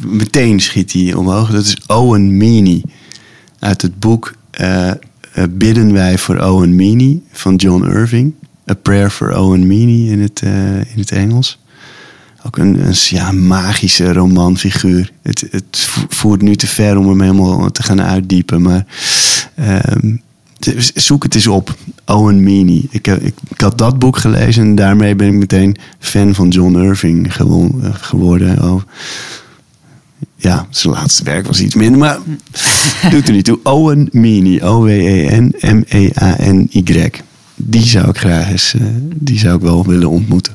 Meteen 0.05 0.59
schiet 0.59 0.93
hij 0.93 1.13
omhoog. 1.13 1.51
Dat 1.51 1.65
is 1.65 1.77
Owen 1.87 2.37
Meany. 2.37 2.81
Uit 3.59 3.81
het 3.81 3.99
boek 3.99 4.33
eh, 4.51 4.89
eh, 4.89 4.95
Bidden 5.49 5.93
wij 5.93 6.17
voor 6.17 6.37
Owen 6.39 6.75
Meany 6.75 7.21
van 7.31 7.55
John 7.55 7.83
Irving. 7.83 8.33
A 8.71 8.73
Prayer 8.73 9.09
for 9.09 9.37
Owen 9.37 9.67
Meany 9.67 10.09
in 10.11 10.21
het, 10.21 10.41
eh, 10.43 10.75
in 10.75 10.99
het 10.99 11.11
Engels. 11.11 11.59
Ook 12.45 12.57
een, 12.57 12.85
een 12.87 12.93
ja, 13.09 13.31
magische 13.31 14.13
romanfiguur. 14.13 15.11
Het, 15.21 15.45
het 15.51 15.65
vo- 15.79 16.05
voert 16.09 16.41
nu 16.41 16.55
te 16.55 16.67
ver 16.67 16.97
om 16.97 17.07
hem 17.09 17.21
helemaal 17.21 17.71
te 17.71 17.83
gaan 17.83 18.01
uitdiepen. 18.01 18.61
Maar 18.61 18.85
ehm, 19.55 20.15
zoek 20.95 21.23
het 21.23 21.35
eens 21.35 21.47
op. 21.47 21.75
Owen 22.05 22.43
Meany. 22.43 22.87
Ik, 22.89 23.05
heb- 23.05 23.21
ik, 23.21 23.33
ik 23.49 23.61
had 23.61 23.77
dat 23.77 23.99
boek 23.99 24.17
gelezen 24.17 24.63
en 24.63 24.75
daarmee 24.75 25.15
ben 25.15 25.27
ik 25.27 25.33
meteen 25.33 25.77
fan 25.99 26.35
van 26.35 26.49
John 26.49 26.75
Irving 26.75 27.27
eh, 27.27 27.33
geworden. 27.93 28.63
Oh. 28.71 28.81
Ja, 30.35 30.67
zijn 30.69 30.93
laatste 30.93 31.23
werk 31.23 31.47
was 31.47 31.61
iets 31.61 31.75
minder, 31.75 31.99
maar 31.99 32.17
doet 33.11 33.27
er 33.27 33.33
niet 33.33 33.45
toe. 33.45 33.59
Owen 33.63 34.09
Meany, 34.11 34.59
O-W-E-N-M-E-A-N-Y. 35.81 37.09
Die 37.55 37.83
zou 37.83 38.09
ik 38.09 38.17
graag 38.17 38.49
eens, 38.49 38.73
eh, 38.73 38.81
die 39.15 39.39
zou 39.39 39.55
ik 39.55 39.61
wel 39.61 39.85
willen 39.85 40.09
ontmoeten. 40.09 40.53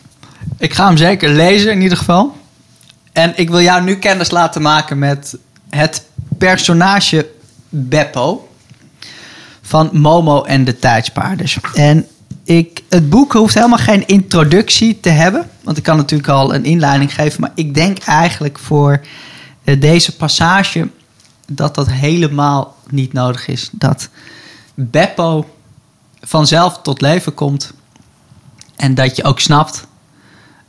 Ik 0.58 0.74
ga 0.74 0.86
hem 0.86 0.96
zeker 0.96 1.30
lezen 1.30 1.72
in 1.72 1.80
ieder 1.80 1.98
geval. 1.98 2.36
En 3.12 3.32
ik 3.36 3.50
wil 3.50 3.60
jou 3.60 3.82
nu 3.82 3.96
kennis 3.96 4.30
laten 4.30 4.62
maken 4.62 4.98
met 4.98 5.36
het 5.68 6.02
personage 6.38 7.26
Beppo. 7.68 8.45
Van 9.66 9.88
Momo 9.92 10.42
en 10.42 10.64
de 10.64 10.78
Tijdspaarders. 10.78 11.58
En 11.74 12.06
ik, 12.44 12.82
het 12.88 13.10
boek 13.10 13.32
hoeft 13.32 13.54
helemaal 13.54 13.78
geen 13.78 14.06
introductie 14.06 15.00
te 15.00 15.08
hebben. 15.08 15.50
Want 15.62 15.76
ik 15.76 15.82
kan 15.82 15.96
natuurlijk 15.96 16.28
al 16.28 16.54
een 16.54 16.64
inleiding 16.64 17.14
geven. 17.14 17.40
Maar 17.40 17.52
ik 17.54 17.74
denk 17.74 17.98
eigenlijk 17.98 18.58
voor 18.58 19.00
eh, 19.64 19.80
deze 19.80 20.16
passage 20.16 20.88
dat 21.46 21.74
dat 21.74 21.90
helemaal 21.90 22.76
niet 22.90 23.12
nodig 23.12 23.48
is. 23.48 23.68
Dat 23.72 24.08
Beppo 24.74 25.48
vanzelf 26.20 26.80
tot 26.82 27.00
leven 27.00 27.34
komt. 27.34 27.72
En 28.76 28.94
dat 28.94 29.16
je 29.16 29.24
ook 29.24 29.40
snapt 29.40 29.86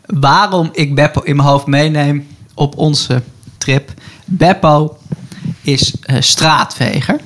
waarom 0.06 0.70
ik 0.72 0.96
Beppo 0.96 1.22
in 1.22 1.36
mijn 1.36 1.48
hoofd 1.48 1.66
meeneem 1.66 2.28
op 2.54 2.78
onze 2.78 3.22
trip. 3.58 3.94
Beppo 4.26 4.98
is 5.62 5.96
eh, 6.02 6.22
straatveger. 6.22 7.20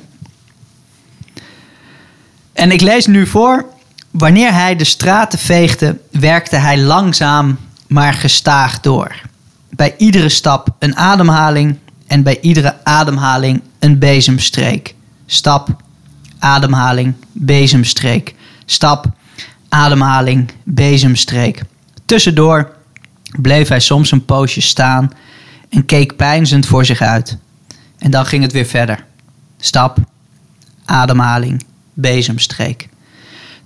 En 2.53 2.71
ik 2.71 2.81
lees 2.81 3.05
nu 3.05 3.27
voor. 3.27 3.65
Wanneer 4.11 4.53
hij 4.53 4.75
de 4.75 4.83
straten 4.83 5.39
veegde, 5.39 5.99
werkte 6.11 6.55
hij 6.55 6.79
langzaam 6.79 7.57
maar 7.87 8.13
gestaag 8.13 8.79
door. 8.79 9.21
Bij 9.69 9.93
iedere 9.97 10.29
stap 10.29 10.75
een 10.79 10.95
ademhaling 10.95 11.77
en 12.07 12.23
bij 12.23 12.39
iedere 12.41 12.75
ademhaling 12.83 13.61
een 13.79 13.99
bezemstreek. 13.99 14.95
Stap, 15.25 15.69
ademhaling, 16.39 17.13
bezemstreek. 17.31 18.35
Stap, 18.65 19.05
ademhaling, 19.69 20.51
bezemstreek. 20.63 21.61
Tussendoor 22.05 22.71
bleef 23.41 23.67
hij 23.67 23.79
soms 23.79 24.11
een 24.11 24.25
poosje 24.25 24.61
staan 24.61 25.11
en 25.69 25.85
keek 25.85 26.15
peinzend 26.15 26.65
voor 26.65 26.85
zich 26.85 27.01
uit. 27.01 27.37
En 27.97 28.11
dan 28.11 28.25
ging 28.25 28.43
het 28.43 28.51
weer 28.51 28.65
verder. 28.65 29.05
Stap, 29.57 29.97
ademhaling, 30.85 31.63
bezemstreek. 31.93 32.89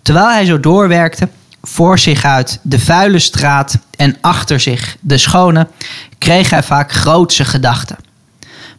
Terwijl 0.02 0.30
hij 0.30 0.46
zo 0.46 0.60
doorwerkte, 0.60 1.30
voor 1.62 2.00
zich 2.00 2.26
uit 2.26 2.60
de 2.62 2.80
vuile 2.80 3.20
straat 3.20 3.78
en 3.98 4.18
achter 4.22 4.60
zich 4.60 4.98
de 5.02 5.18
schone, 5.18 5.68
kreeg 6.18 6.50
hij 6.50 6.64
vaak 6.64 6.92
grootse 6.92 7.46
gedachten. 7.46 7.98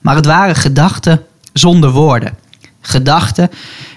Maar 0.01 0.15
het 0.15 0.27
waren 0.27 0.55
gedachten 0.55 1.25
zonder 1.53 1.91
woorden. 1.91 2.37
Gedachten 2.81 3.51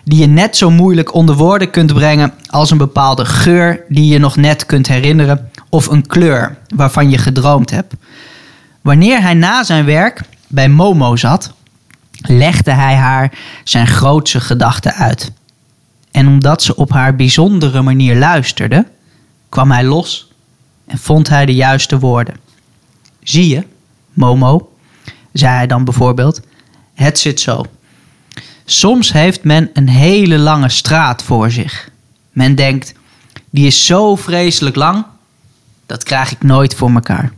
die 0.04 0.20
je 0.20 0.28
net 0.28 0.58
zo 0.58 0.72
moeilijk 0.72 1.14
onder 1.14 1.36
woorden 1.36 1.70
kunt 1.70 1.94
brengen 1.94 2.34
als 2.50 2.72
een 2.72 2.78
bepaalde 2.78 3.26
geur 3.26 3.84
die 3.88 4.08
je 4.08 4.20
nog 4.20 4.36
net 4.36 4.66
kunt 4.66 4.88
herinneren 4.88 5.50
of 5.70 5.88
een 5.88 6.08
kleur 6.08 6.58
waarvan 6.76 7.10
je 7.10 7.18
gedroomd 7.18 7.70
hebt. 7.70 7.94
Wanneer 8.82 9.22
hij 9.22 9.34
na 9.34 9.64
zijn 9.64 9.86
werk 9.86 10.22
bij 10.48 10.70
Momo 10.70 11.16
zat, 11.16 11.54
legde 12.22 12.72
hij 12.72 12.96
haar 12.96 13.32
zijn 13.64 13.88
grootse 13.88 14.40
gedachten 14.40 14.94
uit. 14.94 15.32
En 16.12 16.28
omdat 16.28 16.64
ze 16.64 16.76
op 16.76 16.92
haar 16.92 17.16
bijzondere 17.16 17.82
manier 17.82 18.16
luisterde, 18.16 18.86
kwam 19.50 19.72
hij 19.72 19.84
los 19.84 20.32
en 20.86 20.98
vond 20.98 21.30
hij 21.30 21.46
de 21.46 21.56
juiste 21.56 22.00
woorden. 22.00 22.36
Zie 23.24 23.48
je, 23.48 23.64
Momo, 24.14 24.72
zei 25.34 25.54
hij 25.54 25.68
dan 25.68 25.84
bijvoorbeeld, 25.84 26.42
het 26.94 27.20
zit 27.20 27.40
zo. 27.40 27.66
Soms 28.66 29.12
heeft 29.12 29.44
men 29.44 29.70
een 29.74 29.90
hele 29.90 30.38
lange 30.38 30.70
straat 30.70 31.24
voor 31.24 31.52
zich. 31.52 31.90
Men 32.32 32.56
denkt, 32.56 32.94
die 33.50 33.68
is 33.68 33.86
zo 33.86 34.16
vreselijk 34.16 34.76
lang, 34.76 35.06
dat 35.86 36.04
krijg 36.04 36.32
ik 36.32 36.44
nooit 36.44 36.76
voor 36.76 36.92
mekaar. 36.92 37.34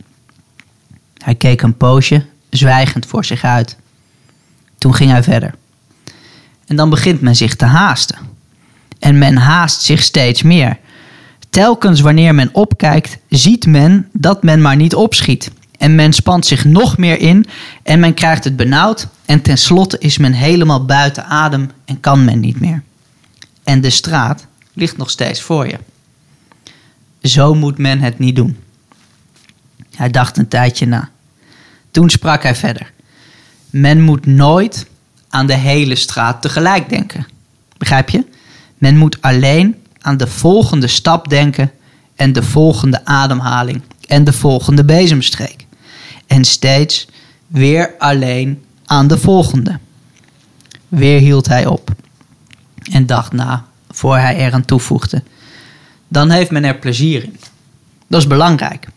Hij 1.16 1.34
keek 1.34 1.62
een 1.62 1.76
poosje, 1.76 2.26
zwijgend 2.50 3.06
voor 3.06 3.24
zich 3.24 3.44
uit. 3.44 3.76
Toen 4.78 4.94
ging 4.94 5.10
hij 5.10 5.22
verder. 5.22 5.54
En 6.66 6.76
dan 6.76 6.90
begint 6.90 7.20
men 7.20 7.36
zich 7.36 7.56
te 7.56 7.64
haasten. 7.64 8.18
En 9.02 9.18
men 9.18 9.36
haast 9.36 9.82
zich 9.82 10.02
steeds 10.02 10.42
meer. 10.42 10.78
Telkens 11.50 12.00
wanneer 12.00 12.34
men 12.34 12.54
opkijkt, 12.54 13.18
ziet 13.28 13.66
men 13.66 14.08
dat 14.12 14.42
men 14.42 14.60
maar 14.60 14.76
niet 14.76 14.94
opschiet. 14.94 15.50
En 15.78 15.94
men 15.94 16.12
spant 16.12 16.46
zich 16.46 16.64
nog 16.64 16.98
meer 16.98 17.18
in 17.18 17.46
en 17.82 18.00
men 18.00 18.14
krijgt 18.14 18.44
het 18.44 18.56
benauwd. 18.56 19.06
En 19.24 19.42
tenslotte 19.42 19.98
is 19.98 20.18
men 20.18 20.32
helemaal 20.32 20.84
buiten 20.84 21.24
adem 21.24 21.70
en 21.84 22.00
kan 22.00 22.24
men 22.24 22.40
niet 22.40 22.60
meer. 22.60 22.82
En 23.64 23.80
de 23.80 23.90
straat 23.90 24.46
ligt 24.72 24.96
nog 24.96 25.10
steeds 25.10 25.40
voor 25.40 25.66
je. 25.66 25.78
Zo 27.22 27.54
moet 27.54 27.78
men 27.78 28.00
het 28.00 28.18
niet 28.18 28.36
doen. 28.36 28.56
Hij 29.94 30.10
dacht 30.10 30.36
een 30.36 30.48
tijdje 30.48 30.86
na. 30.86 31.08
Toen 31.90 32.10
sprak 32.10 32.42
hij 32.42 32.54
verder. 32.54 32.92
Men 33.70 34.02
moet 34.02 34.26
nooit 34.26 34.86
aan 35.28 35.46
de 35.46 35.56
hele 35.56 35.94
straat 35.94 36.42
tegelijk 36.42 36.88
denken. 36.88 37.26
Begrijp 37.76 38.08
je? 38.08 38.24
Men 38.82 38.96
moet 38.96 39.20
alleen 39.20 39.76
aan 40.00 40.16
de 40.16 40.26
volgende 40.26 40.86
stap 40.86 41.28
denken 41.28 41.72
en 42.14 42.32
de 42.32 42.42
volgende 42.42 43.04
ademhaling 43.04 43.82
en 44.06 44.24
de 44.24 44.32
volgende 44.32 44.84
bezemstreek. 44.84 45.66
En 46.26 46.44
steeds 46.44 47.08
weer 47.46 47.94
alleen 47.98 48.64
aan 48.84 49.06
de 49.06 49.18
volgende. 49.18 49.78
Weer 50.88 51.20
hield 51.20 51.46
hij 51.46 51.66
op 51.66 51.90
en 52.92 53.06
dacht 53.06 53.32
na 53.32 53.64
voor 53.90 54.16
hij 54.16 54.36
eraan 54.36 54.64
toevoegde. 54.64 55.22
Dan 56.08 56.30
heeft 56.30 56.50
men 56.50 56.64
er 56.64 56.78
plezier 56.78 57.22
in. 57.22 57.36
Dat 58.08 58.20
is 58.20 58.26
belangrijk. 58.26 58.88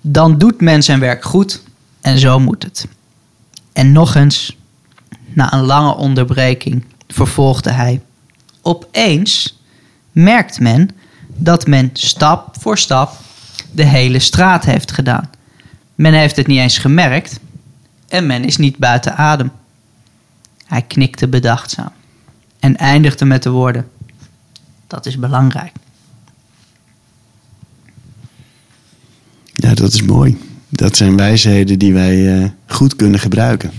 Dan 0.00 0.38
doet 0.38 0.60
men 0.60 0.82
zijn 0.82 1.00
werk 1.00 1.24
goed 1.24 1.62
en 2.00 2.18
zo 2.18 2.40
moet 2.40 2.62
het. 2.62 2.86
En 3.72 3.92
nog 3.92 4.14
eens, 4.14 4.56
na 5.26 5.52
een 5.52 5.64
lange 5.64 5.94
onderbreking, 5.94 6.84
vervolgde 7.08 7.70
hij. 7.70 8.00
Opeens 8.68 9.58
merkt 10.12 10.60
men 10.60 10.90
dat 11.36 11.66
men 11.66 11.90
stap 11.92 12.56
voor 12.60 12.78
stap 12.78 13.16
de 13.72 13.84
hele 13.84 14.18
straat 14.18 14.64
heeft 14.64 14.92
gedaan. 14.92 15.30
Men 15.94 16.12
heeft 16.12 16.36
het 16.36 16.46
niet 16.46 16.58
eens 16.58 16.78
gemerkt 16.78 17.40
en 18.08 18.26
men 18.26 18.44
is 18.44 18.56
niet 18.56 18.76
buiten 18.76 19.16
adem. 19.16 19.50
Hij 20.64 20.82
knikte 20.82 21.28
bedachtzaam 21.28 21.92
en 22.58 22.76
eindigde 22.76 23.24
met 23.24 23.42
de 23.42 23.50
woorden: 23.50 23.88
Dat 24.86 25.06
is 25.06 25.18
belangrijk. 25.18 25.72
Ja, 29.52 29.74
dat 29.74 29.92
is 29.92 30.02
mooi. 30.02 30.38
Dat 30.68 30.96
zijn 30.96 31.16
wijsheden 31.16 31.78
die 31.78 31.92
wij 31.92 32.42
eh, 32.42 32.50
goed 32.66 32.96
kunnen 32.96 33.20
gebruiken. 33.20 33.72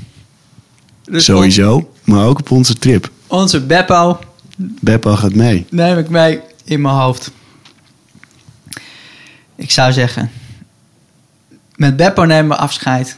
Dus 1.03 1.25
Sowieso, 1.25 1.93
maar 2.03 2.25
ook 2.25 2.39
op 2.39 2.51
onze 2.51 2.73
trip. 2.73 3.11
Onze 3.27 3.65
Beppo 3.65 4.19
Beppo 4.61 5.15
gaat 5.15 5.33
mee. 5.33 5.65
neem 5.69 5.97
ik 5.97 6.09
mee 6.09 6.41
in 6.63 6.81
mijn 6.81 6.95
hoofd. 6.95 7.31
Ik 9.55 9.71
zou 9.71 9.93
zeggen, 9.93 10.31
met 11.75 11.95
Beppo 11.95 12.23
nemen 12.23 12.49
we 12.49 12.55
afscheid. 12.55 13.17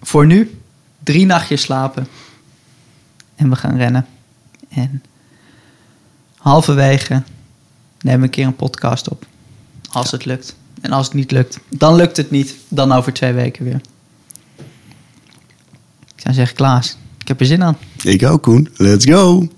Voor 0.00 0.26
nu, 0.26 0.60
drie 1.04 1.26
nachtjes 1.26 1.62
slapen. 1.62 2.06
En 3.36 3.50
we 3.50 3.56
gaan 3.56 3.76
rennen. 3.76 4.06
En 4.68 5.02
halverwege 6.36 7.22
nemen 8.00 8.20
we 8.20 8.26
een 8.26 8.32
keer 8.32 8.46
een 8.46 8.56
podcast 8.56 9.08
op. 9.08 9.26
Als 9.90 10.10
het 10.10 10.24
lukt. 10.24 10.56
En 10.80 10.92
als 10.92 11.06
het 11.06 11.14
niet 11.14 11.30
lukt, 11.30 11.58
dan 11.68 11.94
lukt 11.94 12.16
het 12.16 12.30
niet. 12.30 12.54
Dan 12.68 12.92
over 12.92 13.12
twee 13.12 13.32
weken 13.32 13.64
weer. 13.64 13.80
Ik 16.14 16.22
zou 16.24 16.34
zeggen, 16.34 16.56
Klaas, 16.56 16.96
ik 17.18 17.28
heb 17.28 17.40
er 17.40 17.46
zin 17.46 17.62
aan. 17.62 17.76
Ik 18.02 18.22
ook, 18.22 18.42
Koen. 18.42 18.68
Let's 18.76 19.04
go! 19.04 19.48